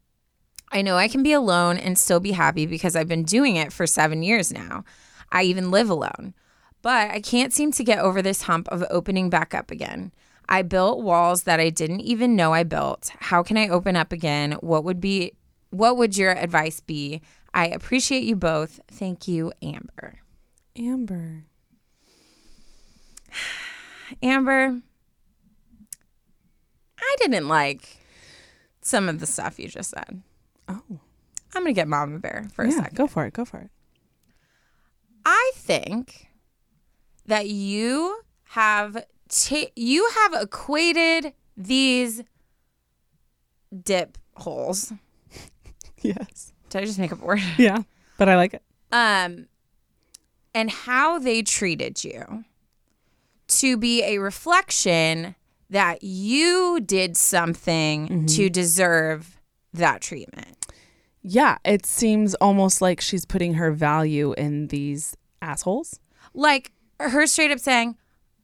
I 0.71 0.81
know 0.81 0.95
I 0.97 1.07
can 1.07 1.21
be 1.21 1.33
alone 1.33 1.77
and 1.77 1.97
still 1.97 2.19
be 2.19 2.31
happy 2.31 2.65
because 2.65 2.95
I've 2.95 3.07
been 3.07 3.23
doing 3.23 3.55
it 3.57 3.73
for 3.73 3.85
seven 3.85 4.23
years 4.23 4.53
now. 4.53 4.83
I 5.31 5.43
even 5.43 5.71
live 5.71 5.89
alone. 5.89 6.33
But 6.81 7.11
I 7.11 7.21
can't 7.21 7.53
seem 7.53 7.71
to 7.73 7.83
get 7.83 7.99
over 7.99 8.21
this 8.21 8.43
hump 8.43 8.67
of 8.69 8.83
opening 8.89 9.29
back 9.29 9.53
up 9.53 9.69
again. 9.69 10.11
I 10.49 10.63
built 10.63 11.03
walls 11.03 11.43
that 11.43 11.59
I 11.59 11.69
didn't 11.69 12.01
even 12.01 12.35
know 12.35 12.53
I 12.53 12.63
built. 12.63 13.11
How 13.19 13.43
can 13.43 13.57
I 13.57 13.67
open 13.67 13.95
up 13.95 14.11
again? 14.11 14.53
What 14.61 14.83
would 14.83 14.99
be 14.99 15.33
what 15.69 15.95
would 15.95 16.17
your 16.17 16.31
advice 16.31 16.81
be? 16.81 17.21
I 17.53 17.67
appreciate 17.67 18.23
you 18.23 18.35
both. 18.35 18.81
Thank 18.89 19.27
you, 19.27 19.53
Amber. 19.61 20.19
Amber. 20.77 21.45
Amber, 24.21 24.81
I 26.99 27.15
didn't 27.19 27.47
like 27.47 27.97
some 28.81 29.07
of 29.07 29.19
the 29.19 29.25
stuff 29.25 29.59
you 29.59 29.69
just 29.69 29.91
said. 29.91 30.21
Oh. 30.67 30.81
I'm 31.53 31.63
gonna 31.63 31.73
get 31.73 31.87
Mama 31.87 32.19
Bear 32.19 32.47
for 32.53 32.63
a 32.63 32.69
yeah, 32.69 32.75
second. 32.77 32.95
go 32.97 33.07
for 33.07 33.25
it. 33.25 33.33
Go 33.33 33.43
for 33.45 33.59
it. 33.59 33.69
I 35.25 35.51
think 35.55 36.27
that 37.25 37.49
you 37.49 38.21
have 38.45 39.05
ta- 39.29 39.71
you 39.75 40.09
have 40.15 40.41
equated 40.43 41.33
these 41.57 42.23
dip 43.83 44.17
holes. 44.35 44.93
Yes. 46.03 46.51
Did 46.69 46.81
I 46.81 46.85
just 46.85 46.97
make 46.97 47.11
up 47.11 47.21
a 47.21 47.25
word? 47.25 47.41
Yeah. 47.59 47.83
But 48.17 48.27
I 48.27 48.35
like 48.35 48.55
it. 48.55 48.63
Um, 48.91 49.45
and 50.55 50.71
how 50.71 51.19
they 51.19 51.43
treated 51.43 52.03
you 52.03 52.43
to 53.49 53.77
be 53.77 54.01
a 54.01 54.17
reflection 54.17 55.35
that 55.69 56.03
you 56.03 56.79
did 56.83 57.17
something 57.17 58.25
to 58.25 58.49
deserve 58.49 59.39
that 59.73 60.01
treatment. 60.01 60.57
Yeah. 61.21 61.57
It 61.63 61.85
seems 61.85 62.33
almost 62.35 62.81
like 62.81 62.99
she's 63.01 63.25
putting 63.25 63.53
her 63.55 63.71
value 63.71 64.33
in 64.33 64.67
these 64.67 65.15
assholes. 65.41 65.99
Like 66.33 66.71
her 66.99 67.27
straight 67.27 67.51
up 67.51 67.59
saying, 67.59 67.95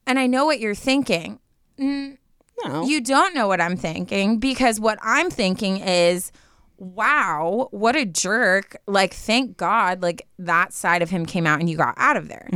and 0.05 0.19
I 0.19 0.28
know 0.28 0.45
what 0.45 0.59
you're 0.59 0.75
thinking. 0.75 1.39
Mm, 1.80 2.17
No. 2.65 2.86
You 2.86 3.01
don't 3.01 3.34
know 3.36 3.47
what 3.47 3.61
I'm 3.61 3.75
thinking 3.78 4.38
because 4.39 4.80
what 4.80 4.97
I'm 5.01 5.30
thinking 5.30 5.78
is, 5.78 6.32
wow, 6.78 7.67
what 7.71 7.95
a 7.95 8.05
jerk. 8.05 8.78
Like, 8.88 9.13
thank 9.13 9.57
God, 9.57 10.01
like 10.01 10.28
that 10.39 10.73
side 10.73 11.01
of 11.01 11.09
him 11.09 11.25
came 11.25 11.45
out 11.47 11.59
and 11.59 11.69
you 11.69 11.78
got 11.78 11.95
out 11.97 12.17
of 12.17 12.28
there. 12.30 12.47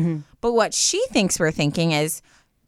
But 0.41 0.53
what 0.53 0.74
she 0.74 1.03
thinks 1.09 1.39
we're 1.39 1.51
thinking 1.51 1.91
is, 1.91 2.22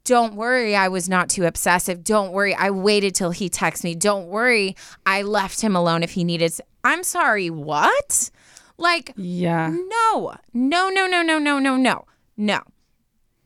don't 0.04 0.34
worry, 0.34 0.76
I 0.76 0.88
was 0.88 1.08
not 1.08 1.30
too 1.30 1.46
obsessive. 1.46 2.04
Don't 2.04 2.32
worry, 2.32 2.54
I 2.54 2.70
waited 2.70 3.14
till 3.14 3.30
he 3.30 3.48
texted 3.48 3.84
me. 3.84 3.94
Don't 3.94 4.28
worry, 4.28 4.76
I 5.06 5.22
left 5.22 5.62
him 5.62 5.74
alone 5.74 6.02
if 6.02 6.12
he 6.12 6.24
needed. 6.24 6.52
I'm 6.84 7.02
sorry, 7.02 7.48
what? 7.48 8.30
Like, 8.76 9.12
yeah. 9.16 9.68
no, 9.70 10.34
no, 10.52 10.90
no, 10.90 11.06
no, 11.06 11.22
no, 11.22 11.38
no, 11.38 11.58
no, 11.58 11.76
no, 11.76 12.04
no. 12.36 12.60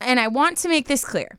And 0.01 0.19
I 0.19 0.27
want 0.27 0.57
to 0.59 0.69
make 0.69 0.87
this 0.87 1.05
clear. 1.05 1.37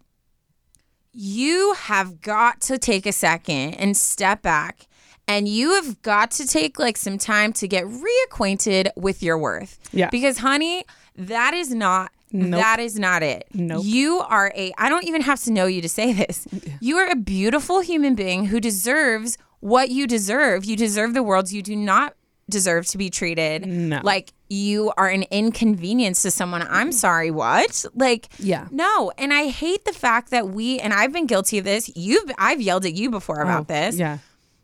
You 1.13 1.75
have 1.75 2.21
got 2.23 2.61
to 2.63 2.79
take 2.79 3.05
a 3.05 3.13
second 3.13 3.75
and 3.75 3.97
step 3.97 4.43
back, 4.43 4.87
and 5.29 5.49
you 5.49 5.75
have 5.75 6.01
got 6.03 6.31
to 6.33 6.47
take 6.47 6.79
like 6.79 6.97
some 6.97 7.19
time 7.19 7.53
to 7.55 7.69
get 7.69 7.85
reacquainted 7.85 8.91
with 8.97 9.23
your 9.23 9.37
worth. 9.37 9.79
Yeah. 9.93 10.09
Because, 10.11 10.39
honey, 10.39 10.85
that 11.17 11.53
is 11.53 11.75
not. 11.75 12.11
Nope. 12.33 12.61
That 12.61 12.81
is 12.81 12.99
not 12.99 13.23
it. 13.23 13.47
Nope. 13.55 13.83
You 13.85 14.21
are 14.21 14.53
a, 14.55 14.73
I 14.79 14.89
don't 14.89 15.05
even 15.05 15.23
have 15.23 15.43
to 15.45 15.53
know 15.53 15.67
you 15.67 15.83
to 15.83 15.89
say 15.89 16.13
this. 16.13 16.47
You 16.83 16.97
are 16.97 17.11
a 17.11 17.17
beautiful 17.17 17.81
human 17.81 18.15
being 18.15 18.47
who 18.47 18.59
deserves 18.59 19.37
what 19.61 19.91
you 19.91 20.07
deserve. 20.07 20.65
You 20.65 20.77
deserve 20.77 21.13
the 21.13 21.23
world. 21.23 21.53
You 21.53 21.63
do 21.63 21.77
not 21.77 22.15
deserve 22.49 22.87
to 22.89 22.99
be 22.99 23.11
treated 23.11 23.67
No. 23.67 24.01
like 24.03 24.33
you 24.49 24.93
are 24.97 25.09
an 25.09 25.25
inconvenience 25.31 26.23
to 26.23 26.31
someone. 26.31 26.63
I'm 26.63 26.89
mm-hmm. 26.89 26.91
sorry, 26.91 27.31
what? 27.31 27.85
Like, 27.95 28.29
Yeah. 28.39 28.67
no. 28.71 29.13
And 29.17 29.33
I 29.33 29.49
hate 29.49 29.85
the 29.85 29.93
fact 29.93 30.31
that 30.31 30.49
we, 30.49 30.81
and 30.81 30.93
I've 30.93 31.13
been 31.13 31.27
guilty 31.27 31.59
of 31.59 31.65
this. 31.65 31.91
You've, 31.95 32.31
I've 32.39 32.61
yelled 32.61 32.85
at 32.85 32.95
you 32.95 33.11
before 33.11 33.41
oh, 33.41 33.45
about 33.45 33.69
this. 33.69 33.95
Oh, 33.95 33.99
Yeah. 33.99 34.19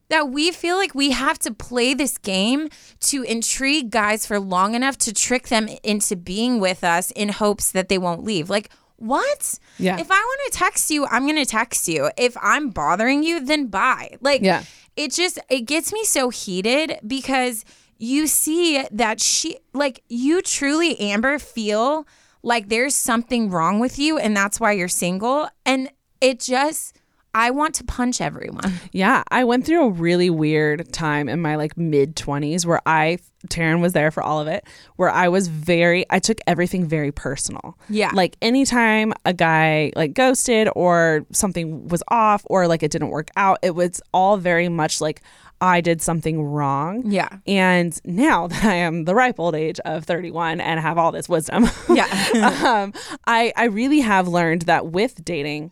That 0.08 0.28
we 0.30 0.52
feel 0.52 0.76
like 0.76 0.94
we 0.94 1.10
have 1.10 1.38
to 1.40 1.52
play 1.52 1.92
this 1.92 2.16
game 2.18 2.68
to 3.00 3.22
intrigue 3.22 3.90
guys 3.90 4.24
for 4.24 4.38
long 4.38 4.74
enough 4.74 4.96
to 4.98 5.12
trick 5.12 5.48
them 5.48 5.68
into 5.82 6.14
being 6.14 6.60
with 6.60 6.84
us 6.84 7.10
in 7.12 7.30
hopes 7.30 7.72
that 7.72 7.88
they 7.88 7.98
won't 7.98 8.22
leave. 8.22 8.48
Like, 8.48 8.70
what? 8.96 9.58
Yeah. 9.78 9.98
If 9.98 10.10
I 10.10 10.14
want 10.14 10.40
to 10.52 10.58
text 10.58 10.90
you, 10.90 11.06
I'm 11.06 11.24
going 11.24 11.36
to 11.36 11.44
text 11.44 11.88
you. 11.88 12.10
If 12.16 12.36
I'm 12.40 12.70
bothering 12.70 13.24
you, 13.24 13.40
then 13.44 13.66
bye. 13.66 14.16
Like, 14.20 14.42
Yeah. 14.42 14.62
it 14.96 15.12
just 15.12 15.38
it 15.50 15.62
gets 15.62 15.92
me 15.92 16.04
so 16.04 16.30
heated 16.30 16.98
because 17.06 17.64
you 17.98 18.26
see 18.26 18.84
that 18.92 19.20
she 19.20 19.58
like 19.74 20.02
you 20.08 20.40
truly 20.40 20.98
Amber 21.00 21.38
feel 21.38 22.06
like 22.42 22.68
there's 22.68 22.94
something 22.94 23.50
wrong 23.50 23.80
with 23.80 23.98
you 23.98 24.18
and 24.18 24.36
that's 24.36 24.60
why 24.60 24.72
you're 24.72 24.86
single 24.88 25.48
and 25.64 25.90
it 26.20 26.40
just 26.40 26.95
I 27.36 27.50
want 27.50 27.74
to 27.76 27.84
punch 27.84 28.22
everyone. 28.22 28.72
Yeah, 28.92 29.22
I 29.30 29.44
went 29.44 29.66
through 29.66 29.84
a 29.84 29.90
really 29.90 30.30
weird 30.30 30.90
time 30.90 31.28
in 31.28 31.42
my 31.42 31.56
like 31.56 31.76
mid 31.76 32.16
20s 32.16 32.64
where 32.64 32.80
I 32.86 33.18
Taryn 33.48 33.80
was 33.82 33.92
there 33.92 34.10
for 34.10 34.22
all 34.22 34.40
of 34.40 34.48
it, 34.48 34.64
where 34.96 35.10
I 35.10 35.28
was 35.28 35.46
very 35.48 36.06
I 36.08 36.18
took 36.18 36.38
everything 36.46 36.86
very 36.86 37.12
personal. 37.12 37.78
Yeah. 37.90 38.10
Like 38.14 38.36
anytime 38.40 39.12
a 39.26 39.34
guy 39.34 39.92
like 39.94 40.14
ghosted 40.14 40.70
or 40.74 41.26
something 41.30 41.88
was 41.88 42.02
off 42.08 42.42
or 42.46 42.66
like 42.66 42.82
it 42.82 42.90
didn't 42.90 43.10
work 43.10 43.28
out, 43.36 43.58
it 43.62 43.74
was 43.74 44.00
all 44.14 44.38
very 44.38 44.70
much 44.70 45.02
like 45.02 45.20
I 45.60 45.80
did 45.80 46.02
something 46.02 46.42
wrong. 46.42 47.02
Yeah. 47.10 47.28
And 47.46 47.98
now 48.04 48.46
that 48.48 48.64
I 48.64 48.74
am 48.74 49.04
the 49.04 49.14
ripe 49.14 49.38
old 49.38 49.54
age 49.54 49.78
of 49.80 50.04
31 50.04 50.60
and 50.60 50.80
have 50.80 50.98
all 50.98 51.12
this 51.12 51.28
wisdom, 51.28 51.66
Yeah. 51.88 52.06
um, 52.66 52.92
I 53.26 53.52
I 53.56 53.64
really 53.64 54.00
have 54.00 54.26
learned 54.26 54.62
that 54.62 54.88
with 54.88 55.24
dating, 55.24 55.70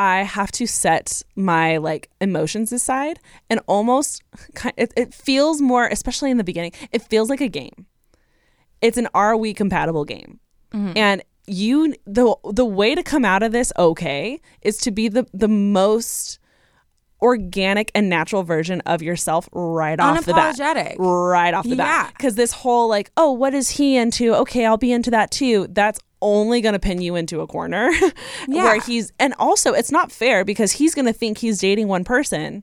I 0.00 0.22
have 0.22 0.50
to 0.52 0.66
set 0.66 1.22
my 1.36 1.76
like 1.76 2.08
emotions 2.22 2.72
aside 2.72 3.20
and 3.50 3.60
almost 3.66 4.22
it, 4.78 4.94
it 4.96 5.12
feels 5.12 5.60
more, 5.60 5.86
especially 5.86 6.30
in 6.30 6.38
the 6.38 6.44
beginning, 6.44 6.72
it 6.90 7.02
feels 7.02 7.28
like 7.28 7.42
a 7.42 7.48
game. 7.48 7.84
It's 8.80 8.96
an 8.96 9.08
are 9.12 9.36
we 9.36 9.52
compatible 9.52 10.06
game, 10.06 10.40
mm-hmm. 10.72 10.96
and 10.96 11.22
you 11.46 11.94
the 12.06 12.34
the 12.50 12.64
way 12.64 12.94
to 12.94 13.02
come 13.02 13.26
out 13.26 13.42
of 13.42 13.52
this 13.52 13.74
okay 13.78 14.40
is 14.62 14.78
to 14.78 14.90
be 14.90 15.08
the 15.08 15.26
the 15.34 15.48
most 15.48 16.38
organic 17.20 17.90
and 17.94 18.08
natural 18.08 18.42
version 18.42 18.80
of 18.86 19.02
yourself 19.02 19.50
right 19.52 20.00
off 20.00 20.24
the 20.24 20.32
bat. 20.32 20.56
Right 20.98 21.52
off 21.52 21.64
the 21.64 21.76
Yeah. 21.76 21.76
bat 21.76 22.14
because 22.16 22.36
this 22.36 22.52
whole 22.52 22.88
like 22.88 23.10
oh 23.18 23.32
what 23.32 23.52
is 23.52 23.68
he 23.68 23.98
into? 23.98 24.34
Okay 24.34 24.64
i'll 24.64 24.78
be 24.78 24.92
into 24.92 25.10
that 25.10 25.30
too. 25.30 25.66
That's 25.68 26.00
only 26.22 26.60
going 26.60 26.72
to 26.74 26.78
pin 26.78 27.00
you 27.00 27.16
into 27.16 27.40
a 27.40 27.46
corner 27.46 27.90
Yeah. 28.48 28.64
where 28.64 28.80
he's 28.80 29.12
and 29.18 29.34
also 29.38 29.72
it's 29.72 29.90
not 29.90 30.12
fair 30.12 30.44
because 30.44 30.72
he's 30.72 30.94
going 30.94 31.06
to 31.06 31.12
think 31.12 31.38
he's 31.38 31.58
dating 31.58 31.88
one 31.88 32.04
person 32.04 32.62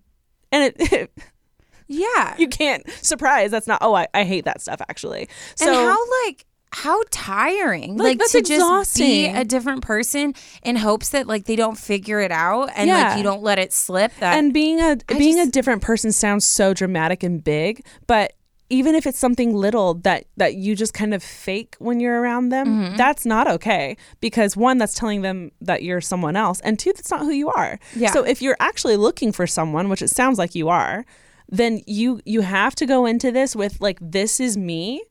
and 0.52 0.74
it 0.78 1.12
Yeah. 1.88 2.36
you 2.38 2.48
can't 2.50 2.88
surprise 3.02 3.50
that's 3.52 3.68
not 3.68 3.80
oh 3.82 3.94
I, 3.96 4.08
I 4.14 4.24
hate 4.26 4.46
that 4.46 4.62
stuff 4.62 4.82
actually 4.90 5.30
so 5.56 5.68
and 5.68 5.76
how 5.76 5.98
like 6.26 6.46
how 6.74 7.02
tiring 7.12 7.96
Like, 7.96 8.04
like, 8.06 8.18
that's 8.20 8.34
to 8.34 8.42
just 8.42 8.98
be 8.98 9.26
a 9.28 9.46
different 9.46 9.82
person 9.84 10.34
in 10.64 10.76
hopes 10.76 11.10
that 11.10 11.26
like 11.26 11.46
they 11.46 11.56
don't 11.56 11.78
figure 11.78 12.20
it 12.20 12.32
out 12.32 12.70
and 12.76 12.90
Yeah. 12.90 13.10
like 13.10 13.18
you 13.18 13.24
don't 13.24 13.42
let 13.42 13.58
it 13.58 13.72
slip 13.72 14.12
that 14.20 14.38
and 14.38 14.54
being 14.54 14.80
a 14.82 14.98
I 15.08 15.18
being 15.18 15.40
a 15.40 15.46
different 15.48 15.82
person 15.82 16.12
sounds 16.12 16.46
so 16.46 16.74
dramatic 16.74 17.24
and 17.24 17.42
big 17.42 17.86
but 18.06 18.34
even 18.70 18.96
if 18.96 19.08
it's 19.08 19.18
something 19.20 19.54
little 19.56 19.94
that 19.94 20.26
that 20.38 20.56
you 20.56 20.76
just 20.76 20.94
kind 20.94 21.14
of 21.14 21.24
fake 21.24 21.76
when 21.80 22.00
you're 22.00 22.20
around 22.22 22.50
them 22.50 22.68
Mm-hmm. 22.68 22.96
that's 22.98 23.26
not 23.26 23.48
okay 23.48 23.96
because 24.20 24.58
one 24.58 24.78
that's 24.78 24.94
telling 24.94 25.22
them 25.22 25.52
that 25.62 25.84
you're 25.84 26.02
someone 26.02 26.36
else 26.36 26.60
and 26.62 26.78
two 26.78 26.92
that's 26.94 27.10
not 27.12 27.22
who 27.22 27.32
you 27.32 27.50
are 27.50 27.80
Yeah. 27.96 28.12
so 28.12 28.24
if 28.24 28.42
you're 28.42 28.58
actually 28.60 28.98
looking 28.98 29.32
for 29.32 29.48
someone 29.48 29.88
which 29.90 30.02
it 30.02 30.10
sounds 30.10 30.38
like 30.38 30.54
you 30.56 30.68
are 30.70 31.06
then 31.50 31.82
you 31.88 32.20
you 32.26 32.42
have 32.42 32.76
to 32.76 32.86
go 32.86 33.06
into 33.06 33.32
this 33.32 33.56
with 33.56 33.80
like 33.80 33.98
this 34.02 34.40
is 34.40 34.58
me 34.58 35.02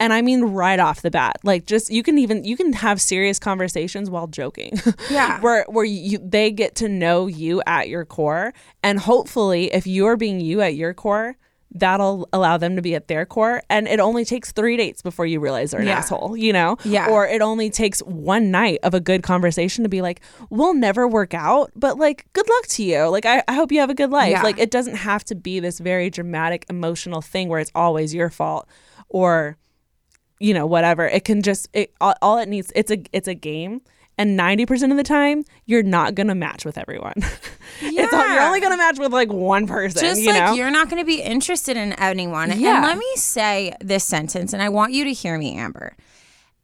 and 0.00 0.12
I 0.12 0.22
mean 0.22 0.42
right 0.42 0.80
off 0.80 1.02
the 1.02 1.10
bat. 1.12 1.36
Like 1.44 1.66
just 1.66 1.88
you 1.88 2.02
can 2.02 2.18
even 2.18 2.42
you 2.42 2.56
can 2.56 2.72
have 2.72 3.00
serious 3.00 3.38
conversations 3.38 4.10
while 4.10 4.26
joking. 4.26 4.72
Yeah. 5.10 5.40
where 5.40 5.64
where 5.68 5.84
you 5.84 6.18
they 6.18 6.50
get 6.50 6.74
to 6.76 6.88
know 6.88 7.28
you 7.28 7.62
at 7.64 7.88
your 7.88 8.04
core 8.04 8.52
and 8.82 8.98
hopefully 8.98 9.72
if 9.72 9.86
you're 9.86 10.16
being 10.16 10.40
you 10.40 10.60
at 10.62 10.74
your 10.74 10.94
core, 10.94 11.36
that'll 11.74 12.28
allow 12.32 12.56
them 12.56 12.76
to 12.76 12.82
be 12.82 12.94
at 12.94 13.08
their 13.08 13.26
core 13.26 13.60
and 13.68 13.88
it 13.88 13.98
only 13.98 14.24
takes 14.24 14.52
3 14.52 14.76
dates 14.76 15.02
before 15.02 15.26
you 15.26 15.40
realize 15.40 15.72
they're 15.72 15.80
an 15.80 15.86
Yeah. 15.88 15.98
asshole, 15.98 16.36
you 16.36 16.52
know? 16.52 16.76
Yeah. 16.84 17.08
Or 17.10 17.26
it 17.26 17.42
only 17.42 17.68
takes 17.68 17.98
one 18.00 18.50
night 18.52 18.78
of 18.84 18.94
a 18.94 19.00
good 19.00 19.24
conversation 19.24 19.82
to 19.82 19.88
be 19.88 20.00
like, 20.00 20.20
"We'll 20.50 20.74
never 20.74 21.08
work 21.08 21.34
out, 21.34 21.72
but 21.74 21.98
like 21.98 22.26
good 22.32 22.48
luck 22.48 22.66
to 22.68 22.84
you. 22.84 23.08
Like 23.08 23.26
I, 23.26 23.42
I 23.48 23.54
hope 23.54 23.72
you 23.72 23.80
have 23.80 23.90
a 23.90 23.94
good 23.94 24.10
life." 24.10 24.30
Yeah. 24.30 24.42
Like 24.42 24.58
it 24.58 24.70
doesn't 24.70 24.94
have 24.96 25.24
to 25.24 25.34
be 25.34 25.58
this 25.58 25.80
very 25.80 26.10
dramatic 26.10 26.64
emotional 26.70 27.20
thing 27.20 27.48
where 27.48 27.58
it's 27.60 27.72
always 27.74 28.14
your 28.14 28.30
fault 28.30 28.68
or 29.08 29.56
you 30.40 30.52
know 30.54 30.66
whatever 30.66 31.06
it 31.06 31.24
can 31.24 31.42
just 31.42 31.68
it 31.72 31.92
all, 32.00 32.14
all 32.22 32.38
it 32.38 32.48
needs 32.48 32.72
it's 32.74 32.90
a 32.90 32.98
it's 33.12 33.28
a 33.28 33.34
game 33.34 33.80
and 34.16 34.38
90% 34.38 34.90
of 34.90 34.96
the 34.96 35.02
time 35.02 35.44
you're 35.66 35.82
not 35.82 36.14
gonna 36.14 36.34
match 36.34 36.64
with 36.64 36.78
everyone 36.78 37.14
it's 37.80 38.12
all, 38.12 38.28
you're 38.28 38.40
only 38.42 38.60
gonna 38.60 38.76
match 38.76 38.98
with 38.98 39.12
like 39.12 39.32
one 39.32 39.66
person 39.66 40.00
just 40.00 40.20
you 40.20 40.28
like 40.30 40.42
know 40.44 40.54
you're 40.54 40.70
not 40.70 40.88
going 40.88 41.00
to 41.02 41.06
be 41.06 41.20
interested 41.20 41.76
in 41.76 41.92
anyone. 41.94 42.48
Yeah. 42.58 42.76
And 42.76 42.84
let 42.84 42.96
me 42.98 43.10
say 43.16 43.74
this 43.80 44.04
sentence, 44.04 44.52
and 44.52 44.62
I 44.62 44.68
want 44.68 44.92
you 44.92 45.04
to 45.04 45.12
hear 45.12 45.36
me, 45.38 45.56
Amber. 45.56 45.96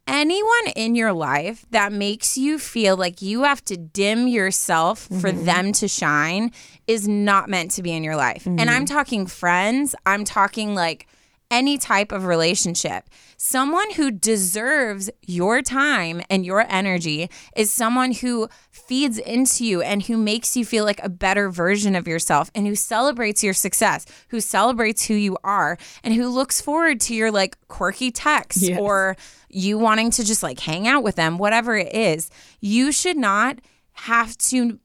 Anyone 0.07 0.67
in 0.75 0.95
your 0.95 1.13
life 1.13 1.65
that 1.71 1.93
makes 1.93 2.37
you 2.37 2.57
feel 2.57 2.97
like 2.97 3.21
you 3.21 3.43
have 3.43 3.63
to 3.65 3.77
dim 3.77 4.27
yourself 4.27 4.99
for 5.07 5.31
Mm-hmm. 5.31 5.45
them 5.45 5.71
to 5.73 5.87
shine 5.87 6.51
is 6.87 7.07
not 7.07 7.49
meant 7.49 7.71
to 7.71 7.83
be 7.83 7.91
in 7.91 8.03
your 8.03 8.15
life. 8.15 8.45
And 8.45 8.61
I'm 8.61 8.85
Mm-hmm. 8.85 8.95
talking 8.95 9.25
friends, 9.27 9.93
I'm 10.05 10.23
talking 10.25 10.73
like 10.75 11.07
any 11.51 11.77
type 11.77 12.11
of 12.11 12.25
relationship. 12.25 13.05
Someone 13.43 13.89
who 13.93 14.11
deserves 14.11 15.09
your 15.23 15.63
time 15.63 16.21
and 16.29 16.45
your 16.45 16.63
energy 16.69 17.27
is 17.55 17.73
someone 17.73 18.11
who 18.11 18.47
feeds 18.69 19.17
into 19.17 19.65
you 19.65 19.81
and 19.81 20.03
who 20.03 20.15
makes 20.15 20.55
you 20.55 20.63
feel 20.63 20.85
like 20.85 21.03
a 21.03 21.09
better 21.09 21.49
version 21.49 21.95
of 21.95 22.07
yourself 22.07 22.51
and 22.53 22.67
who 22.67 22.75
celebrates 22.75 23.43
your 23.43 23.55
success, 23.55 24.05
who 24.27 24.39
celebrates 24.39 25.05
who 25.05 25.15
you 25.15 25.37
are, 25.43 25.79
and 26.03 26.13
who 26.13 26.29
looks 26.29 26.61
forward 26.61 27.01
to 27.01 27.15
your 27.15 27.31
like 27.31 27.57
quirky 27.67 28.11
texts 28.11 28.69
Yes. 28.69 28.79
or 28.79 29.17
you 29.49 29.79
wanting 29.79 30.11
to 30.11 30.23
just 30.23 30.43
like 30.43 30.59
hang 30.59 30.87
out 30.87 31.01
with 31.01 31.15
them, 31.15 31.39
whatever 31.39 31.75
it 31.75 31.95
is. 31.95 32.29
You 32.59 32.91
should 32.91 33.17
not 33.17 33.57
have 33.93 34.37
to 34.37 34.79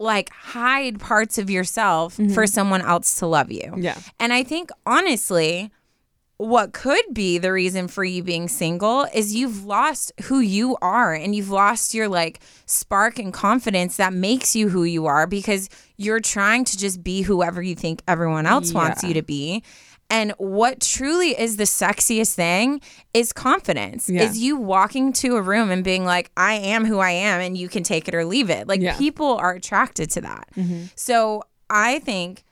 like 0.00 0.30
hide 0.30 0.98
parts 0.98 1.38
of 1.38 1.48
yourself 1.48 2.16
mm-hmm. 2.16 2.34
for 2.34 2.44
someone 2.44 2.82
else 2.82 3.14
to 3.20 3.26
love 3.28 3.52
you. 3.52 3.72
Yeah. 3.76 3.98
And 4.18 4.32
I 4.32 4.42
think 4.42 4.70
honestly, 4.84 5.70
what 6.48 6.72
could 6.72 7.04
be 7.12 7.38
the 7.38 7.52
reason 7.52 7.86
for 7.88 8.02
you 8.04 8.22
being 8.22 8.48
single 8.48 9.06
is 9.14 9.34
you've 9.34 9.64
lost 9.64 10.12
who 10.24 10.40
you 10.40 10.76
are 10.82 11.14
and 11.14 11.34
you've 11.36 11.50
lost 11.50 11.94
your 11.94 12.08
like 12.08 12.40
spark 12.66 13.18
and 13.18 13.32
confidence 13.32 13.96
that 13.96 14.12
makes 14.12 14.56
you 14.56 14.68
who 14.68 14.82
you 14.84 15.06
are 15.06 15.26
because 15.26 15.68
you're 15.96 16.20
trying 16.20 16.64
to 16.64 16.76
just 16.76 17.02
be 17.04 17.22
whoever 17.22 17.62
you 17.62 17.74
think 17.74 18.02
everyone 18.08 18.46
else 18.46 18.72
wants 18.72 19.02
you 19.04 19.14
to 19.14 19.22
be. 19.22 19.62
And 20.10 20.32
what 20.36 20.80
truly 20.80 21.30
is 21.30 21.56
the 21.56 21.64
sexiest 21.64 22.34
thing 22.34 22.80
is 23.14 23.32
confidence. 23.32 24.10
Yeah. 24.10 24.24
Is 24.24 24.36
you 24.38 24.56
walking 24.56 25.12
to 25.14 25.36
a 25.36 25.40
room 25.42 25.70
and 25.70 25.82
being 25.82 26.04
like, 26.04 26.30
I 26.36 26.54
am 26.54 26.84
who 26.84 26.98
I 26.98 27.12
am 27.12 27.40
and 27.40 27.56
you 27.56 27.68
can 27.68 27.82
take 27.82 28.08
it 28.08 28.14
or 28.14 28.24
leave 28.24 28.50
it. 28.50 28.68
Like 28.68 28.80
Yeah. 28.80 28.96
people 28.98 29.36
are 29.38 29.52
attracted 29.52 30.10
to 30.10 30.20
that. 30.22 30.48
Mm-hmm. 30.56 30.84
So 30.96 31.44
I 31.70 32.00
think 32.00 32.42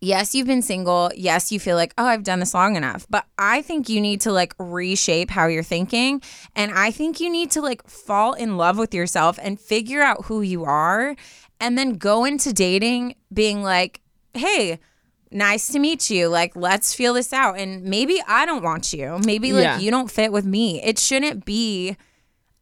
yes, 0.00 0.34
you've 0.34 0.46
been 0.46 0.62
single. 0.62 1.10
Yes, 1.16 1.50
you 1.52 1.58
feel 1.60 1.76
like, 1.76 1.92
oh, 1.98 2.04
I've 2.06 2.22
done 2.24 2.40
this 2.40 2.54
long 2.54 2.76
enough. 2.76 3.06
But 3.10 3.24
I 3.38 3.62
think 3.62 3.88
you 3.88 4.00
need 4.00 4.20
to 4.22 4.32
like 4.32 4.54
reshape 4.58 5.30
how 5.30 5.46
you're 5.46 5.62
thinking. 5.62 6.22
And 6.54 6.72
I 6.72 6.90
think 6.90 7.20
you 7.20 7.30
need 7.30 7.50
to 7.52 7.60
like 7.60 7.86
fall 7.88 8.32
in 8.34 8.56
love 8.56 8.78
with 8.78 8.94
yourself 8.94 9.38
and 9.42 9.60
figure 9.60 10.02
out 10.02 10.26
who 10.26 10.42
you 10.42 10.64
are. 10.64 11.16
And 11.60 11.76
then 11.76 11.94
go 11.94 12.24
into 12.24 12.52
dating 12.52 13.16
being 13.32 13.62
like, 13.62 14.00
hey, 14.34 14.78
nice 15.32 15.66
to 15.68 15.78
meet 15.78 16.08
you. 16.08 16.28
Like, 16.28 16.54
let's 16.54 16.94
feel 16.94 17.14
this 17.14 17.32
out. 17.32 17.58
And 17.58 17.82
maybe 17.82 18.22
I 18.26 18.46
don't 18.46 18.62
want 18.62 18.92
you. 18.92 19.18
Maybe 19.24 19.52
like 19.52 19.64
Yeah. 19.64 19.78
you 19.78 19.90
don't 19.90 20.10
fit 20.10 20.32
with 20.32 20.44
me. 20.44 20.80
It 20.82 20.98
shouldn't 20.98 21.44
be 21.44 21.96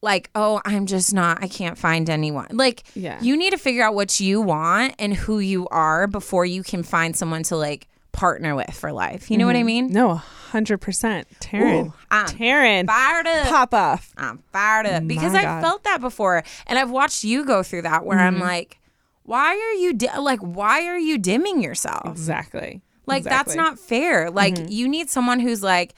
like, 0.06 0.30
oh, 0.34 0.60
I'm 0.64 0.86
just 0.86 1.12
not, 1.12 1.42
I 1.42 1.48
can't 1.48 1.76
find 1.76 2.08
anyone. 2.08 2.48
Like, 2.52 2.84
Yeah. 2.94 3.18
you 3.20 3.36
need 3.36 3.50
to 3.50 3.58
figure 3.58 3.82
out 3.86 3.94
what 3.94 4.20
you 4.20 4.40
want 4.40 4.94
and 4.98 5.12
who 5.14 5.38
you 5.40 5.66
are 5.68 6.06
before 6.06 6.46
you 6.46 6.62
can 6.62 6.82
find 6.82 7.14
someone 7.16 7.42
to 7.50 7.56
like 7.56 7.88
partner 8.12 8.54
with 8.54 8.72
for 8.72 8.92
life. 8.92 9.30
You 9.30 9.36
know 9.38 9.46
what 9.46 9.56
I 9.56 9.62
mean? 9.62 9.88
no 9.92 10.22
100% 10.52 11.24
taryn 11.40 11.86
Ooh, 11.86 11.92
I'm 12.10 12.26
taryn 12.26 12.86
Fired 12.86 13.26
up. 13.26 13.48
pop 13.48 13.74
off 13.74 14.12
I'm 14.16 14.38
fired 14.52 14.86
up 14.86 15.06
because 15.06 15.34
I 15.34 15.60
felt 15.60 15.84
that 15.84 16.00
before, 16.00 16.42
and 16.66 16.78
I've 16.78 16.90
watched 16.90 17.24
you 17.24 17.44
go 17.44 17.62
through 17.62 17.82
that 17.82 18.04
where 18.06 18.16
Mm-hmm. 18.18 18.36
I'm 18.36 18.40
like, 18.40 18.78
why 19.24 19.48
are 19.50 19.72
you 19.82 19.92
di- 19.92 20.18
like, 20.18 20.40
why 20.40 20.86
are 20.86 20.98
you 20.98 21.18
dimming 21.18 21.60
yourself? 21.62 22.06
exactly 22.12 22.80
Like 23.06 23.24
that's 23.24 23.52
Exactly. 23.52 23.54
Mm-hmm. 23.54 23.64
not 23.64 23.78
fair. 23.78 24.30
Like 24.30 24.56
you 24.70 24.88
need 24.88 25.10
someone 25.10 25.40
who's 25.40 25.62
like, 25.62 25.94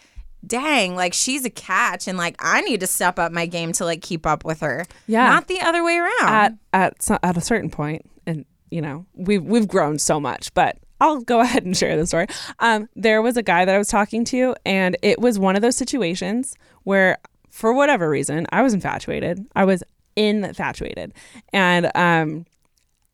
dang, 0.46 0.94
like 0.94 1.14
she's 1.14 1.44
a 1.44 1.50
catch 1.50 2.08
and 2.08 2.16
like 2.18 2.36
I 2.38 2.60
need 2.62 2.80
to 2.80 2.86
step 2.86 3.18
up 3.18 3.32
my 3.32 3.46
game 3.46 3.72
to 3.72 3.84
like 3.84 4.02
keep 4.02 4.26
up 4.26 4.44
with 4.44 4.60
her. 4.60 4.84
Yeah. 5.06 5.28
Not 5.28 5.48
the 5.48 5.60
other 5.60 5.84
way 5.84 5.96
around. 5.96 6.10
at 6.22 6.54
at 6.72 7.10
at 7.22 7.36
a 7.36 7.40
certain 7.40 7.70
point, 7.70 8.02
and 8.26 8.44
you 8.70 8.80
know 8.80 9.06
we've 9.14 9.44
we've 9.44 9.68
grown 9.68 9.98
so 9.98 10.20
much, 10.20 10.52
but. 10.54 10.78
I'll 11.00 11.20
go 11.20 11.38
ahead 11.42 11.64
and 11.64 11.76
share 11.76 11.96
the 11.96 12.08
story. 12.08 12.26
Um, 12.58 12.88
there 12.96 13.22
was 13.22 13.36
a 13.36 13.42
guy 13.44 13.64
that 13.64 13.72
I 13.72 13.78
was 13.78 13.86
talking 13.86 14.24
to, 14.24 14.56
and 14.66 14.96
it 15.00 15.20
was 15.20 15.38
one 15.38 15.54
of 15.54 15.62
those 15.62 15.76
situations 15.76 16.56
where, 16.82 17.18
for 17.50 17.72
whatever 17.72 18.10
reason, 18.10 18.48
I 18.50 18.62
was 18.62 18.74
infatuated. 18.74 19.46
I 19.54 19.64
was 19.64 19.84
infatuated, 20.16 21.14
and 21.52 21.92
um, 21.94 22.46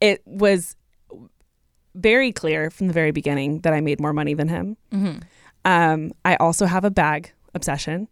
it 0.00 0.22
was 0.24 0.76
very 1.94 2.32
clear 2.32 2.70
from 2.70 2.86
the 2.86 2.94
very 2.94 3.10
beginning 3.10 3.60
that 3.60 3.74
I 3.74 3.82
made 3.82 4.00
more 4.00 4.14
money 4.14 4.32
than 4.32 4.48
him. 4.48 4.76
Um, 5.64 6.12
I 6.24 6.36
also 6.36 6.66
have 6.66 6.84
a 6.84 6.90
bag 6.90 7.32
obsession, 7.54 8.08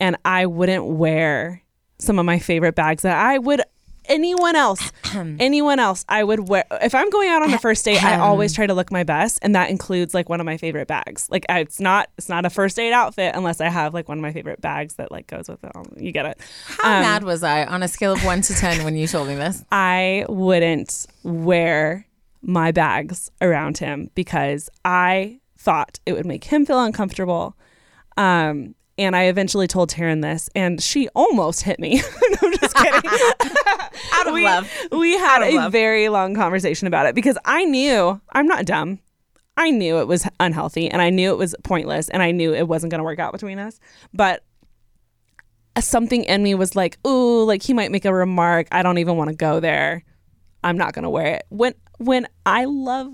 and 0.00 0.16
I 0.24 0.46
wouldn't 0.46 0.86
wear 0.86 1.62
some 1.98 2.18
of 2.18 2.26
my 2.26 2.38
favorite 2.38 2.74
bags 2.74 3.02
that 3.02 3.16
I 3.16 3.38
would 3.38 3.62
anyone 4.08 4.56
else 4.56 4.90
anyone 5.38 5.78
else. 5.78 6.04
I 6.08 6.24
would 6.24 6.48
wear 6.48 6.64
if 6.82 6.94
I'm 6.94 7.10
going 7.10 7.28
out 7.28 7.42
on 7.42 7.52
a 7.52 7.58
first 7.58 7.84
date 7.84 8.02
I 8.02 8.18
always 8.18 8.52
try 8.54 8.66
to 8.66 8.74
look 8.74 8.90
my 8.90 9.04
best 9.04 9.38
and 9.42 9.54
that 9.54 9.70
includes 9.70 10.14
like 10.14 10.28
one 10.28 10.40
of 10.40 10.46
my 10.46 10.56
favorite 10.56 10.88
bags. 10.88 11.28
Like 11.30 11.44
I, 11.48 11.60
it's 11.60 11.80
not 11.80 12.08
it's 12.16 12.28
not 12.28 12.44
a 12.44 12.50
first 12.50 12.76
date 12.76 12.92
outfit 12.92 13.34
unless 13.34 13.60
I 13.60 13.68
have 13.68 13.94
like 13.94 14.08
one 14.08 14.18
of 14.18 14.22
my 14.22 14.32
favorite 14.32 14.60
bags 14.60 14.94
that 14.94 15.12
like 15.12 15.26
goes 15.26 15.48
with 15.48 15.62
it. 15.62 15.72
You 15.96 16.12
get 16.12 16.26
it. 16.26 16.38
How 16.66 17.00
mad 17.00 17.22
was 17.22 17.42
I 17.42 17.64
on 17.66 17.82
a 17.82 17.88
scale 17.88 18.12
of 18.12 18.24
one 18.24 18.40
to 18.42 18.54
ten 18.54 18.84
when 18.84 18.96
you 18.96 19.06
told 19.06 19.28
me 19.28 19.34
this? 19.34 19.64
I 19.72 20.24
wouldn't 20.28 21.06
wear 21.22 22.06
my 22.40 22.72
bags 22.72 23.30
around 23.40 23.78
him 23.78 24.10
because 24.14 24.70
I 24.84 25.37
thought 25.58 26.00
it 26.06 26.12
would 26.12 26.26
make 26.26 26.44
him 26.44 26.64
feel 26.64 26.82
uncomfortable. 26.82 27.56
Um, 28.16 28.74
and 28.96 29.14
I 29.14 29.24
eventually 29.24 29.68
told 29.68 29.90
Taryn 29.90 30.22
this, 30.22 30.50
and 30.56 30.82
she 30.82 31.08
almost 31.14 31.62
hit 31.62 31.78
me. 31.78 31.96
no, 32.30 32.36
I'm 32.42 32.58
just 32.58 32.74
kidding. 32.74 33.10
Out 34.12 34.26
of 34.26 34.34
we, 34.34 34.44
love. 34.44 34.70
we 34.92 35.12
had 35.12 35.42
a 35.42 35.56
love. 35.56 35.72
very 35.72 36.08
long 36.08 36.34
conversation 36.34 36.88
about 36.88 37.06
it 37.06 37.14
because 37.14 37.38
I 37.44 37.64
knew 37.64 38.20
I'm 38.32 38.46
not 38.46 38.66
dumb. 38.66 38.98
I 39.56 39.70
knew 39.70 39.98
it 39.98 40.06
was 40.06 40.28
unhealthy 40.38 40.88
and 40.88 41.02
I 41.02 41.10
knew 41.10 41.30
it 41.32 41.38
was 41.38 41.54
pointless 41.64 42.08
and 42.08 42.22
I 42.22 42.30
knew 42.30 42.54
it 42.54 42.68
wasn't 42.68 42.92
going 42.92 43.00
to 43.00 43.04
work 43.04 43.18
out 43.18 43.32
between 43.32 43.58
us. 43.58 43.80
But 44.14 44.44
something 45.80 46.24
in 46.24 46.42
me 46.42 46.54
was 46.54 46.76
like, 46.76 46.98
ooh, 47.06 47.44
like 47.44 47.62
he 47.62 47.72
might 47.72 47.90
make 47.90 48.04
a 48.04 48.14
remark. 48.14 48.68
I 48.70 48.82
don't 48.82 48.98
even 48.98 49.16
want 49.16 49.30
to 49.30 49.36
go 49.36 49.58
there. 49.58 50.04
I'm 50.62 50.76
not 50.76 50.92
going 50.92 51.04
to 51.04 51.10
wear 51.10 51.34
it. 51.34 51.46
When 51.50 51.74
when 51.98 52.28
I 52.46 52.64
love 52.66 53.12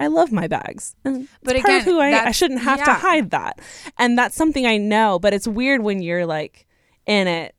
I 0.00 0.08
love 0.08 0.32
my 0.32 0.48
bags. 0.48 0.96
And 1.04 1.28
But 1.42 1.56
it's 1.56 1.64
of 1.64 1.70
again, 1.70 1.84
who 1.84 2.00
I, 2.00 2.26
I 2.26 2.30
shouldn't 2.32 2.60
have 2.60 2.82
to 2.84 2.92
hide 2.92 3.30
that. 3.30 3.60
And 3.98 4.18
that's 4.18 4.34
something 4.34 4.66
I 4.66 4.76
know, 4.76 5.18
but 5.18 5.32
it's 5.32 5.46
weird 5.46 5.82
when 5.82 6.02
you're 6.02 6.26
like 6.26 6.66
in 7.06 7.28
it 7.28 7.54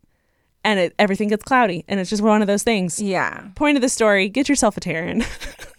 and 0.63 0.79
it, 0.79 0.95
everything 0.99 1.29
gets 1.29 1.43
cloudy 1.43 1.85
and 1.87 1.99
it's 1.99 2.09
just 2.09 2.21
one 2.21 2.41
of 2.41 2.47
those 2.47 2.63
things. 2.63 3.01
Yeah. 3.01 3.47
Point 3.55 3.77
of 3.77 3.81
the 3.81 3.89
story, 3.89 4.27
get 4.27 4.49
yourself 4.49 4.75
a 4.75 4.81
Taryn 4.81 5.25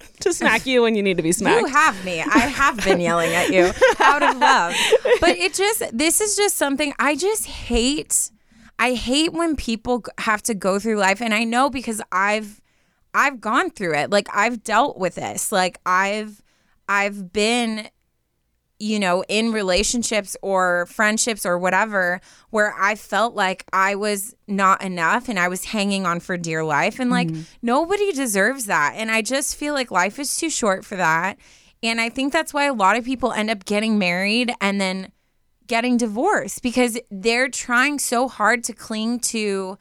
to 0.21 0.33
smack 0.33 0.65
you 0.65 0.83
when 0.83 0.95
you 0.95 1.03
need 1.03 1.19
to 1.19 1.23
be 1.23 1.33
smacked. 1.33 1.61
You 1.61 1.67
have 1.67 2.05
me. 2.05 2.23
I 2.23 2.39
have 2.39 2.83
been 2.85 3.01
yelling 3.01 3.35
at 3.35 3.51
you 3.51 3.73
out 3.99 4.23
of 4.23 4.39
love. 4.39 4.75
But 5.21 5.37
it 5.37 5.53
just, 5.55 5.83
this 5.97 6.21
is 6.21 6.37
just 6.37 6.57
something 6.57 6.95
I 6.99 7.17
just 7.17 7.47
hate. 7.47 8.31
I 8.79 8.95
hate 8.95 9.33
when 9.33 9.57
people 9.57 10.05
have 10.19 10.43
to 10.45 10.55
go 10.55 10.79
through 10.79 10.97
life. 10.97 11.21
And 11.21 11.35
I 11.35 11.45
know 11.45 11.69
because 11.69 12.01
I've, 12.13 12.63
I've 13.13 13.41
gone 13.41 13.71
through 13.71 13.95
it. 13.97 14.11
Like 14.11 14.29
I've 14.33 14.63
dealt 14.63 14.99
with 14.99 15.17
this. 15.17 15.53
Like 15.53 15.79
I've, 15.85 16.43
I've 16.89 17.33
been, 17.33 17.89
you 18.79 18.99
know, 18.99 19.25
in 19.29 19.53
relationships 19.53 20.37
or 20.43 20.87
friendships 20.87 21.47
or 21.47 21.59
whatever 21.59 22.21
where 22.51 22.75
I 22.79 22.95
felt 22.95 23.35
like 23.35 23.65
I 23.73 23.95
was 23.95 24.35
not 24.47 24.83
enough 24.83 25.29
and 25.29 25.39
I 25.39 25.49
was 25.49 25.65
hanging 25.65 26.07
on 26.07 26.21
for 26.21 26.37
dear 26.37 26.65
life. 26.65 26.99
And 27.01 27.11
like 27.11 27.29
mm-hmm. 27.29 27.43
nobody 27.63 28.13
deserves 28.13 28.67
that. 28.67 28.95
And 28.97 29.11
I 29.11 29.23
just 29.23 29.57
feel 29.57 29.75
like 29.75 29.91
life 29.91 30.19
is 30.19 30.37
too 30.37 30.51
short 30.51 30.85
for 30.85 30.97
that. 30.97 31.39
And 31.83 32.01
I 32.01 32.09
think 32.09 32.33
that's 32.33 32.55
why 32.55 32.65
a 32.65 32.75
lot 32.75 32.97
of 32.97 33.05
people 33.05 33.33
end 33.33 33.51
up 33.51 33.65
getting 33.65 33.99
married 33.99 34.53
and 34.61 34.81
then 34.81 35.13
getting 35.67 35.97
divorced 35.97 36.63
because 36.63 36.99
they're 37.11 37.49
trying 37.49 37.99
so 37.99 38.29
hard 38.29 38.65
to 38.65 38.73
cling 38.73 39.19
to 39.19 39.79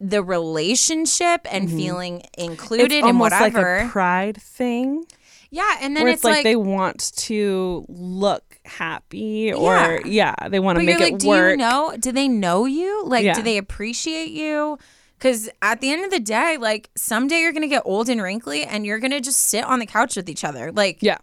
the 0.00 0.22
relationship 0.22 1.46
and 1.50 1.68
mm-hmm. 1.68 1.76
feeling 1.76 2.22
included 2.36 2.92
it's 2.92 3.04
almost 3.04 3.32
whatever. 3.32 3.78
like 3.78 3.86
a 3.86 3.90
pride 3.90 4.36
thing. 4.40 5.04
Yeah, 5.50 5.78
and 5.80 5.96
then 5.96 6.06
it's, 6.06 6.16
it's, 6.16 6.24
like, 6.24 6.34
like 6.36 6.44
they 6.44 6.56
want 6.56 7.12
to 7.16 7.84
look 7.88 8.58
happy 8.64 9.52
or 9.52 10.00
yeah, 10.04 10.34
they 10.48 10.60
want 10.60 10.78
to 10.78 10.84
make 10.84 10.98
you're 10.98 11.08
it 11.08 11.12
like, 11.14 11.22
work. 11.24 11.46
do 11.46 11.50
you 11.50 11.56
know? 11.56 11.96
Do 11.98 12.12
they 12.12 12.28
know 12.28 12.64
you? 12.66 13.04
Like, 13.06 13.24
Yeah. 13.24 13.34
do 13.34 13.42
they 13.42 13.56
appreciate 13.58 14.30
you? 14.30 14.78
Because 15.18 15.48
at 15.62 15.80
the 15.80 15.90
end 15.90 16.04
of 16.04 16.10
the 16.10 16.20
day, 16.20 16.56
like 16.58 16.90
someday 16.96 17.40
you're 17.40 17.52
gonna 17.52 17.66
get 17.66 17.82
old 17.84 18.08
and 18.08 18.22
wrinkly, 18.22 18.64
and 18.64 18.84
you're 18.86 18.98
gonna 19.00 19.20
just 19.20 19.40
sit 19.44 19.64
on 19.64 19.78
the 19.78 19.86
couch 19.86 20.16
with 20.16 20.28
each 20.28 20.44
other. 20.44 20.70
Like, 20.72 20.98
Yeah. 21.02 21.18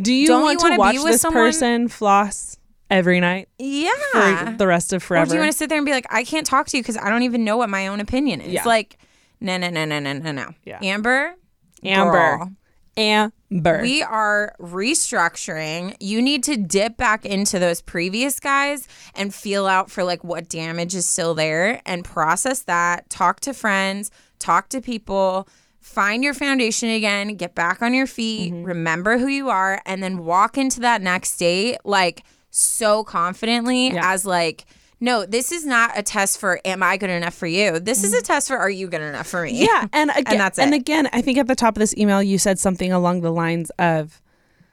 Do 0.00 0.12
you 0.12 0.26
Don't 0.26 0.40
you 0.40 0.44
want 0.44 0.62
wanna 0.62 0.76
watch 0.76 0.96
this 1.02 1.22
someone- 1.22 1.42
person 1.44 1.88
floss 1.88 2.58
every 2.90 3.20
night 3.20 3.48
yeah. 3.58 4.50
for 4.50 4.56
the 4.58 4.66
rest 4.66 4.92
of 4.92 5.02
forever. 5.02 5.22
Or 5.22 5.26
do 5.30 5.34
you 5.34 5.40
want 5.40 5.50
to 5.50 5.56
sit 5.56 5.70
there 5.70 5.78
and 5.78 5.86
be 5.86 5.92
like, 5.92 6.04
I 6.10 6.24
can't 6.24 6.46
talk 6.46 6.66
to 6.66 6.76
you 6.76 6.82
because 6.82 6.98
I 6.98 7.08
don't 7.08 7.22
even 7.22 7.42
know 7.42 7.56
what 7.56 7.70
my 7.70 7.86
own 7.86 8.00
opinion 8.00 8.42
is? 8.42 8.52
Yeah. 8.52 8.64
Like, 8.64 8.98
no, 9.40 9.56
no, 9.56 9.70
no, 9.70 9.86
no, 9.86 9.98
no, 9.98 10.12
no, 10.12 10.30
no. 10.30 10.50
Yeah. 10.64 10.78
Amber, 10.82 11.34
Amber. 11.82 12.12
girl, 12.12 12.52
Amber. 12.96 13.80
We 13.82 14.02
are 14.02 14.54
restructuring. 14.60 15.96
You 16.00 16.20
need 16.20 16.42
to 16.44 16.56
dip 16.56 16.96
back 16.96 17.24
into 17.24 17.58
those 17.58 17.80
previous 17.80 18.38
guys 18.40 18.86
and 19.14 19.34
feel 19.34 19.66
out 19.66 19.90
for 19.90 20.04
like 20.04 20.22
what 20.24 20.48
damage 20.48 20.94
is 20.94 21.06
still 21.06 21.34
there 21.34 21.80
and 21.86 22.04
process 22.04 22.62
that. 22.62 23.08
Talk 23.08 23.40
to 23.40 23.54
friends, 23.54 24.10
talk 24.38 24.68
to 24.70 24.80
people, 24.80 25.48
find 25.80 26.22
your 26.22 26.34
foundation 26.34 26.88
again, 26.90 27.34
get 27.36 27.54
back 27.54 27.82
on 27.82 27.94
your 27.94 28.06
feet, 28.06 28.52
mm-hmm. 28.52 28.64
remember 28.64 29.18
who 29.18 29.26
you 29.26 29.48
are, 29.48 29.80
and 29.86 30.02
then 30.02 30.24
walk 30.24 30.56
into 30.58 30.80
that 30.80 31.02
next 31.02 31.36
date 31.38 31.78
like 31.84 32.24
so 32.50 33.02
confidently 33.04 33.92
Yeah. 33.92 34.12
as 34.12 34.26
like, 34.26 34.66
no, 35.02 35.26
this 35.26 35.50
is 35.50 35.66
not 35.66 35.98
a 35.98 36.02
test 36.02 36.38
for 36.38 36.60
am 36.64 36.80
I 36.80 36.96
good 36.96 37.10
enough 37.10 37.34
for 37.34 37.48
you? 37.48 37.80
This 37.80 38.04
is 38.04 38.14
a 38.14 38.22
test 38.22 38.46
for 38.46 38.56
are 38.56 38.70
you 38.70 38.86
good 38.86 39.00
enough 39.00 39.26
for 39.26 39.42
me? 39.42 39.64
Yeah, 39.66 39.88
and 39.92 40.12
again, 40.14 40.38
that's 40.38 40.58
it. 40.58 40.62
and 40.62 40.74
again, 40.74 41.08
I 41.12 41.20
think 41.20 41.38
at 41.38 41.48
the 41.48 41.56
top 41.56 41.76
of 41.76 41.80
this 41.80 41.92
email 41.96 42.22
you 42.22 42.38
said 42.38 42.60
something 42.60 42.92
along 42.92 43.22
the 43.22 43.32
lines 43.32 43.70
of 43.80 44.22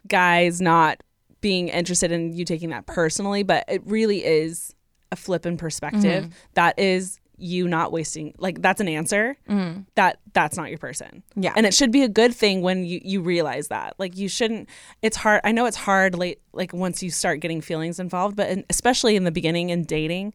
guys 0.07 0.61
not 0.61 1.01
being 1.41 1.69
interested 1.69 2.11
in 2.11 2.33
you 2.33 2.45
taking 2.45 2.69
that 2.69 2.85
personally, 2.85 3.41
but 3.41 3.65
it 3.67 3.81
really 3.85 4.23
is 4.23 4.75
a 5.11 5.15
flip 5.15 5.47
in 5.47 5.57
perspective. 5.57 6.25
Mm-hmm. 6.25 6.33
That 6.53 6.77
is 6.77 7.18
you 7.39 7.67
not 7.67 7.91
wasting 7.91 8.33
like 8.37 8.61
that's 8.61 8.81
an 8.81 8.87
answer. 8.87 9.37
That 9.95 10.19
that's 10.33 10.57
not 10.57 10.69
your 10.69 10.77
person. 10.79 11.23
Yeah. 11.35 11.53
and 11.55 11.65
it 11.65 11.73
should 11.73 11.91
be 11.91 12.03
a 12.03 12.09
good 12.09 12.33
thing 12.33 12.61
when 12.61 12.85
you 12.85 12.99
you 13.03 13.21
realize 13.21 13.69
that. 13.69 13.95
Like 13.97 14.17
you 14.17 14.27
shouldn't. 14.29 14.69
It's 15.01 15.17
hard. 15.17 15.41
I 15.43 15.51
know 15.51 15.65
it's 15.65 15.77
hard 15.77 16.15
late. 16.15 16.39
Like 16.53 16.73
once 16.73 17.01
you 17.03 17.11
start 17.11 17.39
getting 17.39 17.61
feelings 17.61 17.99
involved, 17.99 18.35
but 18.35 18.49
in, 18.49 18.65
especially 18.69 19.15
in 19.15 19.23
the 19.23 19.31
beginning 19.31 19.69
in 19.69 19.83
dating 19.83 20.33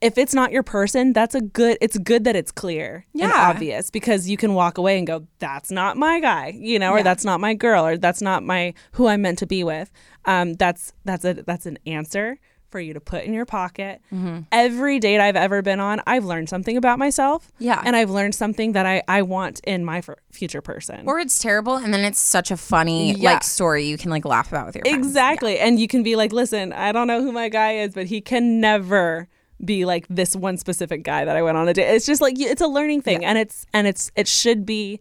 if 0.00 0.16
it's 0.16 0.32
not 0.32 0.50
your 0.50 0.62
person, 0.62 1.12
that's 1.12 1.34
a 1.34 1.42
good. 1.42 1.76
It's 1.82 1.98
good 1.98 2.24
that 2.24 2.34
it's 2.34 2.50
clear 2.50 3.04
and 3.12 3.20
Yeah. 3.20 3.50
obvious 3.50 3.90
because 3.90 4.30
you 4.30 4.38
can 4.38 4.54
walk 4.54 4.78
away 4.78 4.96
and 4.96 5.06
go, 5.06 5.26
"That's 5.40 5.70
not 5.70 5.98
my 5.98 6.20
guy," 6.20 6.54
you 6.58 6.78
know, 6.78 6.92
or 6.92 6.98
Yeah. 6.98 7.02
"That's 7.02 7.22
not 7.22 7.38
my 7.38 7.52
girl," 7.52 7.86
or 7.86 7.98
"That's 7.98 8.22
not 8.22 8.42
my 8.42 8.72
who 8.92 9.08
I'm 9.08 9.20
meant 9.20 9.38
to 9.40 9.46
be 9.46 9.62
with." 9.62 9.90
Um, 10.24 10.54
that's 10.54 10.94
that's 11.04 11.26
a 11.26 11.34
that's 11.34 11.66
an 11.66 11.78
answer 11.84 12.38
for 12.70 12.80
you 12.80 12.94
to 12.94 13.00
put 13.00 13.24
in 13.24 13.34
your 13.34 13.44
pocket. 13.46 14.00
Mm-hmm. 14.12 14.40
Every 14.52 14.98
date 14.98 15.20
I've 15.20 15.36
ever 15.36 15.60
been 15.62 15.80
on, 15.80 16.00
I've 16.06 16.24
learned 16.24 16.48
something 16.48 16.76
about 16.76 16.98
myself. 16.98 17.50
Yeah. 17.58 17.82
and 17.84 17.94
I've 17.96 18.10
learned 18.10 18.34
something 18.34 18.72
that 18.72 18.86
I 18.86 19.02
I 19.08 19.22
want 19.22 19.60
in 19.64 19.84
my 19.84 19.98
f- 19.98 20.10
future 20.32 20.60
person. 20.62 21.04
Or 21.06 21.18
it's 21.18 21.38
terrible, 21.38 21.76
and 21.76 21.92
then 21.92 22.04
it's 22.04 22.20
such 22.20 22.50
a 22.50 22.56
funny 22.56 23.12
Yeah. 23.14 23.32
like 23.32 23.42
story 23.44 23.84
you 23.84 23.96
can 23.98 24.10
like 24.10 24.24
laugh 24.24 24.48
about 24.48 24.66
with 24.66 24.76
your 24.76 24.84
friends. 24.84 25.06
Exactly. 25.06 25.58
And 25.58 25.78
you 25.80 25.88
can 25.88 26.02
be 26.02 26.16
like, 26.16 26.32
listen, 26.32 26.72
I 26.72 26.92
don't 26.92 27.06
know 27.06 27.22
who 27.22 27.32
my 27.32 27.48
guy 27.48 27.72
is, 27.78 27.92
but 27.94 28.06
he 28.06 28.20
can 28.20 28.60
never 28.60 29.28
be 29.64 29.84
like 29.84 30.06
this 30.08 30.34
one 30.34 30.56
specific 30.56 31.02
guy 31.02 31.24
that 31.26 31.36
I 31.36 31.42
went 31.42 31.58
on 31.58 31.68
a 31.68 31.74
date. 31.74 31.94
It's 31.94 32.06
just 32.06 32.22
like 32.22 32.34
it's 32.38 32.62
a 32.62 32.66
learning 32.66 33.02
thing 33.02 33.24
and 33.24 33.36
it's 33.36 33.66
and 33.74 33.86
it's 33.86 34.10
it 34.16 34.26
should 34.26 34.64
be 34.64 35.00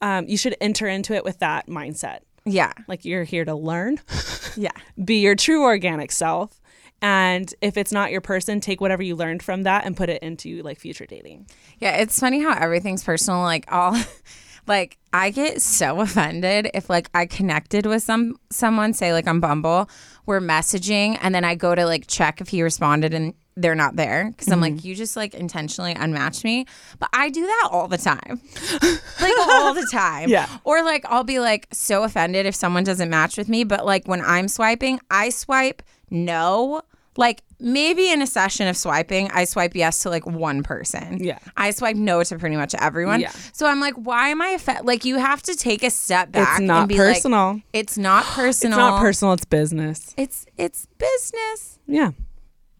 um 0.00 0.26
you 0.26 0.36
should 0.36 0.56
enter 0.60 0.88
into 0.88 1.14
it 1.14 1.22
with 1.24 1.38
that 1.38 1.68
mindset. 1.68 2.20
Yeah, 2.44 2.72
Like 2.88 3.04
you're 3.04 3.22
here 3.22 3.44
to 3.44 3.54
learn, 3.54 4.00
yeah, 4.56 4.72
be 5.04 5.20
your 5.20 5.36
true 5.36 5.62
organic 5.62 6.10
self. 6.10 6.60
And 7.02 7.52
if 7.60 7.76
it's 7.76 7.92
not 7.92 8.10
your 8.12 8.20
person, 8.20 8.60
take 8.60 8.80
whatever 8.80 9.02
you 9.02 9.16
learned 9.16 9.42
from 9.42 9.64
that 9.64 9.84
and 9.84 9.96
put 9.96 10.08
it 10.08 10.22
into 10.22 10.62
like 10.62 10.78
future 10.78 11.04
dating. 11.04 11.46
yeah. 11.78 11.96
It's 11.96 12.18
funny 12.18 12.40
how 12.40 12.52
everything's 12.54 13.02
personal. 13.04 13.40
Like 13.40 13.64
all, 13.70 13.96
like 14.68 14.96
I 15.12 15.30
get 15.30 15.60
so 15.60 16.00
offended 16.06 16.70
if 16.74 16.88
like 16.88 17.10
I 17.12 17.26
connected 17.26 17.86
with 17.86 18.02
some 18.04 18.36
someone, 18.50 18.94
say 18.94 19.12
like 19.12 19.26
on 19.26 19.40
Bumble, 19.40 19.90
we're 20.26 20.40
messaging, 20.40 21.18
and 21.20 21.34
then 21.34 21.44
I 21.44 21.56
go 21.56 21.74
to 21.74 21.84
like 21.84 22.06
check 22.06 22.40
if 22.40 22.48
he 22.48 22.62
responded 22.62 23.12
and 23.12 23.34
they're 23.54 23.74
not 23.74 23.96
there 23.96 24.30
because 24.30 24.48
I'm 24.48 24.60
Mm-hmm. 24.62 24.76
like, 24.76 24.84
you 24.84 24.94
just 24.94 25.14
like 25.16 25.34
intentionally 25.34 25.92
unmatched 25.92 26.42
me. 26.44 26.64
But 27.00 27.10
I 27.12 27.28
do 27.28 27.42
that 27.44 27.68
all 27.70 27.86
the 27.88 27.98
time, 27.98 28.40
like 29.20 29.32
all 29.40 29.74
the 29.74 29.86
time. 29.92 30.28
Yeah. 30.30 30.48
Or 30.64 30.82
like 30.84 31.04
I'll 31.08 31.24
be 31.24 31.40
like 31.40 31.66
so 31.72 32.04
offended 32.04 32.46
if 32.46 32.54
someone 32.54 32.84
doesn't 32.84 33.10
match 33.10 33.36
with 33.36 33.48
me, 33.48 33.64
but 33.64 33.84
like 33.84 34.06
when 34.06 34.20
I'm 34.22 34.46
swiping, 34.48 35.00
I 35.10 35.28
swipe 35.30 35.82
no 36.08 36.82
like 37.16 37.42
maybe 37.60 38.10
in 38.10 38.22
a 38.22 38.26
session 38.26 38.66
of 38.68 38.76
swiping, 38.76 39.30
I 39.32 39.44
swipe 39.44 39.74
yes 39.74 39.98
to 40.00 40.10
like 40.10 40.24
one 40.26 40.62
person. 40.62 41.22
Yeah. 41.22 41.38
I 41.56 41.70
swipe 41.72 41.96
no 41.96 42.22
to 42.24 42.38
pretty 42.38 42.56
much 42.56 42.74
everyone. 42.74 43.20
Yeah. 43.20 43.32
So 43.52 43.66
I'm 43.66 43.80
like, 43.80 43.94
why 43.94 44.28
am 44.28 44.40
I 44.40 44.48
affect? 44.48 44.84
Like 44.84 45.04
you 45.04 45.18
have 45.18 45.42
to 45.42 45.54
take 45.54 45.82
a 45.82 45.90
step 45.90 46.32
back. 46.32 46.58
It's 46.58 46.66
not 46.66 46.78
and 46.80 46.88
be 46.88 46.96
like, 46.98 47.14
personal. 47.14 47.60
it's 47.72 47.98
not 47.98 48.24
personal. 48.26 48.72
It's 48.72 48.78
not 48.78 49.00
personal, 49.00 49.34
it's 49.34 49.44
business. 49.44 50.14
It's 50.16 50.46
it's 50.56 50.86
business 50.98 51.78
Yeah. 51.86 52.12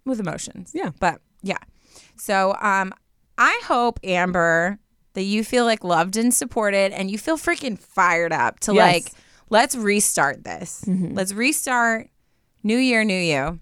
with 0.07 0.19
emotions. 0.21 0.73
Yeah. 0.75 0.91
But 0.99 1.21
yeah. 1.43 1.59
So 2.17 2.57
um 2.61 2.93
I 3.39 3.61
hope 3.65 4.01
Amber 4.03 4.79
that 5.15 5.23
you 5.25 5.45
feel 5.45 5.65
like 5.67 5.85
loved 5.85 6.17
and 6.17 6.33
supported 6.33 6.93
and 6.93 7.11
you 7.11 7.19
feel 7.19 7.37
freaking 7.37 7.79
fired 7.79 8.33
up 8.33 8.61
to 8.61 8.73
Yes. 8.73 8.95
like 8.95 9.13
let's 9.51 9.77
restart 9.77 10.43
this. 10.45 10.85
Let's 10.89 11.35
restart 11.35 12.09
new 12.63 12.79
year, 12.79 13.05
new 13.05 13.13
you. 13.21 13.61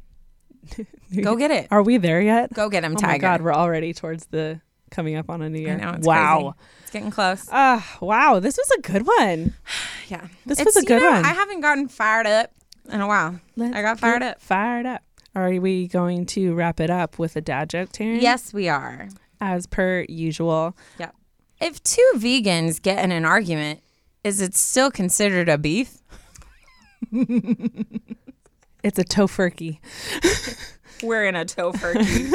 Go 1.22 1.36
get 1.36 1.50
it. 1.50 1.68
Are 1.70 1.82
we 1.82 1.96
there 1.96 2.20
yet? 2.20 2.52
Go 2.52 2.68
get 2.68 2.84
him, 2.84 2.92
Oh 2.92 2.96
Tiger. 3.00 3.12
my 3.12 3.18
god, 3.18 3.40
we're 3.42 3.54
already 3.54 3.92
towards 3.92 4.26
the 4.26 4.60
coming 4.90 5.16
up 5.16 5.30
on 5.30 5.42
a 5.42 5.48
new 5.48 5.60
year. 5.60 5.74
I 5.74 5.76
know, 5.76 5.90
it's 5.96 6.06
wow. 6.06 6.54
crazy. 6.56 6.68
It's 6.82 6.90
getting 6.90 7.10
close. 7.10 7.48
Ah, 7.52 7.98
wow, 8.00 8.40
this 8.40 8.56
was 8.56 8.70
a 8.78 8.80
good 8.80 9.06
one. 9.06 9.54
yeah. 10.08 10.26
this 10.46 10.58
It's- 10.60 10.66
was 10.66 10.76
a 10.76 10.80
you 10.82 10.86
good 10.86 11.02
know, 11.02 11.10
one. 11.12 11.24
I 11.24 11.28
haven't 11.28 11.60
gotten 11.60 11.88
fired 11.88 12.26
up 12.26 12.50
in 12.92 13.00
a 13.00 13.06
while. 13.06 13.40
Let's 13.56 13.74
I 13.76 13.82
got 13.82 13.98
fired 14.00 14.22
up. 14.22 14.40
Fired 14.40 14.86
up. 14.86 15.02
Are 15.34 15.48
we 15.50 15.86
going 15.86 16.26
to 16.26 16.54
wrap 16.54 16.80
it 16.80 16.90
up 16.90 17.18
with 17.18 17.36
a 17.36 17.40
dad 17.40 17.70
joke, 17.70 17.90
Taryn? 17.92 18.20
Yes, 18.20 18.52
we 18.52 18.68
are. 18.68 19.08
As 19.40 19.66
per 19.66 20.04
usual. 20.08 20.76
Yep. 20.98 21.14
If 21.60 21.82
two 21.84 22.10
vegans 22.16 22.82
get 22.82 23.04
in 23.04 23.12
an 23.12 23.24
argument, 23.24 23.80
is 24.24 24.40
it 24.40 24.54
still 24.56 24.90
considered 24.90 25.48
a 25.48 25.56
beef? 25.56 25.98
It's 28.82 28.98
a 28.98 29.04
tofurkey. 29.04 29.78
We're 31.02 31.24
in 31.24 31.34
a 31.34 31.46
tofurkey. 31.46 32.30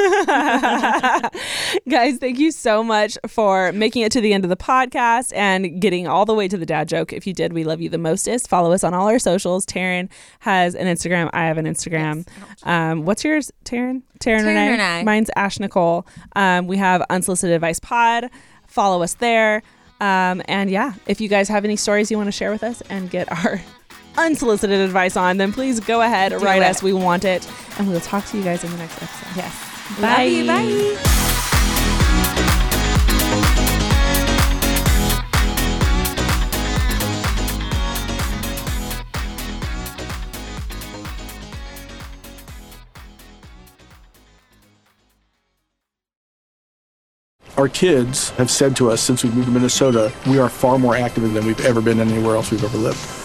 Guys, 1.90 2.18
thank 2.18 2.40
you 2.40 2.52
so 2.52 2.84
much 2.84 3.16
for 3.28 3.72
making 3.74 4.02
it 4.02 4.12
to 4.14 4.22
the 4.22 4.34
end 4.34 4.44
of 4.44 4.50
the 4.50 4.58
podcast 4.58 5.34
and 5.36 5.80
getting 5.80 6.08
all 6.08 6.26
the 6.26 6.34
way 6.34 6.48
to 6.48 6.58
the 6.58 6.66
dad 6.66 6.88
joke. 6.88 7.14
If 7.14 7.28
you 7.28 7.34
did, 7.34 7.54
we 7.54 7.64
love 7.64 7.80
you 7.80 7.90
the 7.90 8.00
mostest. 8.00 8.48
Follow 8.48 8.72
us 8.72 8.84
on 8.84 8.94
all 8.96 9.08
our 9.08 9.20
socials. 9.20 9.68
Taryn 9.68 10.10
has 10.40 10.74
an 10.74 10.88
Instagram. 10.88 11.30
I 11.32 11.46
have 11.46 11.60
an 11.60 11.66
Instagram. 11.66 12.28
Um, 12.64 13.06
what's 13.06 13.24
yours, 13.24 13.52
Taryn? 13.66 14.02
Taryn, 14.20 14.40
Taryn 14.40 14.46
Renee. 14.46 14.72
Renee. 14.72 15.04
Mine's 15.04 15.30
Ash 15.36 15.60
Nicole. 15.60 16.08
Um, 16.36 16.66
we 16.66 16.78
have 16.78 17.04
Unsolicited 17.10 17.54
Advice 17.54 17.80
Pod. 17.80 18.32
Follow 18.68 19.04
us 19.04 19.14
there. 19.16 19.62
Um, 20.02 20.42
and 20.48 20.70
yeah, 20.70 20.94
if 21.08 21.22
you 21.22 21.30
guys 21.30 21.48
have 21.50 21.66
any 21.66 21.76
stories 21.76 22.10
you 22.12 22.18
want 22.18 22.28
to 22.28 22.32
share 22.32 22.52
with 22.52 22.64
us 22.64 22.82
and 22.90 23.10
get 23.10 23.32
our 23.32 23.62
unsolicited 24.18 24.80
advice 24.80 25.16
on, 25.18 25.38
then 25.38 25.52
please 25.54 25.80
go 25.80 26.02
ahead, 26.02 26.32
write 26.42 26.62
it. 26.62 26.66
us. 26.66 26.84
We 26.84 26.94
want 26.94 27.26
it. 27.26 27.48
And 27.78 27.88
we'll 27.90 28.00
talk 28.02 28.26
to 28.28 28.38
you 28.38 28.44
guys 28.44 28.64
in 28.64 28.72
the 28.72 28.78
next 28.78 29.02
episode. 29.02 29.36
yes. 29.36 30.00
Bye. 30.00 30.26
Love 30.46 30.70
you. 30.70 30.96
Bye. 30.96 31.12
Our 47.58 47.70
kids 47.70 48.32
have 48.32 48.52
said 48.52 48.76
to 48.78 48.92
us 48.92 49.02
since 49.02 49.24
we 49.24 49.30
moved 49.30 49.46
to 49.48 49.52
Minnesota, 49.54 50.12
we 50.28 50.40
are 50.40 50.50
far 50.50 50.78
more 50.78 50.96
active 50.96 51.32
than 51.34 51.46
we've 51.46 51.66
ever 51.66 51.82
been 51.82 52.02
anywhere 52.02 52.36
else 52.36 52.52
we've 52.52 52.64
ever 52.64 52.78
lived. 52.78 53.25